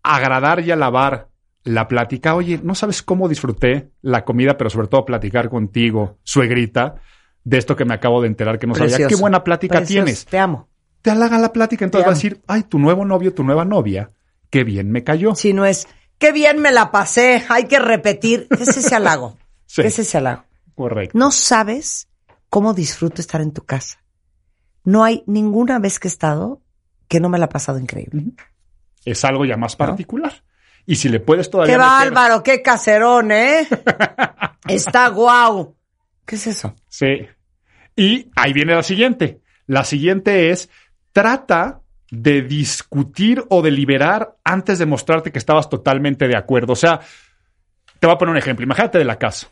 agradar 0.02 0.60
y 0.60 0.70
alabar 0.70 1.28
la 1.66 1.88
plática. 1.88 2.34
Oye, 2.34 2.60
no 2.62 2.74
sabes 2.74 3.02
cómo 3.02 3.28
disfruté 3.28 3.90
la 4.00 4.24
comida, 4.24 4.56
pero 4.56 4.70
sobre 4.70 4.88
todo 4.88 5.04
platicar 5.04 5.50
contigo, 5.50 6.18
suegrita, 6.22 6.94
de 7.44 7.58
esto 7.58 7.76
que 7.76 7.84
me 7.84 7.94
acabo 7.94 8.22
de 8.22 8.28
enterar 8.28 8.58
que 8.58 8.66
no 8.66 8.74
sabía. 8.74 9.06
Qué 9.08 9.16
buena 9.16 9.44
plática 9.44 9.78
Precioso. 9.78 10.04
tienes 10.04 10.24
Te 10.26 10.38
amo. 10.38 10.68
te 11.02 11.10
halaga 11.10 11.38
la 11.38 11.52
plática, 11.52 11.84
entonces 11.84 12.06
va 12.06 12.12
a 12.12 12.14
decir, 12.14 12.40
ay, 12.46 12.62
tu 12.62 12.78
nuevo 12.78 13.04
novio, 13.04 13.34
tu 13.34 13.44
nueva 13.44 13.64
novia, 13.64 14.10
qué 14.50 14.64
bien 14.64 14.90
me 14.90 15.04
cayó. 15.04 15.34
Si 15.34 15.52
no 15.52 15.64
es, 15.66 15.86
qué 16.18 16.32
bien 16.32 16.60
me 16.60 16.72
la 16.72 16.90
pasé, 16.90 17.44
hay 17.48 17.66
que 17.66 17.78
repetir. 17.78 18.48
¿Qué 18.48 18.62
es 18.62 18.76
ese 18.76 18.94
halago? 18.94 19.36
Sí. 19.66 19.82
¿Qué 19.82 19.88
es 19.88 19.98
ese 19.98 20.18
halago? 20.18 20.44
Correcto. 20.74 21.18
No 21.18 21.30
sabes 21.30 22.08
cómo 22.48 22.74
disfruto 22.74 23.20
estar 23.20 23.40
en 23.40 23.52
tu 23.52 23.64
casa. 23.64 24.02
No 24.84 25.02
hay 25.02 25.24
ninguna 25.26 25.78
vez 25.80 25.98
que 25.98 26.06
he 26.06 26.10
estado 26.10 26.62
que 27.08 27.18
no 27.20 27.28
me 27.28 27.38
la 27.38 27.46
he 27.46 27.48
pasado 27.48 27.78
increíble. 27.78 28.24
Es 29.04 29.24
algo 29.24 29.44
ya 29.44 29.56
más 29.56 29.74
particular. 29.76 30.32
Y 30.86 30.94
si 30.96 31.08
le 31.08 31.20
puedes 31.20 31.50
todavía 31.50 31.74
¡Qué 31.74 31.78
bárbaro! 31.78 32.42
¡Qué 32.42 32.62
caserón, 32.62 33.32
eh! 33.32 33.66
Está 34.68 35.08
guau. 35.08 35.76
¿Qué 36.24 36.36
es 36.36 36.46
eso? 36.46 36.74
Sí. 36.88 37.26
Y 37.96 38.30
ahí 38.36 38.52
viene 38.52 38.74
la 38.74 38.82
siguiente. 38.82 39.40
La 39.66 39.84
siguiente 39.84 40.50
es, 40.50 40.70
trata 41.12 41.80
de 42.10 42.42
discutir 42.42 43.44
o 43.48 43.62
deliberar 43.62 44.36
antes 44.44 44.78
de 44.78 44.86
mostrarte 44.86 45.32
que 45.32 45.38
estabas 45.38 45.68
totalmente 45.68 46.28
de 46.28 46.36
acuerdo. 46.36 46.74
O 46.74 46.76
sea, 46.76 47.00
te 47.98 48.06
voy 48.06 48.14
a 48.14 48.18
poner 48.18 48.32
un 48.32 48.38
ejemplo. 48.38 48.64
Imagínate 48.64 48.98
de 48.98 49.04
la 49.04 49.18
casa. 49.18 49.48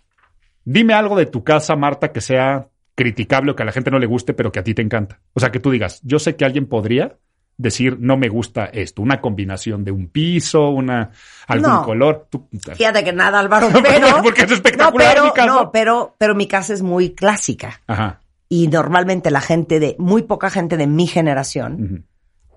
Dime 0.65 0.95
algo 0.95 1.17
de 1.17 1.27
tu 1.27 1.43
casa, 1.43 1.75
Marta, 1.75 2.13
que 2.13 2.21
sea 2.21 2.69
criticable 2.95 3.51
o 3.51 3.57
que 3.57 3.65
a 3.65 3.67
la 3.67 3.73
gente 3.73 3.91
no 3.91 3.99
le 3.99 4.07
guste, 4.07 4.35
pero 4.35 4.53
que 4.53 4.61
a 4.61 4.65
ti 4.65 4.73
te 4.73 4.83
encanta. 4.83 5.21
O 5.33 5.41
sea, 5.41 5.51
que 5.51 5.59
tú 5.61 5.71
digas, 5.71 6.01
yo 6.05 6.19
sé 6.19 6.37
que 6.37 6.45
alguien 6.45 6.67
podría 6.67 7.17
decir, 7.57 7.97
no 8.01 8.17
me 8.17 8.29
gusta 8.29 8.67
esto. 8.67 9.03
Una 9.03 9.21
combinación 9.21 9.85
de 9.85 9.93
un 9.93 10.09
piso, 10.09 10.71
una 10.71 11.11
algún 11.47 11.71
No. 11.71 11.83
color. 11.85 12.27
Tú- 12.31 12.49
Fíjate 12.77 13.05
que 13.05 13.13
nada, 13.13 13.39
Álvaro, 13.41 13.69
pero... 13.83 14.09
Porque 14.23 14.43
es 14.43 14.51
espectacular 14.53 15.09
no, 15.17 15.23
pero, 15.23 15.25
mi 15.25 15.31
casa. 15.33 15.47
No, 15.47 15.71
pero, 15.73 16.15
pero 16.19 16.35
mi 16.35 16.47
casa 16.49 16.73
es 16.75 16.83
muy 16.83 17.11
clásica. 17.15 17.81
Ajá. 17.87 18.21
Y 18.49 18.69
normalmente 18.69 19.31
la 19.31 19.41
gente 19.41 19.81
de, 19.81 19.97
muy 19.99 20.23
poca 20.23 20.51
gente 20.51 20.77
de 20.77 20.87
mi 20.87 21.07
generación 21.07 22.07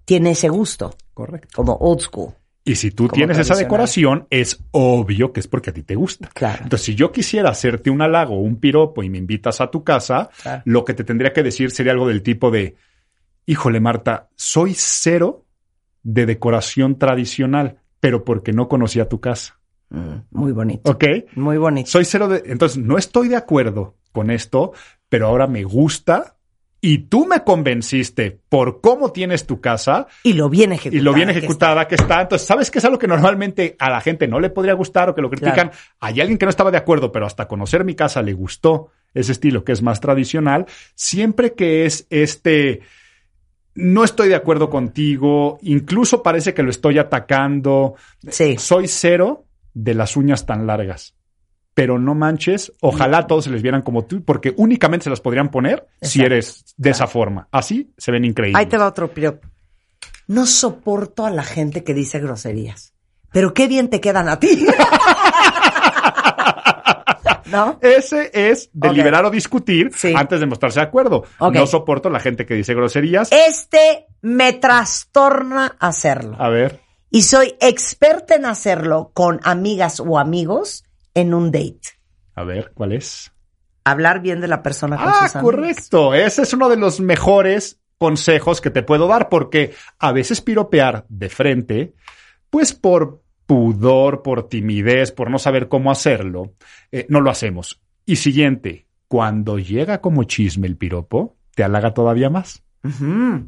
tiene 0.05 0.31
ese 0.31 0.49
gusto, 0.49 0.95
Correcto. 1.13 1.49
como 1.55 1.73
old 1.73 2.01
school. 2.01 2.33
Y 2.63 2.75
si 2.75 2.91
tú 2.91 3.07
tienes 3.07 3.37
esa 3.37 3.55
decoración, 3.55 4.27
es 4.29 4.59
obvio 4.71 5.31
que 5.31 5.39
es 5.39 5.47
porque 5.47 5.69
a 5.69 5.73
ti 5.73 5.83
te 5.83 5.95
gusta. 5.95 6.29
Claro. 6.33 6.63
Entonces, 6.63 6.85
si 6.85 6.95
yo 6.95 7.13
quisiera 7.13 7.49
hacerte 7.49 7.89
un 7.89 8.01
halago 8.01 8.35
o 8.35 8.39
un 8.41 8.59
piropo 8.59 9.03
y 9.03 9.09
me 9.09 9.17
invitas 9.17 9.61
a 9.61 9.71
tu 9.71 9.85
casa, 9.85 10.29
Claro. 10.43 10.63
lo 10.65 10.83
que 10.83 10.93
te 10.93 11.05
tendría 11.05 11.31
que 11.31 11.43
decir 11.43 11.71
sería 11.71 11.93
algo 11.93 12.09
del 12.09 12.21
tipo 12.21 12.51
de, 12.51 12.75
híjole, 13.47 13.79
Marta, 13.79 14.29
soy 14.35 14.75
cero 14.75 15.45
de 16.03 16.27
decoración 16.27 16.99
tradicional, 16.99 17.79
pero 17.99 18.23
porque 18.23 18.53
no 18.53 18.67
conocía 18.67 19.09
tu 19.09 19.19
casa. 19.19 19.59
Mm, 19.89 20.17
muy 20.31 20.51
bonito. 20.51 20.91
¿Ok? 20.91 21.05
Muy 21.35 21.57
bonito. 21.57 21.89
Soy 21.89 22.05
cero 22.05 22.27
de... 22.27 22.43
Entonces, 22.45 22.77
no 22.77 22.97
estoy 22.97 23.29
de 23.29 23.37
acuerdo 23.37 23.95
con 24.11 24.29
esto, 24.29 24.73
pero 25.09 25.27
ahora 25.27 25.47
me 25.47 25.63
gusta 25.63 26.35
y 26.81 26.99
tú 26.99 27.25
me 27.25 27.43
convenciste 27.43 28.39
por 28.49 28.81
cómo 28.81 29.11
tienes 29.11 29.47
tu 29.47 29.59
casa 29.61 30.07
Y 30.23 30.33
lo 30.33 30.49
bien 30.49 30.73
ejecutada. 30.73 31.01
y 31.01 31.03
lo 31.03 31.13
bien 31.13 31.29
que 31.29 31.37
ejecutada 31.37 31.87
que 31.87 31.95
está. 31.95 32.21
Entonces, 32.21 32.47
¿sabes 32.47 32.69
qué 32.69 32.79
es 32.79 32.85
algo 32.85 32.99
que 32.99 33.07
normalmente 33.07 33.75
a 33.79 33.89
la 33.89 34.01
gente 34.01 34.27
no 34.27 34.39
le 34.39 34.49
podría 34.49 34.73
gustar 34.73 35.09
o 35.09 35.15
que 35.15 35.21
lo 35.21 35.29
critican? 35.29 35.69
Claro. 35.69 35.71
Hay 36.01 36.19
alguien 36.19 36.37
que 36.37 36.45
no 36.45 36.49
estaba 36.49 36.69
de 36.69 36.77
acuerdo, 36.77 37.11
pero 37.11 37.25
hasta 37.25 37.47
conocer 37.47 37.83
mi 37.83 37.95
casa 37.95 38.21
le 38.21 38.33
gustó 38.33 38.91
ese 39.13 39.31
estilo 39.31 39.63
que 39.63 39.71
es 39.71 39.81
más 39.81 40.01
tradicional. 40.01 40.65
Siempre 40.93 41.53
que 41.53 41.85
es 41.85 42.05
este, 42.09 42.81
no 43.77 44.03
estoy 44.03 44.27
de 44.27 44.35
acuerdo 44.35 44.69
contigo, 44.69 45.59
incluso 45.61 46.23
parece 46.23 46.53
que 46.53 46.63
lo 46.63 46.71
estoy 46.71 46.97
atacando. 46.97 47.95
Sí. 48.27 48.57
Soy 48.57 48.87
cero 48.87 49.45
de 49.73 49.93
las 49.93 50.17
uñas 50.17 50.45
tan 50.45 50.65
largas. 50.65 51.13
Pero 51.75 51.99
no 51.99 52.15
manches, 52.15 52.73
ojalá 52.81 53.27
todos 53.27 53.43
se 53.43 53.51
les 53.51 53.61
vieran 53.61 53.83
como 53.83 54.05
tú, 54.05 54.23
porque 54.25 54.55
únicamente 54.57 55.03
se 55.03 55.11
las 55.11 55.21
podrían 55.21 55.51
poner 55.51 55.85
si 56.01 56.23
eres 56.23 56.73
de 56.75 56.89
esa 56.89 57.05
forma. 57.05 57.47
Así 57.51 57.93
se 57.97 58.11
ven 58.11 58.25
increíbles. 58.25 58.59
Ahí 58.59 58.65
te 58.65 58.79
va 58.79 58.87
otro 58.87 59.13
piropo. 59.13 59.47
No 60.25 60.47
soporto 60.47 61.27
a 61.27 61.29
la 61.29 61.43
gente 61.43 61.83
que 61.83 61.93
dice 61.93 62.19
groserías. 62.19 62.95
Pero 63.31 63.53
qué 63.53 63.67
bien 63.67 63.89
te 63.89 64.01
quedan 64.01 64.27
a 64.27 64.39
ti. 64.39 64.65
¿No? 67.51 67.79
Ese 67.81 68.31
es 68.33 68.69
deliberar 68.73 69.25
o 69.25 69.29
discutir 69.29 69.91
Sí. 69.95 70.13
antes 70.15 70.39
de 70.39 70.45
mostrarse 70.45 70.79
de 70.79 70.85
acuerdo. 70.85 71.23
No 71.39 71.67
soporto 71.67 72.09
la 72.09 72.19
gente 72.19 72.45
que 72.45 72.53
dice 72.55 72.73
groserías. 72.73 73.29
Este 73.31 74.05
me 74.21 74.53
trastorna 74.53 75.75
hacerlo. 75.79 76.35
A 76.39 76.49
ver, 76.49 76.81
Y 77.09 77.21
soy 77.23 77.55
experta 77.61 78.35
en 78.35 78.45
hacerlo 78.45 79.11
con 79.13 79.39
amigas 79.43 80.01
o 80.01 80.19
amigos 80.19 80.83
en 81.13 81.33
un 81.33 81.51
date. 81.51 81.79
a 82.35 82.43
ver, 82.43 82.71
¿cuál 82.75 82.91
es? 82.91 83.31
Hablar 83.85 84.21
bien 84.21 84.41
de 84.41 84.47
la 84.49 84.61
persona 84.61 84.97
con 84.97 85.07
Ah, 85.07 85.27
sus 85.29 85.41
correcto. 85.41 86.13
Ese 86.13 86.41
es 86.41 86.53
uno 86.53 86.67
de 86.69 86.75
los 86.75 86.99
mejores 86.99 87.79
consejos 87.97 88.59
que 88.61 88.69
te 88.69 88.83
puedo 88.83 89.07
dar 89.07 89.29
porque 89.29 89.73
a 89.97 90.11
veces 90.11 90.41
piropear 90.41 91.05
de 91.07 91.29
frente, 91.29 91.93
pues 92.49 92.73
por 92.73 93.23
pudor, 93.47 94.21
por 94.21 94.49
timidez, 94.49 95.11
por 95.11 95.31
no 95.31 95.39
saber 95.39 95.69
cómo 95.69 95.89
hacerlo, 95.89 96.53
eh, 96.91 97.07
no 97.09 97.21
lo 97.21 97.31
hacemos. 97.31 97.81
Y 98.05 98.17
siguiente, 98.17 98.85
Cuando 99.07 99.57
llega 99.57 100.01
como 100.01 100.25
chisme 100.25 100.67
el 100.67 100.75
piropo, 100.75 101.37
te 101.55 101.63
halaga 101.63 101.93
todavía 101.93 102.29
más. 102.29 102.61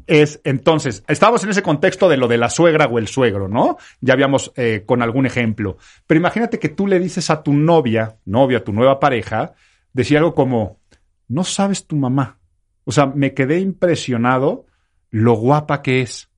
Es 0.06 0.40
entonces, 0.44 1.04
estábamos 1.06 1.44
en 1.44 1.50
ese 1.50 1.62
contexto 1.62 2.08
de 2.08 2.16
lo 2.16 2.28
de 2.28 2.38
la 2.38 2.50
suegra 2.50 2.86
o 2.86 2.98
el 2.98 3.08
suegro, 3.08 3.48
¿no? 3.48 3.76
Ya 4.00 4.14
habíamos 4.14 4.52
eh, 4.56 4.84
con 4.86 5.02
algún 5.02 5.26
ejemplo. 5.26 5.76
Pero 6.06 6.18
imagínate 6.18 6.58
que 6.58 6.70
tú 6.70 6.86
le 6.86 6.98
dices 6.98 7.28
a 7.30 7.42
tu 7.42 7.52
novia, 7.52 8.16
novia, 8.24 8.58
a 8.58 8.64
tu 8.64 8.72
nueva 8.72 8.98
pareja, 8.98 9.52
decir 9.92 10.16
algo 10.18 10.34
como, 10.34 10.80
no 11.28 11.44
sabes 11.44 11.86
tu 11.86 11.96
mamá. 11.96 12.38
O 12.84 12.92
sea, 12.92 13.06
me 13.06 13.34
quedé 13.34 13.60
impresionado 13.60 14.66
lo 15.10 15.34
guapa 15.34 15.82
que 15.82 16.00
es. 16.00 16.30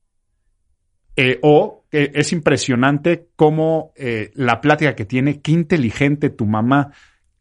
Eh, 1.15 1.39
o 1.41 1.82
es 1.93 2.33
impresionante 2.33 3.27
cómo 3.35 3.93
eh, 3.95 4.31
la 4.33 4.61
plática 4.61 4.95
que 4.95 5.05
tiene, 5.05 5.41
qué 5.41 5.51
inteligente 5.51 6.31
tu 6.31 6.45
mamá, 6.45 6.91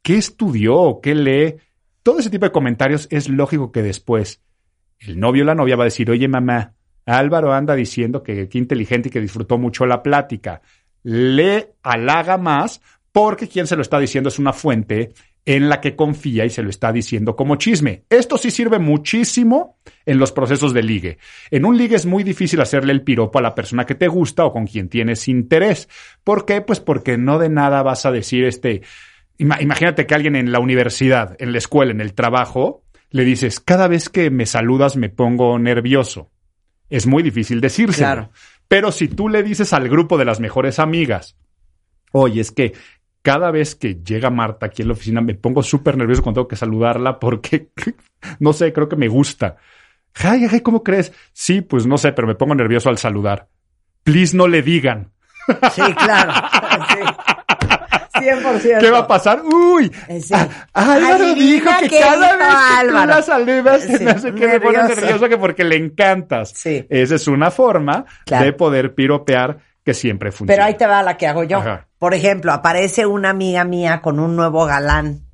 qué 0.02 0.16
estudió, 0.16 1.00
qué 1.02 1.14
lee. 1.14 1.56
Todo 2.02 2.18
ese 2.18 2.30
tipo 2.30 2.44
de 2.44 2.52
comentarios 2.52 3.08
es 3.10 3.28
lógico 3.28 3.72
que 3.72 3.82
después 3.82 4.42
el 4.98 5.18
novio 5.18 5.44
o 5.44 5.46
la 5.46 5.54
novia 5.54 5.76
va 5.76 5.84
a 5.84 5.86
decir, 5.86 6.10
oye 6.10 6.28
mamá, 6.28 6.74
Álvaro 7.06 7.52
anda 7.52 7.74
diciendo 7.74 8.22
que 8.22 8.48
qué 8.48 8.58
inteligente 8.58 9.08
y 9.08 9.12
que 9.12 9.20
disfrutó 9.20 9.56
mucho 9.56 9.86
la 9.86 10.02
plática. 10.02 10.60
Le 11.02 11.74
halaga 11.82 12.36
más 12.36 12.82
porque 13.10 13.48
quien 13.48 13.66
se 13.66 13.76
lo 13.76 13.82
está 13.82 13.98
diciendo 13.98 14.28
es 14.28 14.38
una 14.38 14.52
fuente 14.52 15.14
en 15.44 15.68
la 15.68 15.80
que 15.80 15.96
confía 15.96 16.44
y 16.44 16.50
se 16.50 16.62
lo 16.62 16.70
está 16.70 16.92
diciendo 16.92 17.34
como 17.34 17.56
chisme. 17.56 18.04
Esto 18.08 18.38
sí 18.38 18.50
sirve 18.50 18.78
muchísimo 18.78 19.78
en 20.06 20.18
los 20.18 20.30
procesos 20.32 20.72
de 20.72 20.82
ligue. 20.82 21.18
En 21.50 21.64
un 21.64 21.76
ligue 21.76 21.96
es 21.96 22.06
muy 22.06 22.22
difícil 22.22 22.60
hacerle 22.60 22.92
el 22.92 23.02
piropo 23.02 23.38
a 23.38 23.42
la 23.42 23.54
persona 23.54 23.84
que 23.84 23.96
te 23.96 24.08
gusta 24.08 24.44
o 24.44 24.52
con 24.52 24.66
quien 24.66 24.88
tienes 24.88 25.26
interés. 25.28 25.88
¿Por 26.22 26.46
qué? 26.46 26.60
Pues 26.60 26.78
porque 26.78 27.18
no 27.18 27.38
de 27.38 27.48
nada 27.48 27.82
vas 27.82 28.06
a 28.06 28.12
decir 28.12 28.44
este... 28.44 28.82
Imagínate 29.38 30.06
que 30.06 30.14
alguien 30.14 30.36
en 30.36 30.52
la 30.52 30.60
universidad, 30.60 31.34
en 31.40 31.50
la 31.50 31.58
escuela, 31.58 31.90
en 31.90 32.00
el 32.00 32.14
trabajo, 32.14 32.84
le 33.10 33.24
dices, 33.24 33.58
cada 33.58 33.88
vez 33.88 34.08
que 34.08 34.30
me 34.30 34.46
saludas 34.46 34.96
me 34.96 35.08
pongo 35.08 35.58
nervioso. 35.58 36.30
Es 36.88 37.06
muy 37.06 37.24
difícil 37.24 37.60
decírselo. 37.60 38.06
Claro. 38.06 38.30
Pero 38.68 38.92
si 38.92 39.08
tú 39.08 39.28
le 39.28 39.42
dices 39.42 39.72
al 39.72 39.88
grupo 39.88 40.16
de 40.16 40.26
las 40.26 40.38
mejores 40.38 40.78
amigas, 40.78 41.36
oye, 42.12 42.40
es 42.40 42.52
que 42.52 42.74
cada 43.22 43.50
vez 43.50 43.74
que 43.76 43.94
llega 44.04 44.30
Marta 44.30 44.66
aquí 44.66 44.82
en 44.82 44.88
la 44.88 44.94
oficina 44.94 45.20
me 45.20 45.34
pongo 45.34 45.62
súper 45.62 45.96
nervioso 45.96 46.22
cuando 46.22 46.40
tengo 46.40 46.48
que 46.48 46.56
saludarla 46.56 47.18
porque, 47.20 47.68
no 48.40 48.52
sé, 48.52 48.72
creo 48.72 48.88
que 48.88 48.96
me 48.96 49.08
gusta. 49.08 49.56
Ay, 50.22 50.46
ay, 50.50 50.60
¿cómo 50.60 50.82
crees? 50.82 51.12
Sí, 51.32 51.60
pues 51.62 51.86
no 51.86 51.96
sé, 51.98 52.12
pero 52.12 52.26
me 52.28 52.34
pongo 52.34 52.54
nervioso 52.54 52.88
al 52.90 52.98
saludar. 52.98 53.48
Please 54.02 54.36
no 54.36 54.46
le 54.48 54.60
digan. 54.62 55.10
Sí, 55.72 55.82
claro. 55.94 56.32
Sí. 56.90 56.98
100%. 58.14 58.78
¿Qué 58.78 58.90
va 58.90 58.98
a 58.98 59.06
pasar? 59.08 59.42
Uy, 59.42 59.90
Sí. 60.20 60.34
Álvaro 60.74 61.24
Adivina 61.24 61.34
dijo 61.34 61.70
que 61.88 61.98
cada 61.98 62.36
vez 62.36 62.46
que 62.46 62.74
Álvaro. 62.78 63.02
tú 63.02 63.08
la 63.08 63.22
saludas 63.22 63.82
se 63.82 63.98
Sí, 63.98 64.04
me 64.04 64.10
hace 64.12 64.34
que 64.34 64.46
me 64.46 64.60
pone 64.60 64.78
nervioso. 64.78 65.28
que 65.28 65.38
porque 65.38 65.64
le 65.64 65.76
encantas. 65.76 66.50
Sí. 66.54 66.86
Esa 66.88 67.14
es 67.16 67.26
una 67.26 67.50
forma 67.50 68.04
Claro. 68.26 68.44
de 68.44 68.52
poder 68.52 68.94
piropear 68.94 69.58
que 69.84 69.94
siempre 69.94 70.30
funciona. 70.30 70.54
Pero 70.54 70.64
ahí 70.64 70.76
te 70.76 70.86
va 70.86 71.02
la 71.02 71.16
que 71.16 71.26
hago 71.26 71.44
yo. 71.44 71.58
Ajá. 71.58 71.88
Por 71.98 72.14
ejemplo, 72.14 72.52
aparece 72.52 73.06
una 73.06 73.30
amiga 73.30 73.64
mía 73.64 74.00
con 74.00 74.18
un 74.20 74.36
nuevo 74.36 74.66
galán. 74.66 75.28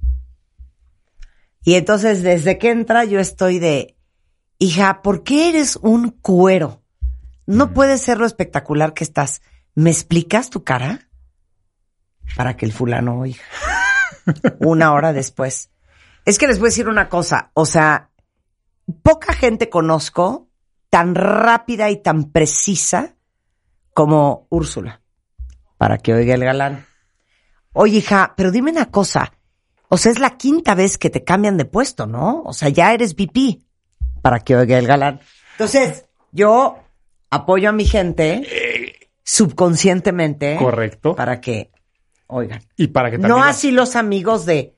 Y 1.63 1.75
entonces 1.75 2.23
desde 2.23 2.59
que 2.59 2.71
entra 2.71 3.05
yo 3.05 3.21
estoy 3.21 3.59
de, 3.59 3.97
hija, 4.59 5.03
¿por 5.03 5.23
qué 5.23 5.51
eres 5.51 5.77
un 5.77 6.11
cuero? 6.11 6.83
No 7.47 7.73
puede 7.73 7.99
ser 7.99 8.19
lo 8.19 8.27
espectacular 8.27 8.95
que 8.95 9.05
estás. 9.05 9.43
¿Me 9.75 9.91
explicas 9.91 10.51
tu 10.51 10.65
cara? 10.65 11.09
Para 12.37 12.57
que 12.57 12.67
el 12.67 12.73
fulano 12.73 13.21
oiga. 13.21 13.43
una 14.61 14.93
hora 14.93 15.13
después. 15.13 15.71
Es 16.25 16.39
que 16.39 16.47
les 16.47 16.59
voy 16.59 16.67
a 16.67 16.71
decir 16.71 16.89
una 16.89 17.09
cosa. 17.09 17.51
O 17.55 17.65
sea, 17.65 18.11
poca 19.03 19.33
gente 19.33 19.71
conozco 19.71 20.49
tan 20.91 21.15
rápida 21.15 21.91
y 21.91 22.03
tan 22.03 22.31
precisa 22.31 23.18
como 23.99 24.47
Úrsula, 24.51 25.01
para 25.77 25.99
que 25.99 26.15
oiga 26.15 26.33
el 26.33 26.45
galán. 26.45 26.87
Oye, 27.73 27.97
hija, 27.97 28.33
pero 28.37 28.53
dime 28.53 28.71
una 28.71 28.93
cosa. 28.93 29.33
O 29.89 29.99
sea, 29.99 30.13
es 30.13 30.21
la 30.21 30.37
quinta 30.37 30.77
vez 30.77 30.99
que 30.99 31.11
te 31.11 31.25
cambian 31.25 31.57
de 31.57 31.65
puesto, 31.65 32.07
¿no? 32.07 32.45
O 32.45 32.53
sea, 32.53 32.69
ya 32.69 32.95
eres 32.95 33.17
VP, 33.17 33.59
para 34.23 34.39
que 34.39 34.55
oiga 34.55 34.79
el 34.79 34.87
galán. 34.87 35.19
Entonces, 35.51 36.05
yo 36.31 36.79
apoyo 37.29 37.71
a 37.71 37.73
mi 37.73 37.87
gente 37.87 39.09
subconscientemente. 39.25 40.55
Correcto. 40.61 41.17
Para 41.17 41.41
que 41.41 41.73
oigan. 42.29 42.63
Y 42.77 42.87
para 42.87 43.11
que 43.11 43.19
también... 43.19 43.37
No 43.37 43.43
así 43.43 43.73
los 43.73 43.97
amigos 43.97 44.47
de, 44.47 44.77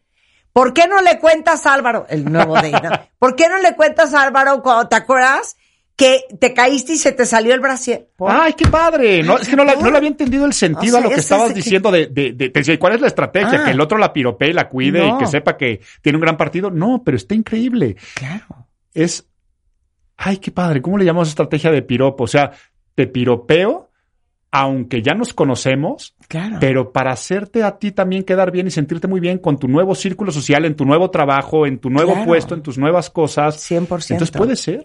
¿por 0.55 0.73
qué 0.73 0.89
no 0.89 1.03
le 1.03 1.19
cuentas 1.19 1.67
a 1.67 1.75
Álvaro? 1.75 2.07
El 2.09 2.25
nuevo 2.25 2.59
de, 2.59 2.73
¿no? 2.73 2.91
¿por 3.19 3.37
qué 3.37 3.51
no 3.51 3.59
le 3.59 3.77
cuentas 3.77 4.15
a 4.15 4.23
Álvaro 4.23 4.63
cuando 4.63 4.89
te 4.89 4.97
acuerdas 4.97 5.59
que 6.01 6.25
te 6.39 6.55
caíste 6.55 6.95
y 6.95 6.97
se 6.97 7.13
te 7.13 7.27
salió 7.27 7.53
el 7.55 7.61
brasier? 7.61 8.09
¿Por? 8.17 8.31
¡Ay, 8.31 8.55
qué 8.55 8.67
padre! 8.67 9.23
No, 9.23 9.37
es 9.39 9.49
que 9.49 9.55
no, 9.57 9.65
la- 9.65 9.75
no 9.77 9.91
le 9.91 9.97
había 9.99 10.09
entendido 10.09 10.47
el 10.47 10.53
sentido 10.55 10.97
O 10.97 10.99
sea, 10.99 11.01
a 11.01 11.03
lo 11.11 11.15
que 11.15 11.21
estabas 11.21 11.49
de 11.49 11.55
que- 11.55 11.61
diciendo 11.61 11.91
de, 11.93 12.07
de, 12.07 12.33
de- 12.33 12.49
decía, 12.49 12.79
¿cuál 12.79 12.95
es 12.95 13.01
la 13.03 13.07
estrategia? 13.09 13.61
Ah. 13.61 13.65
Que 13.67 13.71
el 13.73 13.81
otro 13.81 13.99
la 13.99 14.13
piropee 14.13 14.51
y 14.51 14.53
la 14.55 14.69
cuide 14.69 15.01
No. 15.07 15.17
y 15.17 15.19
que 15.19 15.27
sepa 15.27 15.57
que 15.57 15.81
tiene 16.01 16.17
un 16.17 16.23
gran 16.23 16.37
partido. 16.37 16.71
No, 16.71 17.03
pero 17.05 17.17
está 17.17 17.35
increíble. 17.35 17.97
Claro. 18.15 18.67
Es, 18.95 19.29
ay, 20.17 20.39
qué 20.39 20.51
padre. 20.51 20.81
¿Cómo 20.83 20.97
le 20.99 21.05
llamamos 21.05 21.29
estrategia 21.29 21.71
de 21.71 21.83
piropo? 21.83 22.25
O 22.25 22.27
sea, 22.29 22.51
te 22.95 23.07
piropeo, 23.07 23.91
aunque 24.53 25.01
ya 25.03 25.15
nos 25.15 25.33
conocemos, 25.33 26.17
Claro. 26.29 26.57
pero 26.61 26.93
para 26.93 27.13
hacerte 27.13 27.63
a 27.63 27.79
ti 27.79 27.93
también 27.93 28.25
quedar 28.25 28.51
bien 28.51 28.67
y 28.67 28.71
sentirte 28.71 29.07
muy 29.07 29.21
bien 29.21 29.39
con 29.39 29.59
tu 29.59 29.69
nuevo 29.69 29.95
círculo 29.95 30.33
social, 30.33 30.65
en 30.65 30.75
tu 30.75 30.85
nuevo 30.85 31.11
trabajo, 31.11 31.67
en 31.67 31.79
tu 31.79 31.89
nuevo 31.91 32.13
Claro. 32.15 32.27
puesto, 32.27 32.55
en 32.55 32.63
tus 32.63 32.77
nuevas 32.79 33.11
cosas. 33.11 33.57
100%. 33.71 34.15
Entonces 34.15 34.37
puede 34.37 34.57
ser. 34.57 34.83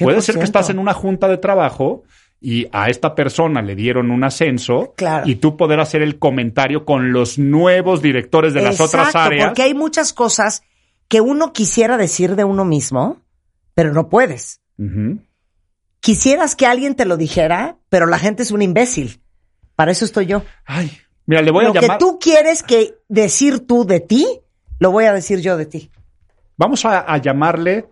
Puede 0.00 0.22
ser 0.22 0.36
que 0.38 0.44
estás 0.44 0.70
en 0.70 0.78
una 0.78 0.94
junta 0.94 1.28
de 1.28 1.38
trabajo 1.38 2.02
y 2.40 2.66
a 2.72 2.88
esta 2.88 3.14
persona 3.14 3.62
le 3.62 3.74
dieron 3.76 4.10
un 4.10 4.24
ascenso 4.24 4.94
Claro. 4.96 5.28
y 5.28 5.36
tú 5.36 5.56
poder 5.56 5.78
hacer 5.80 6.02
el 6.02 6.18
comentario 6.18 6.84
con 6.84 7.12
los 7.12 7.38
nuevos 7.38 8.02
directores 8.02 8.52
de 8.54 8.62
las 8.62 8.80
otras 8.80 9.14
áreas. 9.14 9.46
Porque 9.48 9.62
hay 9.62 9.74
muchas 9.74 10.12
cosas 10.12 10.62
que 11.08 11.20
uno 11.20 11.52
quisiera 11.52 11.96
decir 11.98 12.34
de 12.36 12.44
uno 12.44 12.64
mismo, 12.64 13.18
pero 13.74 13.92
no 13.92 14.08
puedes. 14.08 14.60
Quisieras 16.00 16.56
que 16.56 16.66
alguien 16.66 16.94
te 16.96 17.04
lo 17.04 17.16
dijera, 17.16 17.76
pero 17.88 18.06
la 18.06 18.18
gente 18.18 18.42
es 18.42 18.50
un 18.50 18.62
imbécil. 18.62 19.20
Para 19.76 19.92
eso 19.92 20.04
estoy 20.04 20.26
yo. 20.26 20.42
Ay, 20.64 20.90
mira, 21.26 21.42
le 21.42 21.50
voy 21.52 21.64
lo 21.64 21.70
a 21.70 21.74
llamar. 21.74 21.98
que 21.98 22.04
tú 22.04 22.18
quieres 22.18 22.62
que 22.62 22.94
decir 23.08 23.60
tú 23.66 23.84
de 23.84 24.00
ti, 24.00 24.26
lo 24.80 24.90
voy 24.90 25.04
a 25.04 25.12
decir 25.12 25.40
yo 25.40 25.56
de 25.56 25.66
ti. 25.66 25.90
Vamos 26.56 26.84
a, 26.84 27.00
a 27.00 27.18
llamarle 27.18 27.86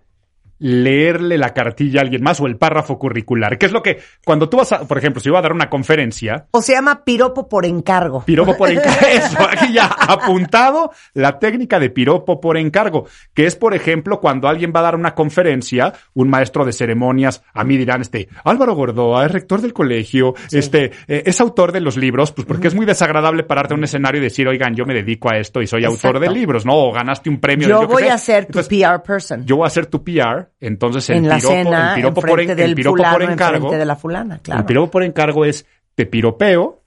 leerle 0.61 1.38
la 1.38 1.53
cartilla 1.53 2.01
a 2.01 2.03
alguien 2.05 2.23
más 2.23 2.40
o 2.40 2.46
el 2.46 2.57
párrafo 2.57 2.99
curricular, 2.99 3.59
que 3.59 3.66
es 3.66 3.73
lo 3.73 3.83
que 3.83 3.99
cuando 4.25 4.49
tú 4.49 4.59
vas 4.59 4.73
a, 4.73 4.87
por 4.87 4.99
ejemplo, 4.99 5.20
si 5.20 5.27
yo 5.27 5.33
voy 5.33 5.40
a 5.40 5.42
dar 5.42 5.53
una 5.53 5.68
conferencia, 5.68 6.46
O 6.53 6.62
se 6.62 6.75
llama 6.75 7.05
piropo 7.05 7.49
por 7.49 7.64
encargo. 7.64 8.25
Piropo 8.25 8.57
por 8.57 8.70
encargo. 8.70 9.07
Eso, 9.07 9.38
aquí 9.40 9.73
ya 9.73 9.87
apuntado 9.87 10.92
la 11.14 11.38
técnica 11.38 11.81
de 11.81 11.90
piropo 11.90 12.40
por 12.40 12.57
encargo, 12.57 13.07
que 13.35 13.46
es, 13.46 13.57
por 13.57 13.75
ejemplo, 13.75 14.20
cuando 14.20 14.49
alguien 14.49 14.73
va 14.75 14.81
a 14.81 14.85
dar 14.85 14.94
una 14.94 15.14
conferencia, 15.14 15.92
un 16.14 16.29
maestro 16.29 16.64
de 16.64 16.73
ceremonias, 16.73 17.42
a 17.53 17.64
mí 17.64 17.77
dirán, 17.77 18.03
este, 18.03 18.29
Álvaro 18.44 18.75
Gordoa 18.75 19.27
es 19.27 19.33
rector 19.33 19.61
del 19.61 19.73
colegio, 19.73 20.35
este, 20.53 20.92
eh, 21.09 21.23
es 21.27 21.40
autor 21.40 21.73
de 21.73 21.81
los 21.81 21.96
libros, 21.96 22.33
pues 22.33 22.46
porque 22.46 22.68
es 22.68 22.75
muy 22.75 22.87
desagradable 22.87 23.44
pararte 23.44 23.75
a 23.75 23.77
un 23.77 23.85
escenario 23.85 24.20
y 24.20 24.25
decir, 24.25 24.46
oigan, 24.46 24.75
yo 24.75 24.85
me 24.85 24.94
dedico 24.94 25.31
a 25.31 25.38
esto 25.38 25.62
y 25.62 25.66
soy 25.66 25.85
autor 25.85 26.20
de 26.20 26.31
libros, 26.31 26.66
¿no? 26.66 26.75
O 26.77 26.92
ganaste 26.92 27.31
un 27.31 27.40
premio. 27.40 27.66
de 27.66 27.73
yo 27.73 27.81
qué 27.81 27.87
voy 27.87 28.03
a 28.05 28.18
ser 28.18 28.46
tu 28.46 28.59
Entonces, 28.59 28.87
PR 28.87 29.03
person. 29.03 29.46
Yo 29.46 29.57
voy 29.57 29.66
a 29.66 29.70
ser 29.70 29.87
tu 29.87 30.05
PR, 30.05 30.49
entonces 30.60 31.08
el 31.10 31.18
en 31.18 31.28
la 31.28 31.36
piropo, 31.36 31.54
cena, 31.54 31.88
el 31.90 31.94
piropo 31.96 32.20
por, 32.22 32.40
en- 32.40 32.58
el 32.58 32.74
piropo 32.74 32.96
fulano, 32.96 33.18
por 33.18 33.22
encargo. 33.30 33.70
de 33.70 33.84
la 33.84 33.96
fulana, 33.96 34.38
claro. 34.40 34.60
El 34.60 34.66
piropo 34.66 34.90
por 34.90 35.02
encargo 35.04 35.44
es 35.44 35.66
te 35.94 36.06
piropeo 36.06 36.82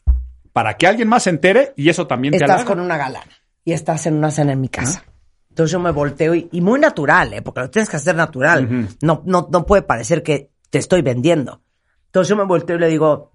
para 0.52 0.76
que 0.78 0.88
alguien 0.88 1.08
más 1.08 1.24
se 1.24 1.30
entere 1.32 1.74
y 1.76 1.90
eso 1.90 2.08
también 2.08 2.32
te 2.34 2.38
estás 2.44 2.64
con 2.66 2.80
una 2.80 2.98
galana 2.98 3.32
y 3.64 3.72
estás 3.74 4.06
en 4.06 4.16
una 4.16 4.32
cena 4.32 4.54
en 4.54 4.62
mi 4.62 4.70
casa. 4.70 5.04
Entonces 5.50 5.72
yo 5.72 5.80
me 5.80 5.92
volteo 5.92 6.34
y, 6.36 6.50
y 6.52 6.62
muy 6.62 6.80
natural, 6.80 7.34
¿eh? 7.34 7.42
porque 7.42 7.62
lo 7.62 7.70
tienes 7.70 7.90
que 7.90 7.98
hacer 7.98 8.16
natural. 8.16 8.88
no, 9.02 9.22
no, 9.26 9.48
no 9.52 9.66
puede 9.66 9.84
parecer 9.84 10.24
que 10.24 10.52
te 10.70 10.80
estoy 10.80 11.02
vendiendo. 11.04 11.62
Entonces 12.08 12.30
yo 12.30 12.36
me 12.36 12.44
volteo 12.46 12.76
y 12.76 12.80
le 12.80 12.88
digo, 12.88 13.32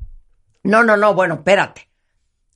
no, 0.64 0.82
no, 0.82 0.96
no, 0.96 1.14
bueno, 1.14 1.34
espérate. 1.34 1.88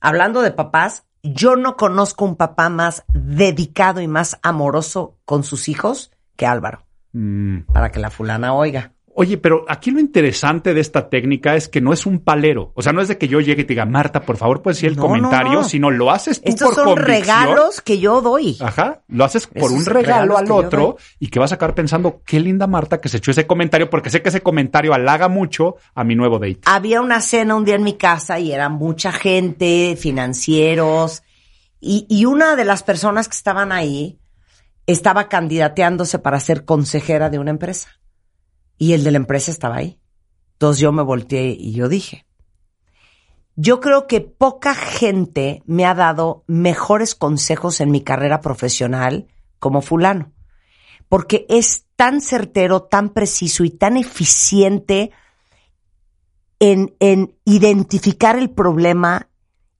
Hablando 0.01 0.43
de 0.43 0.51
papás, 0.51 1.05
yo 1.23 1.55
no 1.55 1.77
conozco 1.77 2.25
un 2.25 2.35
papá 2.37 2.69
más 2.69 3.05
dedicado 3.15 4.01
y 4.01 4.09
más 4.09 4.39
amoroso 4.43 5.19
con 5.25 5.45
sus 5.45 5.69
hijos 5.69 6.11
que 6.35 6.47
Álvaro, 6.47 6.85
Mm. 7.13 7.61
para 7.73 7.91
que 7.91 8.01
la 8.01 8.11
fulana 8.11 8.55
oiga. 8.55 8.93
Oye, 9.15 9.37
pero 9.37 9.67
aquí 9.69 9.91
lo 9.91 10.01
interesante 10.01 10.73
de 10.73 10.81
esta 10.81 11.11
técnica 11.11 11.55
es 11.55 11.69
que 11.69 11.83
no 11.83 11.93
es 11.93 12.07
un 12.07 12.21
palero. 12.21 12.73
O 12.75 12.81
sea, 12.81 12.95
no 12.95 13.03
es 13.03 13.09
de 13.09 13.19
que 13.19 13.29
yo 13.29 13.41
llegue 13.41 13.61
y 13.61 13.65
te 13.67 13.75
diga, 13.75 13.85
Marta, 13.85 14.23
por 14.23 14.39
favor, 14.39 14.63
puedes 14.63 14.79
decir 14.79 14.89
el 14.89 14.97
No, 14.97 15.03
comentario, 15.03 15.53
no. 15.53 15.65
sino 15.65 15.91
lo 15.91 16.11
haces 16.11 16.41
tú 16.41 16.49
Estos 16.49 16.69
por 16.69 16.75
son 16.77 16.85
convicción. 16.87 17.19
regalos 17.21 17.83
que 17.83 17.99
yo 17.99 18.23
doy. 18.23 18.57
Ajá, 18.63 19.03
lo 19.09 19.25
haces 19.27 19.47
por 19.47 19.65
Esos 19.65 19.73
un 19.73 19.85
regalo 19.85 20.39
al 20.39 20.51
otro 20.51 20.97
y 21.21 21.29
que 21.29 21.39
vas 21.39 21.53
a 21.53 21.57
acabar 21.57 21.75
pensando, 21.75 22.23
qué 22.25 22.41
linda 22.41 22.67
Marta 22.67 23.03
que 23.03 23.11
se 23.11 23.19
echó 23.19 23.33
ese 23.33 23.47
comentario, 23.47 23.91
porque 23.91 24.09
sé 24.09 24.23
que 24.23 24.31
ese 24.31 24.41
comentario 24.41 24.95
halaga 24.95 25.29
mucho 25.29 25.77
a 25.95 26.05
mi 26.05 26.15
nuevo 26.15 26.39
date. 26.39 26.61
había 26.65 27.03
una 27.03 27.21
cena 27.21 27.55
un 27.55 27.67
día 27.67 27.75
en 27.75 27.83
mi 27.85 27.99
casa 27.99 28.39
y 28.41 28.51
era 28.51 28.71
mucha 28.71 29.13
gente, 29.13 29.95
financieros, 30.01 31.23
y, 31.81 32.07
y 32.09 32.25
una 32.25 32.57
de 32.57 32.65
las 32.65 32.83
personas 32.83 33.29
que 33.29 33.37
estaban 33.37 33.73
ahí 33.73 34.19
estaba 34.87 35.29
candidateándose 35.29 36.19
para 36.19 36.41
ser 36.41 36.65
consejera 36.65 37.31
de 37.31 37.39
una 37.39 37.51
empresa. 37.51 38.01
Y 38.79 38.95
el 38.95 39.05
de 39.05 39.13
la 39.13 39.19
empresa 39.19 39.51
estaba 39.51 39.77
ahí. 39.77 40.01
Entonces 40.55 40.81
yo 40.81 40.93
me 40.93 41.03
volteé 41.03 41.57
y 41.59 41.73
yo 41.73 41.89
dije, 41.89 42.27
yo 43.57 43.81
creo 43.81 44.07
que 44.07 44.21
poca 44.21 44.75
gente 44.75 45.63
me 45.67 45.85
ha 45.85 45.95
dado 45.95 46.45
mejores 46.47 47.15
consejos 47.15 47.81
en 47.81 47.91
mi 47.91 48.01
carrera 48.01 48.41
profesional 48.41 49.29
como 49.59 49.83
fulano, 49.83 50.33
porque 51.09 51.47
es 51.49 51.87
tan 51.97 52.21
certero, 52.21 52.83
tan 52.83 53.11
preciso 53.11 53.65
y 53.65 53.71
tan 53.71 53.97
eficiente 53.97 55.11
en, 56.59 56.95
en 57.01 57.37
identificar 57.45 58.37
el 58.37 58.51
problema 58.51 59.29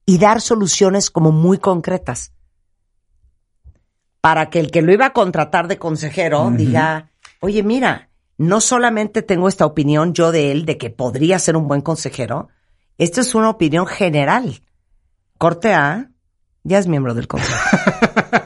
y 0.05 0.17
dar 0.19 0.41
soluciones 0.41 1.09
como 1.09 1.31
muy 1.31 1.57
concretas. 1.57 2.33
Para 4.23 4.49
que 4.49 4.61
el 4.61 4.71
que 4.71 4.81
lo 4.81 4.93
iba 4.93 5.07
a 5.07 5.09
contratar 5.11 5.67
de 5.67 5.77
consejero 5.77 6.49
diga, 6.49 7.09
oye, 7.41 7.61
mira, 7.61 8.07
no 8.37 8.61
solamente 8.61 9.21
tengo 9.21 9.49
esta 9.49 9.65
opinión 9.65 10.13
yo 10.13 10.31
de 10.31 10.53
él 10.53 10.65
de 10.65 10.77
que 10.77 10.89
podría 10.89 11.39
ser 11.39 11.57
un 11.57 11.67
buen 11.67 11.81
consejero, 11.81 12.47
esto 12.97 13.19
es 13.19 13.35
una 13.35 13.49
opinión 13.49 13.85
general. 13.85 14.61
Corte 15.37 15.73
A, 15.73 16.07
ya 16.63 16.77
es 16.77 16.87
miembro 16.87 17.13
del 17.13 17.27
consejo. 17.27 17.59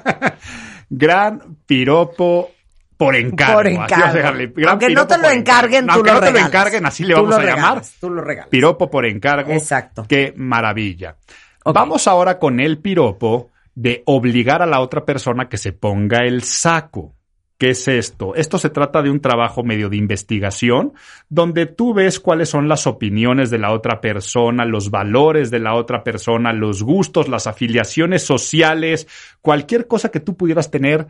Gran 0.89 1.57
piropo 1.67 2.49
por 2.97 3.15
encargo. 3.15 3.57
Por 3.57 3.67
encargo. 3.67 4.47
Aunque 4.69 4.89
no 4.89 5.05
te 5.05 5.19
lo 5.19 5.29
encarguen, 5.29 5.85
tú 5.85 5.93
Aunque 5.93 6.09
lo 6.11 6.19
no 6.19 6.25
te 6.25 6.31
lo 6.31 6.39
encarguen, 6.39 6.87
así 6.87 7.03
le 7.03 7.13
Tú 7.13 7.21
vamos 7.21 7.37
a 7.37 7.43
llamar. 7.43 7.83
tú 8.01 8.09
lo 8.09 8.21
regalas. 8.23 8.49
Piropo 8.49 8.89
por 8.89 9.05
encargo. 9.05 9.51
Exacto. 9.51 10.07
Qué 10.09 10.33
maravilla. 10.35 11.17
Vamos 11.63 12.07
ahora 12.07 12.39
con 12.39 12.59
el 12.59 12.79
piropo 12.79 13.51
de 13.77 14.01
obligar 14.07 14.63
a 14.63 14.65
la 14.65 14.79
otra 14.79 15.05
persona 15.05 15.49
que 15.49 15.59
se 15.59 15.71
ponga 15.71 16.25
el 16.25 16.41
saco. 16.41 17.13
¿Qué 17.59 17.69
es 17.69 17.87
esto? 17.87 18.33
Esto 18.33 18.57
se 18.57 18.71
trata 18.71 19.03
de 19.03 19.11
un 19.11 19.19
trabajo 19.19 19.63
medio 19.63 19.87
de 19.87 19.97
investigación, 19.97 20.93
donde 21.29 21.67
tú 21.67 21.93
ves 21.93 22.19
cuáles 22.19 22.49
son 22.49 22.67
las 22.67 22.87
opiniones 22.87 23.51
de 23.51 23.59
la 23.59 23.71
otra 23.71 24.01
persona, 24.01 24.65
los 24.65 24.89
valores 24.89 25.51
de 25.51 25.59
la 25.59 25.75
otra 25.75 26.03
persona, 26.03 26.53
los 26.53 26.81
gustos, 26.81 27.29
las 27.29 27.45
afiliaciones 27.45 28.23
sociales, 28.23 29.07
cualquier 29.41 29.85
cosa 29.85 30.09
que 30.09 30.21
tú 30.21 30.35
pudieras 30.35 30.71
tener 30.71 31.05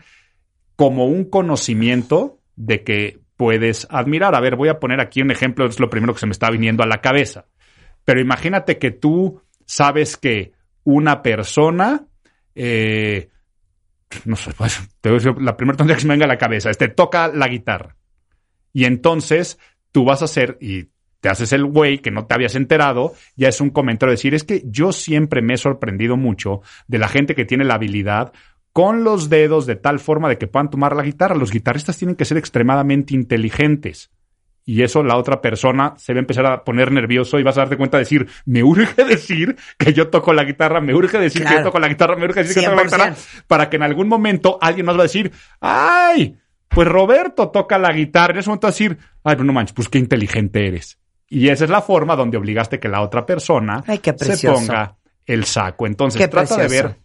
como 0.76 1.06
un 1.06 1.24
conocimiento 1.24 2.42
de 2.58 2.84
que 2.84 3.20
puedes 3.38 3.88
admirar. 3.90 4.36
A 4.36 4.42
ver, 4.42 4.58
voy 4.58 4.68
a 4.68 4.80
poner 4.80 5.00
aquí 5.00 5.22
un 5.22 5.32
ejemplo, 5.32 5.66
es 5.66 5.80
lo 5.80 5.90
primero 5.90 6.14
que 6.14 6.20
se 6.20 6.26
me 6.26 6.34
está 6.34 6.50
viniendo 6.50 6.84
a 6.84 6.88
la 6.88 7.00
cabeza. 7.00 7.46
Pero 8.04 8.20
imagínate 8.20 8.78
que 8.78 8.92
tú 8.92 9.42
sabes 9.66 10.18
que 10.18 10.52
una 10.84 11.22
persona, 11.22 12.07
eh, 12.58 13.30
no 14.26 14.36
sé, 14.36 14.52
pues, 14.58 14.82
te 15.02 15.10
voy 15.10 15.18
a 15.18 15.22
decir, 15.22 15.42
la 15.42 15.56
primera 15.56 15.78
tontería 15.78 15.96
que 15.96 16.02
se 16.02 16.08
me 16.08 16.14
venga 16.14 16.26
a 16.26 16.30
la 16.30 16.38
cabeza, 16.38 16.70
este 16.70 16.88
toca 16.88 17.28
la 17.28 17.48
guitarra. 17.48 17.96
Y 18.74 18.86
entonces 18.86 19.60
tú 19.92 20.06
vas 20.06 20.22
a 20.22 20.26
hacer, 20.26 20.58
y 20.60 20.90
te 21.20 21.30
haces 21.30 21.52
el 21.54 21.66
güey 21.66 22.00
que 22.00 22.12
no 22.12 22.26
te 22.26 22.34
habías 22.34 22.56
enterado, 22.56 23.14
ya 23.36 23.50
es 23.50 23.62
un 23.62 23.70
comentario 23.70 24.12
de 24.12 24.18
decir, 24.18 24.34
es 24.34 24.44
que 24.44 24.64
yo 24.66 24.92
siempre 24.92 25.42
me 25.42 25.56
he 25.56 25.58
sorprendido 25.58 26.18
mucho 26.18 26.62
de 26.88 27.00
la 27.00 27.08
gente 27.08 27.36
que 27.36 27.46
tiene 27.46 27.64
la 27.64 27.76
habilidad 27.76 28.34
con 28.74 29.04
los 29.04 29.30
dedos 29.30 29.66
de 29.66 29.76
tal 29.76 30.00
forma 30.00 30.30
de 30.30 30.38
que 30.38 30.48
puedan 30.48 30.70
tomar 30.70 30.96
la 30.96 31.02
guitarra. 31.02 31.36
Los 31.36 31.52
guitarristas 31.52 31.98
tienen 31.98 32.16
que 32.16 32.26
ser 32.26 32.38
extremadamente 32.38 33.16
inteligentes. 33.16 34.12
Y 34.70 34.84
eso 34.84 35.02
la 35.02 35.16
otra 35.16 35.40
persona 35.40 35.94
se 35.96 36.12
va 36.12 36.18
a 36.18 36.20
empezar 36.20 36.46
a 36.46 36.66
poner 36.66 36.92
nervioso 36.92 37.40
y 37.40 37.44
vas 37.44 37.58
a 37.58 37.62
darte 37.62 37.78
cuenta 37.78 37.96
de 37.96 38.04
decir, 38.04 38.28
me 38.46 38.64
urge 38.64 39.02
decir 39.06 39.56
que 39.78 39.94
yo 39.94 40.10
toco 40.10 40.34
la 40.34 40.44
guitarra, 40.44 40.82
me 40.82 40.94
urge 40.94 41.18
decir 41.18 41.46
que 41.46 41.54
yo 41.54 41.64
toco 41.64 41.80
la 41.80 41.88
guitarra, 41.88 42.18
me 42.18 42.26
urge 42.26 42.44
decir 42.44 42.56
que 42.56 42.64
yo 42.64 42.72
toco 42.72 42.76
la 42.76 42.84
guitarra, 42.84 43.16
100%. 43.16 43.44
para 43.48 43.70
que 43.70 43.78
en 43.78 43.84
algún 43.84 44.10
momento 44.10 44.60
alguien 44.62 44.86
más 44.86 44.98
va 44.98 45.00
a 45.00 45.04
decir, 45.04 45.32
ay, 45.62 46.38
pues 46.68 46.86
Roberto 46.86 47.48
toca 47.48 47.78
la 47.78 47.94
guitarra. 47.94 48.34
En 48.34 48.40
ese 48.40 48.50
momento 48.50 48.68
va 48.68 48.70
a 48.70 48.74
decir, 48.74 48.98
ay, 49.24 49.38
no 49.38 49.54
manches, 49.54 49.74
pues 49.74 49.88
qué 49.88 50.00
inteligente 50.00 50.68
eres. 50.68 51.00
Y 51.30 51.48
esa 51.48 51.64
es 51.64 51.70
la 51.70 51.82
forma 51.82 52.18
donde 52.18 52.36
obligaste 52.36 52.78
que 52.78 52.90
la 52.90 53.02
otra 53.02 53.26
persona 53.26 53.86
Ay, 53.88 54.02
se 54.04 54.52
ponga 54.52 54.98
el 55.26 55.46
saco. 55.46 55.88
Entonces, 55.88 56.20
Qué 56.22 56.28
trata 56.28 56.58
de 56.58 56.68
ver 56.68 56.96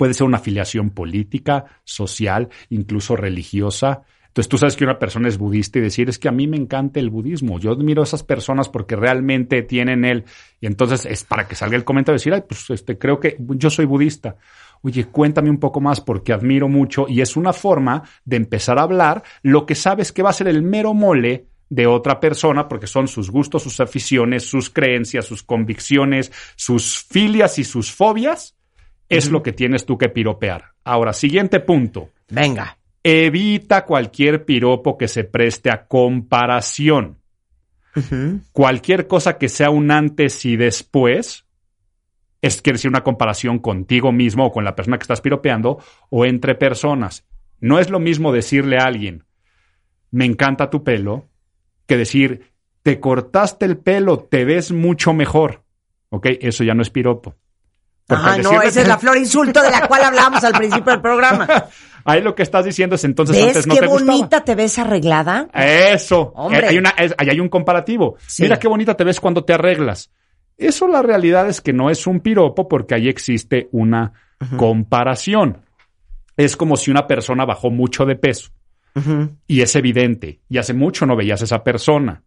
puede 0.00 0.14
ser 0.14 0.26
una 0.26 0.38
afiliación 0.38 0.88
política, 0.88 1.66
social, 1.84 2.48
incluso 2.70 3.16
religiosa. 3.16 4.00
Entonces 4.30 4.48
tú 4.48 4.58
sabes 4.58 4.76
que 4.76 4.84
una 4.84 5.00
persona 5.00 5.26
es 5.26 5.38
budista 5.38 5.80
y 5.80 5.82
decir 5.82 6.08
es 6.08 6.16
que 6.16 6.28
a 6.28 6.32
mí 6.32 6.46
me 6.46 6.56
encanta 6.56 7.00
el 7.00 7.10
budismo. 7.10 7.58
Yo 7.58 7.72
admiro 7.72 8.02
a 8.02 8.04
esas 8.04 8.22
personas 8.22 8.68
porque 8.68 8.94
realmente 8.94 9.62
tienen 9.62 10.04
él. 10.04 10.24
Y 10.60 10.66
entonces 10.66 11.04
es 11.04 11.24
para 11.24 11.48
que 11.48 11.56
salga 11.56 11.76
el 11.76 11.84
comentario 11.84 12.14
de 12.14 12.20
decir, 12.20 12.34
ay, 12.34 12.44
pues 12.48 12.70
este, 12.70 12.96
creo 12.96 13.18
que 13.18 13.36
yo 13.40 13.70
soy 13.70 13.86
budista. 13.86 14.36
Oye, 14.82 15.06
cuéntame 15.06 15.50
un 15.50 15.58
poco 15.58 15.80
más 15.80 16.00
porque 16.00 16.32
admiro 16.32 16.68
mucho 16.68 17.06
y 17.08 17.22
es 17.22 17.36
una 17.36 17.52
forma 17.52 18.04
de 18.24 18.36
empezar 18.36 18.78
a 18.78 18.82
hablar 18.82 19.24
lo 19.42 19.66
que 19.66 19.74
sabes 19.74 20.12
que 20.12 20.22
va 20.22 20.30
a 20.30 20.34
ser 20.34 20.46
el 20.46 20.62
mero 20.62 20.94
mole 20.94 21.46
de 21.68 21.88
otra 21.88 22.20
persona 22.20 22.68
porque 22.68 22.86
son 22.86 23.08
sus 23.08 23.30
gustos, 23.32 23.64
sus 23.64 23.80
aficiones, 23.80 24.44
sus 24.44 24.70
creencias, 24.70 25.24
sus 25.24 25.42
convicciones, 25.42 26.30
sus 26.54 27.04
filias 27.04 27.58
y 27.58 27.64
sus 27.64 27.92
fobias. 27.92 28.54
Es 29.08 29.28
lo 29.28 29.42
que 29.42 29.52
tienes 29.52 29.84
tú 29.84 29.98
que 29.98 30.08
piropear. 30.08 30.66
Ahora, 30.84 31.12
siguiente 31.12 31.58
punto. 31.58 32.10
Venga. 32.28 32.79
Evita 33.02 33.84
cualquier 33.84 34.44
piropo 34.44 34.98
que 34.98 35.08
se 35.08 35.24
preste 35.24 35.70
a 35.70 35.86
comparación. 35.86 37.18
Cualquier 38.52 39.06
cosa 39.06 39.36
que 39.36 39.48
sea 39.48 39.70
un 39.70 39.90
antes 39.90 40.44
y 40.44 40.56
después, 40.56 41.44
es 42.40 42.62
quiere 42.62 42.76
decir 42.76 42.88
una 42.88 43.02
comparación 43.02 43.58
contigo 43.58 44.12
mismo 44.12 44.46
o 44.46 44.52
con 44.52 44.64
la 44.64 44.76
persona 44.76 44.96
que 44.98 45.02
estás 45.02 45.20
piropeando 45.20 45.82
o 46.08 46.24
entre 46.24 46.54
personas. 46.54 47.26
No 47.58 47.78
es 47.78 47.90
lo 47.90 47.98
mismo 47.98 48.32
decirle 48.32 48.78
a 48.78 48.84
alguien, 48.84 49.24
me 50.10 50.24
encanta 50.24 50.70
tu 50.70 50.84
pelo, 50.84 51.28
que 51.86 51.96
decir, 51.96 52.52
te 52.82 53.00
cortaste 53.00 53.66
el 53.66 53.76
pelo, 53.76 54.18
te 54.20 54.44
ves 54.44 54.72
mucho 54.72 55.12
mejor. 55.12 55.62
¿Ok? 56.10 56.26
Eso 56.40 56.64
ya 56.64 56.74
no 56.74 56.82
es 56.82 56.90
piropo. 56.90 57.36
Porque 58.06 58.24
Ah, 58.26 58.32
al 58.34 58.42
no, 58.42 58.62
esa 58.62 58.80
es 58.82 58.88
la 58.88 58.98
flor 58.98 59.16
insulto 59.16 59.62
de 59.62 59.70
la 59.70 59.86
cual 59.86 60.02
hablábamos 60.04 60.42
al 60.42 60.54
principio 60.54 60.92
del 60.92 61.00
programa. 61.00 61.46
Ahí 62.04 62.22
lo 62.22 62.34
que 62.34 62.42
estás 62.42 62.64
diciendo 62.64 62.94
es 62.96 63.04
entonces 63.04 63.36
¿Ves 63.36 63.46
antes 63.48 63.66
no 63.66 63.74
qué 63.74 63.80
te 63.80 63.86
gustaba. 63.86 64.12
bonita 64.16 64.44
te 64.44 64.54
ves 64.54 64.78
arreglada? 64.78 65.48
Eso. 65.54 66.32
Hombre. 66.34 66.60
Eh, 66.60 66.68
Hay, 66.70 66.78
una, 66.78 66.90
es- 66.90 67.14
ahí 67.18 67.28
hay 67.30 67.40
un 67.40 67.48
comparativo. 67.48 68.16
Sí. 68.26 68.42
Mira 68.44 68.58
qué 68.58 68.68
bonita 68.68 68.94
te 68.96 69.04
ves 69.04 69.20
cuando 69.20 69.44
te 69.44 69.52
arreglas. 69.52 70.10
Eso 70.56 70.86
la 70.88 71.02
realidad 71.02 71.48
es 71.48 71.60
que 71.60 71.72
no 71.72 71.88
es 71.90 72.06
un 72.06 72.20
piropo 72.20 72.68
porque 72.68 72.94
ahí 72.94 73.08
existe 73.08 73.68
una 73.72 74.12
comparación. 74.56 75.62
Es 76.36 76.56
como 76.56 76.76
si 76.76 76.90
una 76.90 77.06
persona 77.06 77.44
bajó 77.44 77.70
mucho 77.70 78.06
de 78.06 78.16
peso 78.16 78.50
y 79.46 79.60
es 79.62 79.74
evidente 79.76 80.40
y 80.48 80.58
hace 80.58 80.74
mucho 80.74 81.06
no 81.06 81.16
veías 81.16 81.40
a 81.40 81.44
esa 81.44 81.64
persona. 81.64 82.22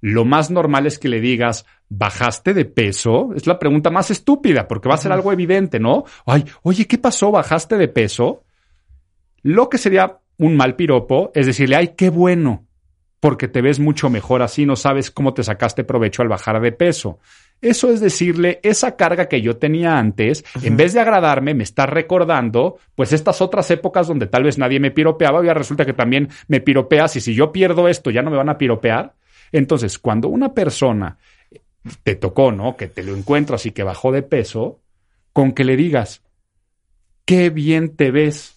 Lo 0.00 0.24
más 0.24 0.50
normal 0.50 0.86
es 0.86 0.98
que 0.98 1.08
le 1.08 1.20
digas, 1.20 1.64
¿bajaste 1.88 2.52
de 2.54 2.64
peso? 2.64 3.30
Es 3.34 3.46
la 3.46 3.58
pregunta 3.58 3.90
más 3.90 4.10
estúpida 4.10 4.66
porque 4.68 4.88
va 4.88 4.96
a 4.96 4.98
ser 4.98 5.12
algo 5.12 5.32
evidente, 5.32 5.78
¿no? 5.80 6.04
Ay, 6.26 6.44
oye, 6.62 6.86
¿qué 6.86 6.98
pasó? 6.98 7.30
¿Bajaste 7.30 7.76
de 7.76 7.88
peso? 7.88 8.44
Lo 9.46 9.68
que 9.68 9.78
sería 9.78 10.18
un 10.38 10.56
mal 10.56 10.74
piropo 10.74 11.30
es 11.32 11.46
decirle, 11.46 11.76
ay, 11.76 11.94
qué 11.96 12.10
bueno, 12.10 12.66
porque 13.20 13.46
te 13.46 13.62
ves 13.62 13.78
mucho 13.78 14.10
mejor 14.10 14.42
así, 14.42 14.66
no 14.66 14.74
sabes 14.74 15.12
cómo 15.12 15.34
te 15.34 15.44
sacaste 15.44 15.84
provecho 15.84 16.22
al 16.22 16.28
bajar 16.28 16.60
de 16.60 16.72
peso. 16.72 17.20
Eso 17.60 17.92
es 17.92 18.00
decirle, 18.00 18.58
esa 18.64 18.96
carga 18.96 19.28
que 19.28 19.42
yo 19.42 19.56
tenía 19.56 19.98
antes, 19.98 20.44
en 20.64 20.76
vez 20.76 20.94
de 20.94 21.00
agradarme, 21.00 21.54
me 21.54 21.62
está 21.62 21.86
recordando, 21.86 22.78
pues 22.96 23.12
estas 23.12 23.40
otras 23.40 23.70
épocas 23.70 24.08
donde 24.08 24.26
tal 24.26 24.42
vez 24.42 24.58
nadie 24.58 24.80
me 24.80 24.90
piropeaba, 24.90 25.44
ya 25.44 25.54
resulta 25.54 25.86
que 25.86 25.92
también 25.92 26.28
me 26.48 26.60
piropeas 26.60 27.14
y 27.14 27.20
si 27.20 27.32
yo 27.32 27.52
pierdo 27.52 27.86
esto, 27.86 28.10
ya 28.10 28.22
no 28.22 28.32
me 28.32 28.36
van 28.36 28.48
a 28.48 28.58
piropear. 28.58 29.14
Entonces, 29.52 30.00
cuando 30.00 30.26
una 30.26 30.54
persona 30.54 31.18
te 32.02 32.16
tocó, 32.16 32.50
¿no? 32.50 32.76
Que 32.76 32.88
te 32.88 33.04
lo 33.04 33.14
encuentras 33.14 33.64
y 33.64 33.70
que 33.70 33.84
bajó 33.84 34.10
de 34.10 34.22
peso, 34.22 34.80
con 35.32 35.52
que 35.52 35.62
le 35.62 35.76
digas, 35.76 36.24
qué 37.24 37.50
bien 37.50 37.94
te 37.94 38.10
ves, 38.10 38.55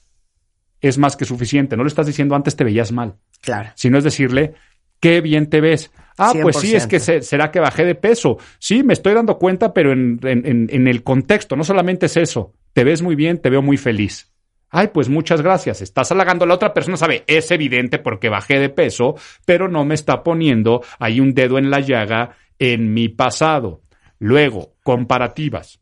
es 0.81 0.97
más 0.97 1.15
que 1.15 1.25
suficiente. 1.25 1.75
No 1.77 1.83
le 1.83 1.89
estás 1.89 2.07
diciendo 2.07 2.35
antes 2.35 2.55
te 2.55 2.63
veías 2.63 2.91
mal, 2.91 3.15
Claro. 3.41 3.69
sino 3.75 3.97
es 3.97 4.03
decirle, 4.03 4.53
qué 4.99 5.21
bien 5.21 5.49
te 5.49 5.61
ves. 5.61 5.91
Ah, 6.17 6.33
pues 6.41 6.57
sí, 6.57 6.75
es 6.75 6.85
que 6.87 6.97
100%. 6.99 6.99
se- 6.99 7.21
será 7.21 7.51
que 7.51 7.59
bajé 7.61 7.85
de 7.85 7.95
peso. 7.95 8.37
Sí, 8.59 8.83
me 8.83 8.93
estoy 8.93 9.13
dando 9.13 9.37
cuenta, 9.37 9.73
pero 9.73 9.93
en, 9.93 10.19
en- 10.23 10.45
en- 10.45 10.67
en 10.69 10.87
el 10.87 11.03
contexto, 11.03 11.55
no 11.55 11.63
solamente 11.63 12.07
es 12.07 12.17
eso. 12.17 12.53
Te 12.73 12.83
ves 12.83 13.01
muy 13.01 13.15
bien, 13.15 13.37
te 13.41 13.49
veo 13.49 13.61
muy 13.61 13.77
feliz. 13.77 14.31
Ay, 14.71 14.89
pues 14.93 15.09
muchas 15.09 15.41
gracias. 15.41 15.81
Estás 15.81 16.11
halagando. 16.11 16.45
La 16.45 16.53
otra 16.55 16.73
persona 16.73 16.95
sabe, 16.97 17.23
es 17.25 17.49
evidente 17.51 17.97
porque 17.97 18.29
bajé 18.29 18.59
de 18.59 18.69
peso, 18.69 19.15
pero 19.45 19.67
no 19.67 19.83
me 19.85 19.95
está 19.95 20.21
poniendo 20.21 20.83
ahí 20.99 21.19
un 21.19 21.33
dedo 21.33 21.57
en 21.57 21.71
la 21.71 21.79
llaga 21.79 22.35
en 22.59 22.93
mi 22.93 23.07
pasado. 23.09 23.81
Luego, 24.19 24.75
comparativas. 24.83 25.79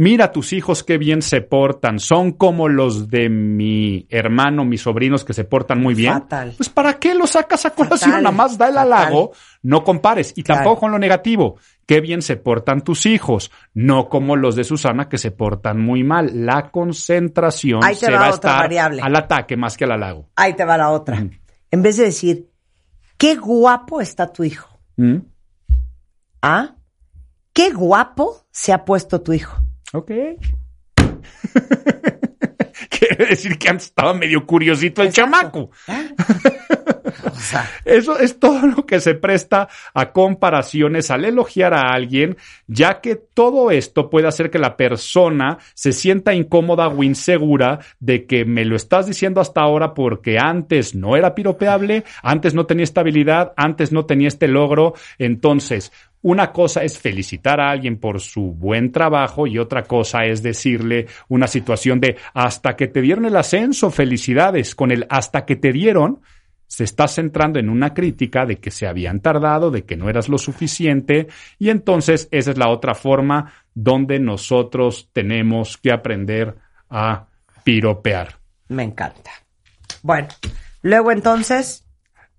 Mira 0.00 0.30
tus 0.30 0.52
hijos 0.52 0.84
qué 0.84 0.96
bien 0.96 1.22
se 1.22 1.40
portan, 1.40 1.98
son 1.98 2.30
como 2.30 2.68
los 2.68 3.08
de 3.08 3.28
mi 3.28 4.06
hermano, 4.10 4.64
mis 4.64 4.82
sobrinos 4.82 5.24
que 5.24 5.32
se 5.32 5.42
portan 5.42 5.80
muy 5.82 5.94
bien. 5.94 6.12
Fatal. 6.12 6.54
Pues 6.56 6.68
¿para 6.68 7.00
qué 7.00 7.16
lo 7.16 7.26
sacas 7.26 7.66
a 7.66 7.70
colación? 7.70 8.10
Fatal, 8.12 8.22
Nada 8.22 8.36
más 8.36 8.56
da 8.56 8.68
el 8.68 8.74
fatal. 8.74 8.92
halago, 8.92 9.32
no 9.62 9.82
compares. 9.82 10.32
Y 10.36 10.44
Claro. 10.44 10.60
tampoco 10.60 10.80
con 10.82 10.92
lo 10.92 11.00
negativo. 11.00 11.56
Qué 11.84 12.00
bien 12.00 12.22
se 12.22 12.36
portan 12.36 12.82
tus 12.82 13.06
hijos, 13.06 13.50
no 13.74 14.08
como 14.08 14.36
los 14.36 14.54
de 14.54 14.62
Susana 14.62 15.08
que 15.08 15.18
se 15.18 15.32
portan 15.32 15.80
muy 15.80 16.04
mal. 16.04 16.30
La 16.46 16.70
concentración 16.70 17.82
Ahí 17.82 17.94
te 17.96 18.06
se 18.06 18.12
va 18.12 18.18
va 18.20 18.26
a 18.26 18.34
otra 18.34 18.50
estar 18.50 18.58
variable. 18.62 19.02
al 19.02 19.16
ataque 19.16 19.56
más 19.56 19.76
que 19.76 19.82
al 19.82 19.90
halago. 19.90 20.28
Ahí 20.36 20.54
te 20.54 20.64
va 20.64 20.78
la 20.78 20.90
otra. 20.90 21.26
En 21.72 21.82
vez 21.82 21.96
de 21.96 22.04
decir, 22.04 22.48
qué 23.16 23.34
guapo 23.34 24.00
está 24.00 24.32
tu 24.32 24.44
hijo. 24.44 24.78
¿Mm? 24.96 25.16
¿Ah? 26.40 26.76
Qué 27.52 27.70
guapo 27.72 28.46
se 28.52 28.72
ha 28.72 28.84
puesto 28.84 29.20
tu 29.22 29.32
hijo. 29.32 29.60
Ok. 29.92 30.10
Quiere 32.90 33.26
decir 33.26 33.58
que 33.58 33.68
antes 33.68 33.86
estaba 33.86 34.14
medio 34.14 34.46
curiosito 34.46 35.02
el 35.02 35.12
chamaco. 35.12 35.70
O 37.24 37.40
sea, 37.40 37.68
Eso 37.84 38.18
es 38.18 38.38
todo 38.38 38.66
lo 38.66 38.86
que 38.86 39.00
se 39.00 39.14
presta 39.14 39.68
a 39.94 40.12
comparaciones 40.12 41.10
al 41.10 41.24
elogiar 41.24 41.74
a 41.74 41.92
alguien, 41.92 42.36
ya 42.66 43.00
que 43.00 43.16
todo 43.16 43.70
esto 43.70 44.10
puede 44.10 44.28
hacer 44.28 44.50
que 44.50 44.58
la 44.58 44.76
persona 44.76 45.58
se 45.74 45.92
sienta 45.92 46.34
incómoda 46.34 46.88
o 46.88 47.02
insegura 47.02 47.80
de 48.00 48.26
que 48.26 48.44
me 48.44 48.64
lo 48.64 48.76
estás 48.76 49.06
diciendo 49.06 49.40
hasta 49.40 49.60
ahora 49.60 49.94
porque 49.94 50.38
antes 50.38 50.94
no 50.94 51.16
era 51.16 51.34
piropeable, 51.34 52.04
antes 52.22 52.54
no 52.54 52.66
tenía 52.66 52.84
estabilidad, 52.84 53.52
antes 53.56 53.92
no 53.92 54.06
tenía 54.06 54.28
este 54.28 54.48
logro. 54.48 54.94
Entonces, 55.18 55.92
una 56.22 56.52
cosa 56.52 56.82
es 56.82 56.98
felicitar 56.98 57.60
a 57.60 57.70
alguien 57.70 57.98
por 57.98 58.20
su 58.20 58.52
buen 58.52 58.90
trabajo 58.90 59.46
y 59.46 59.58
otra 59.58 59.84
cosa 59.84 60.24
es 60.24 60.42
decirle 60.42 61.06
una 61.28 61.46
situación 61.46 62.00
de 62.00 62.16
hasta 62.34 62.76
que 62.76 62.88
te 62.88 63.00
dieron 63.00 63.24
el 63.24 63.36
ascenso, 63.36 63.90
felicidades. 63.90 64.74
Con 64.74 64.90
el 64.90 65.06
hasta 65.08 65.44
que 65.44 65.56
te 65.56 65.72
dieron, 65.72 66.20
se 66.66 66.84
está 66.84 67.08
centrando 67.08 67.58
en 67.58 67.70
una 67.70 67.94
crítica 67.94 68.44
de 68.46 68.56
que 68.56 68.70
se 68.70 68.86
habían 68.86 69.20
tardado, 69.20 69.70
de 69.70 69.84
que 69.84 69.96
no 69.96 70.10
eras 70.10 70.28
lo 70.28 70.38
suficiente, 70.38 71.28
y 71.58 71.70
entonces 71.70 72.28
esa 72.30 72.50
es 72.50 72.58
la 72.58 72.68
otra 72.68 72.94
forma 72.94 73.52
donde 73.74 74.18
nosotros 74.18 75.08
tenemos 75.12 75.78
que 75.78 75.92
aprender 75.92 76.56
a 76.90 77.26
piropear. 77.64 78.38
me 78.68 78.82
encanta. 78.82 79.30
Bueno, 80.02 80.28
luego 80.82 81.10
entonces, 81.10 81.84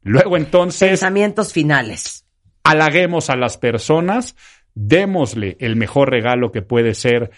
Luego 0.03 0.37
entonces, 0.37 0.89
pensamientos 0.89 1.51
finales. 1.51 2.25
Halaguemos 2.69 3.31
a 3.31 3.35
las 3.35 3.57
personas, 3.57 4.35
démosle 4.75 5.57
el 5.59 5.75
mejor 5.75 6.11
regalo 6.11 6.51
que 6.51 6.61
puede 6.61 6.93
ser 6.93 7.31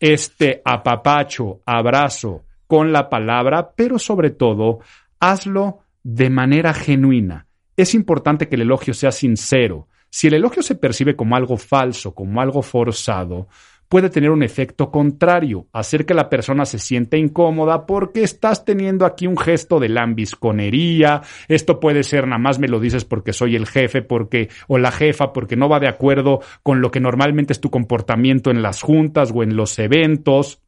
este 0.00 0.62
apapacho, 0.64 1.60
abrazo 1.66 2.44
con 2.66 2.90
la 2.90 3.10
palabra, 3.10 3.72
pero 3.76 3.98
sobre 3.98 4.30
todo, 4.30 4.80
hazlo 5.20 5.80
de 6.02 6.30
manera 6.30 6.72
genuina. 6.72 7.46
Es 7.76 7.94
importante 7.94 8.48
que 8.48 8.54
el 8.54 8.62
elogio 8.62 8.94
sea 8.94 9.12
sincero. 9.12 9.88
Si 10.08 10.28
el 10.28 10.34
elogio 10.34 10.62
se 10.62 10.74
percibe 10.74 11.14
como 11.14 11.36
algo 11.36 11.58
falso, 11.58 12.14
como 12.14 12.40
algo 12.40 12.62
forzado, 12.62 13.48
puede 13.88 14.10
tener 14.10 14.30
un 14.30 14.42
efecto 14.42 14.90
contrario, 14.90 15.66
hacer 15.72 16.04
que 16.04 16.14
la 16.14 16.28
persona 16.28 16.64
se 16.66 16.78
sienta 16.78 17.16
incómoda 17.16 17.86
porque 17.86 18.22
estás 18.22 18.64
teniendo 18.64 19.06
aquí 19.06 19.26
un 19.26 19.38
gesto 19.38 19.80
de 19.80 19.88
lambisconería, 19.88 21.22
esto 21.48 21.80
puede 21.80 22.02
ser 22.02 22.26
nada 22.26 22.38
más 22.38 22.58
me 22.58 22.68
lo 22.68 22.80
dices 22.80 23.04
porque 23.04 23.32
soy 23.32 23.56
el 23.56 23.66
jefe, 23.66 24.02
porque 24.02 24.48
o 24.66 24.78
la 24.78 24.92
jefa, 24.92 25.32
porque 25.32 25.56
no 25.56 25.68
va 25.68 25.80
de 25.80 25.88
acuerdo 25.88 26.40
con 26.62 26.80
lo 26.80 26.90
que 26.90 27.00
normalmente 27.00 27.52
es 27.52 27.60
tu 27.60 27.70
comportamiento 27.70 28.50
en 28.50 28.62
las 28.62 28.82
juntas 28.82 29.32
o 29.34 29.42
en 29.42 29.56
los 29.56 29.78
eventos. 29.78 30.60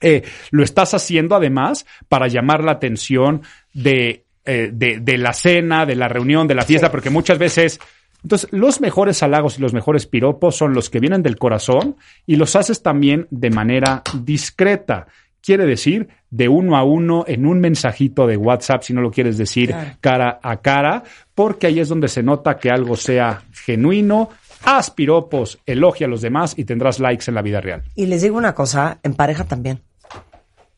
Eh, 0.00 0.22
lo 0.50 0.62
estás 0.62 0.94
haciendo 0.94 1.34
además 1.34 1.86
para 2.08 2.28
llamar 2.28 2.62
la 2.62 2.72
atención 2.72 3.42
de, 3.74 4.26
eh, 4.44 4.70
de, 4.72 5.00
de 5.00 5.18
la 5.18 5.32
cena, 5.32 5.86
de 5.86 5.96
la 5.96 6.08
reunión, 6.08 6.46
de 6.46 6.54
la 6.54 6.62
fiesta, 6.62 6.86
Sí. 6.86 6.90
porque 6.92 7.10
muchas 7.10 7.38
veces 7.38 7.80
entonces, 8.22 8.48
los 8.52 8.80
mejores 8.80 9.22
halagos 9.22 9.58
y 9.58 9.62
los 9.62 9.72
mejores 9.72 10.06
piropos 10.06 10.56
son 10.56 10.74
los 10.74 10.90
que 10.90 11.00
vienen 11.00 11.22
del 11.22 11.38
corazón 11.38 11.96
y 12.26 12.36
los 12.36 12.56
haces 12.56 12.82
también 12.82 13.26
de 13.30 13.50
manera 13.50 14.02
discreta. 14.22 15.06
Quiere 15.40 15.64
decir, 15.66 16.08
de 16.30 16.48
uno 16.48 16.76
a 16.76 16.82
uno, 16.82 17.24
en 17.28 17.46
un 17.46 17.60
mensajito 17.60 18.26
de 18.26 18.36
WhatsApp, 18.36 18.82
si 18.82 18.92
no 18.92 19.00
lo 19.00 19.10
quieres 19.12 19.38
decir 19.38 19.68
Claro. 19.70 19.90
cara 20.00 20.40
a 20.42 20.56
cara, 20.58 21.04
porque 21.34 21.68
ahí 21.68 21.78
es 21.80 21.88
donde 21.88 22.08
se 22.08 22.22
nota 22.22 22.58
que 22.58 22.70
algo 22.70 22.96
sea 22.96 23.42
genuino. 23.52 24.30
Haz 24.64 24.90
piropos, 24.90 25.60
elogia 25.64 26.08
a 26.08 26.10
los 26.10 26.20
demás 26.20 26.54
y 26.58 26.64
tendrás 26.64 26.98
likes 26.98 27.26
en 27.28 27.36
la 27.36 27.42
vida 27.42 27.60
real. 27.60 27.84
Y 27.94 28.06
les 28.06 28.22
digo 28.22 28.36
una 28.36 28.54
cosa, 28.54 28.98
en 29.04 29.14
pareja 29.14 29.44
también. 29.44 29.80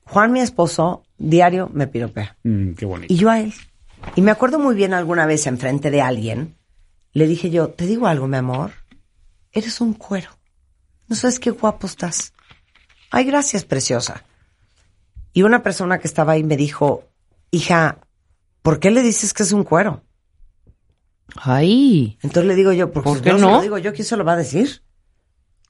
Juan, 0.05 0.33
mi 0.33 0.41
esposo, 0.41 1.05
diario 1.19 1.71
me 1.73 1.87
piropea. 1.87 2.37
Mm, 2.45 2.73
qué 2.73 2.85
bonito. 2.85 3.13
Y 3.13 3.17
yo 3.17 3.31
a 3.31 3.41
él. 3.41 3.55
Y 4.15 4.21
me 4.21 4.31
acuerdo 4.31 4.59
muy 4.59 4.75
bien 4.75 4.93
alguna 4.93 5.25
vez 5.27 5.47
enfrente 5.47 5.91
de 5.91 6.03
alguien, 6.03 6.55
le 7.13 7.27
dije 7.27 7.51
yo, 7.51 7.69
te 7.69 7.87
digo 7.87 8.07
algo, 8.07 8.27
mi 8.29 8.37
amor, 8.37 8.73
eres 9.53 9.81
un 9.81 9.95
cuero. 9.95 10.31
No 11.09 11.17
sabes 11.17 11.41
qué 11.41 11.51
guapo 11.51 11.87
estás. 11.87 12.33
Ay, 13.11 13.25
gracias, 13.25 13.65
preciosa. 13.65 14.25
Y 15.33 15.43
una 15.43 15.63
persona 15.63 15.99
que 15.99 16.07
estaba 16.07 16.33
ahí 16.33 16.45
me 16.45 16.57
dijo, 16.57 17.09
hija, 17.51 17.99
¿por 18.63 18.79
qué 18.79 18.91
le 18.91 19.03
dices 19.03 19.33
que 19.33 19.43
es 19.43 19.53
un 19.53 19.65
cuero? 19.65 20.03
Ay. 21.37 22.19
Entonces 22.23 22.47
le 22.47 22.55
digo 22.55 22.73
yo, 22.73 22.93
porque 22.93 23.09
¿Por 23.09 23.23
qué 23.23 23.33
no, 23.33 23.39
se 23.39 23.45
lo 23.45 23.61
digo 23.61 23.79
yo, 23.79 23.93
¿quién 23.93 24.05
se 24.05 24.17
lo 24.17 24.25
va 24.25 24.33
a 24.33 24.37
decir? 24.37 24.83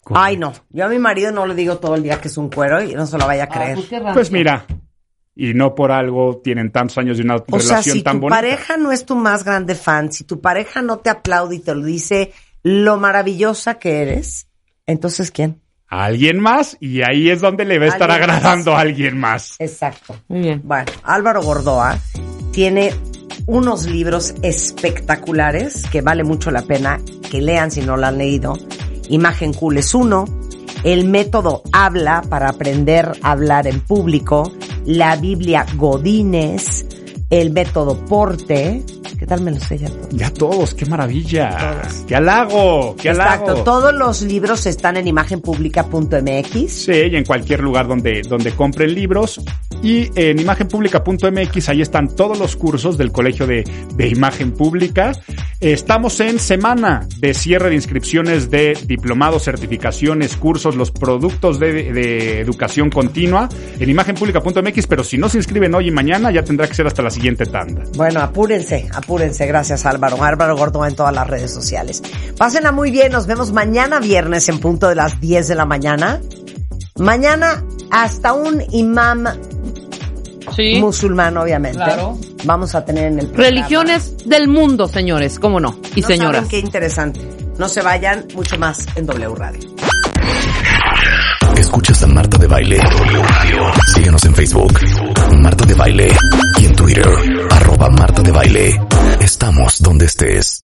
Ay, 0.07 0.37
no. 0.37 0.53
Yo 0.71 0.87
a 0.87 0.89
mi 0.89 0.99
marido 0.99 1.31
no 1.31 1.47
le 1.47 1.55
digo 1.55 1.79
todo 1.79 1.95
el 1.95 2.03
día 2.03 2.21
que 2.21 2.29
es 2.29 2.37
un 2.37 2.51
cuero 2.51 2.83
y 2.83 2.95
no 2.95 3.07
se 3.07 3.19
lo 3.19 3.27
vaya 3.27 3.45
a 3.45 3.49
creer. 3.49 3.79
Pues 4.15 4.31
mira, 4.31 4.67
y 5.35 5.55
no 5.55 5.75
por 5.75 5.93
algo 5.93 6.41
tienen 6.43 6.71
tantos 6.73 6.99
años 6.99 7.17
de 7.19 7.25
una 7.25 7.37
O 7.37 7.61
sea, 7.61 7.77
relación 7.77 7.97
si 7.97 8.03
tan 8.03 8.17
tu 8.17 8.21
bonita. 8.23 8.37
pareja 8.37 8.77
no 8.77 8.93
es 8.93 9.05
tu 9.07 9.15
más 9.17 9.45
grande 9.45 9.75
fan, 9.75 10.13
si 10.13 10.25
tu 10.25 10.41
pareja 10.41 10.83
no 10.83 10.99
te 10.99 11.11
aplaude 11.11 11.57
y 11.57 11.61
te 11.61 11.75
lo 11.75 11.85
dice 11.85 12.33
lo 12.63 12.99
maravillosa 12.99 13.75
que 13.79 14.03
eres, 14.03 14.49
entonces 14.87 15.31
¿quién? 15.31 15.61
alguien 15.89 16.39
más 16.39 16.77
y 16.79 17.03
ahí 17.03 17.31
es 17.31 17.41
donde 17.41 17.65
le 17.65 17.79
va 17.79 17.87
a 17.87 17.89
estar 17.89 18.09
más. 18.09 18.19
agradando 18.19 18.77
a 18.77 18.81
alguien 18.81 19.19
más. 19.19 19.57
Exacto. 19.59 20.15
Muy 20.29 20.41
bien. 20.41 20.61
Bueno, 20.65 20.93
Álvaro 21.03 21.43
Gordoa 21.43 21.99
tiene 22.53 22.93
unos 23.47 23.87
libros 23.87 24.35
espectaculares 24.43 25.85
que 25.91 26.01
vale 26.03 26.25
mucho 26.25 26.51
la 26.51 26.63
pena 26.63 27.01
que 27.31 27.41
lean 27.41 27.71
si 27.71 27.81
no 27.81 27.97
lo 27.97 28.07
han 28.07 28.19
leído. 28.19 28.57
Imagen 29.09 29.53
Cool 29.53 29.79
es 29.79 29.95
uno. 29.95 30.25
El 30.85 31.07
método 31.09 31.63
Habla 31.73 32.23
para 32.29 32.49
aprender 32.51 33.13
a 33.23 33.33
hablar 33.33 33.67
en 33.67 33.81
público. 33.81 34.53
La 34.87 35.17
Biblia 35.17 35.67
Godínez. 35.77 36.87
El 37.29 37.51
método 37.51 38.05
Porte. 38.07 38.83
¿Qué 39.19 39.27
tal 39.27 39.43
me 39.43 39.51
lo 39.51 39.61
sé 39.61 39.79
ya 39.79 39.89
todo? 39.89 40.09
Ya 40.11 40.31
todos, 40.33 40.75
qué 40.75 40.87
maravilla. 40.87 41.51
Todos. 41.51 42.05
Qué 42.09 42.17
halago, 42.17 42.97
qué 42.97 43.11
halago. 43.11 43.45
Exacto. 43.45 43.65
Todos 43.65 43.95
los 43.95 44.23
libros 44.23 44.67
están 44.67 44.97
en 44.97 45.07
imagenpublica.mx. 45.07 46.73
Sí, 46.73 46.93
y 46.93 47.17
en 47.17 47.25
cualquier 47.25 47.61
lugar 47.61 47.87
donde, 47.87 48.23
donde 48.23 48.53
compren 48.53 48.95
libros. 48.95 49.41
Y 49.83 50.11
en 50.15 50.39
imagenpublica.mx, 50.39 51.69
ahí 51.69 51.81
están 51.81 52.09
todos 52.09 52.39
los 52.39 52.57
cursos 52.57 52.99
del 52.99 53.13
Colegio 53.13 53.47
de, 53.47 53.65
de 53.95 54.09
Imagen 54.09 54.53
Pública. 54.53 55.13
Estamos 55.61 56.21
en 56.21 56.39
semana 56.39 57.07
de 57.19 57.35
cierre 57.35 57.69
de 57.69 57.75
inscripciones 57.75 58.51
de 58.51 58.79
diplomados, 58.87 59.45
certificaciones, 59.45 60.37
cursos, 60.37 60.75
los 60.75 60.91
productos 60.91 61.59
de, 61.61 61.93
de 61.93 62.41
educación 62.41 62.89
continua 62.91 63.49
en 63.79 63.91
imagenpublica.mx, 63.91 64.87
pero 64.87 65.05
si 65.05 65.19
no 65.19 65.29
se 65.29 65.39
inscriben 65.39 65.75
hoy 65.75 65.89
y 65.89 65.91
mañana, 65.91 66.31
ya 66.31 66.43
tendrá 66.43 66.67
que 66.67 66.75
ser 66.75 66.87
hasta 66.87 67.03
la 67.03 67.11
siguiente 67.11 67.47
tanda. 67.47 67.83
Bueno, 67.97 68.21
apúrense, 68.21 68.89
apúrense. 68.95 69.47
Gracias, 69.47 69.85
Álvaro. 69.87 70.23
Álvaro 70.23 70.57
Gordoa 70.57 70.89
en 70.89 70.95
todas 70.95 71.15
las 71.15 71.27
redes 71.27 71.53
sociales. 71.53 72.03
Pásenla 72.37 72.73
muy 72.73 72.91
bien. 72.91 73.13
Nos 73.13 73.27
vemos 73.27 73.53
mañana 73.53 74.01
viernes 74.01 74.49
en 74.49 74.61
punto 74.61 74.89
de 74.89 74.95
las 74.95 75.21
10 75.21 75.49
de 75.49 75.55
la 75.55 75.67
mañana. 75.67 76.21
Mañana 76.97 77.65
hasta 77.91 78.33
un 78.33 78.63
imam 78.73 79.25
Sí. 80.57 80.81
musulmán, 80.81 81.37
obviamente. 81.37 81.79
Claro. 81.79 82.19
Vamos 82.45 82.75
a 82.75 82.85
tener 82.85 83.05
en 83.13 83.19
el 83.21 83.27
programa. 83.27 83.49
Religiones 83.49 84.17
del 84.27 84.49
mundo, 84.49 84.89
señores, 84.89 85.39
cómo 85.39 85.61
no. 85.61 85.79
Y 85.95 86.01
No 86.01 86.07
señoras. 86.09 86.35
saben 86.37 86.49
qué 86.49 86.59
interesante. 86.59 87.21
No 87.59 87.69
se 87.69 87.83
vayan, 87.83 88.27
mucho 88.35 88.59
más 88.59 88.87
en 88.97 89.07
W 89.07 89.35
Radio. 89.37 89.61
Escuchas 91.57 92.03
a 92.03 92.07
Marta 92.07 92.39
de 92.39 92.47
Baile. 92.47 92.81
Síguenos 93.95 94.25
en 94.25 94.35
Facebook, 94.35 94.73
Marta 95.39 95.65
de 95.67 95.75
Baile. 95.75 96.09
Y 96.59 96.65
en 96.67 96.73
Twitter, 96.73 97.07
arroba 97.51 97.91
Marta 97.91 98.23
de 98.23 98.31
Baile. 98.33 98.81
Estamos 99.21 99.81
donde 99.83 100.07
estés. 100.07 100.57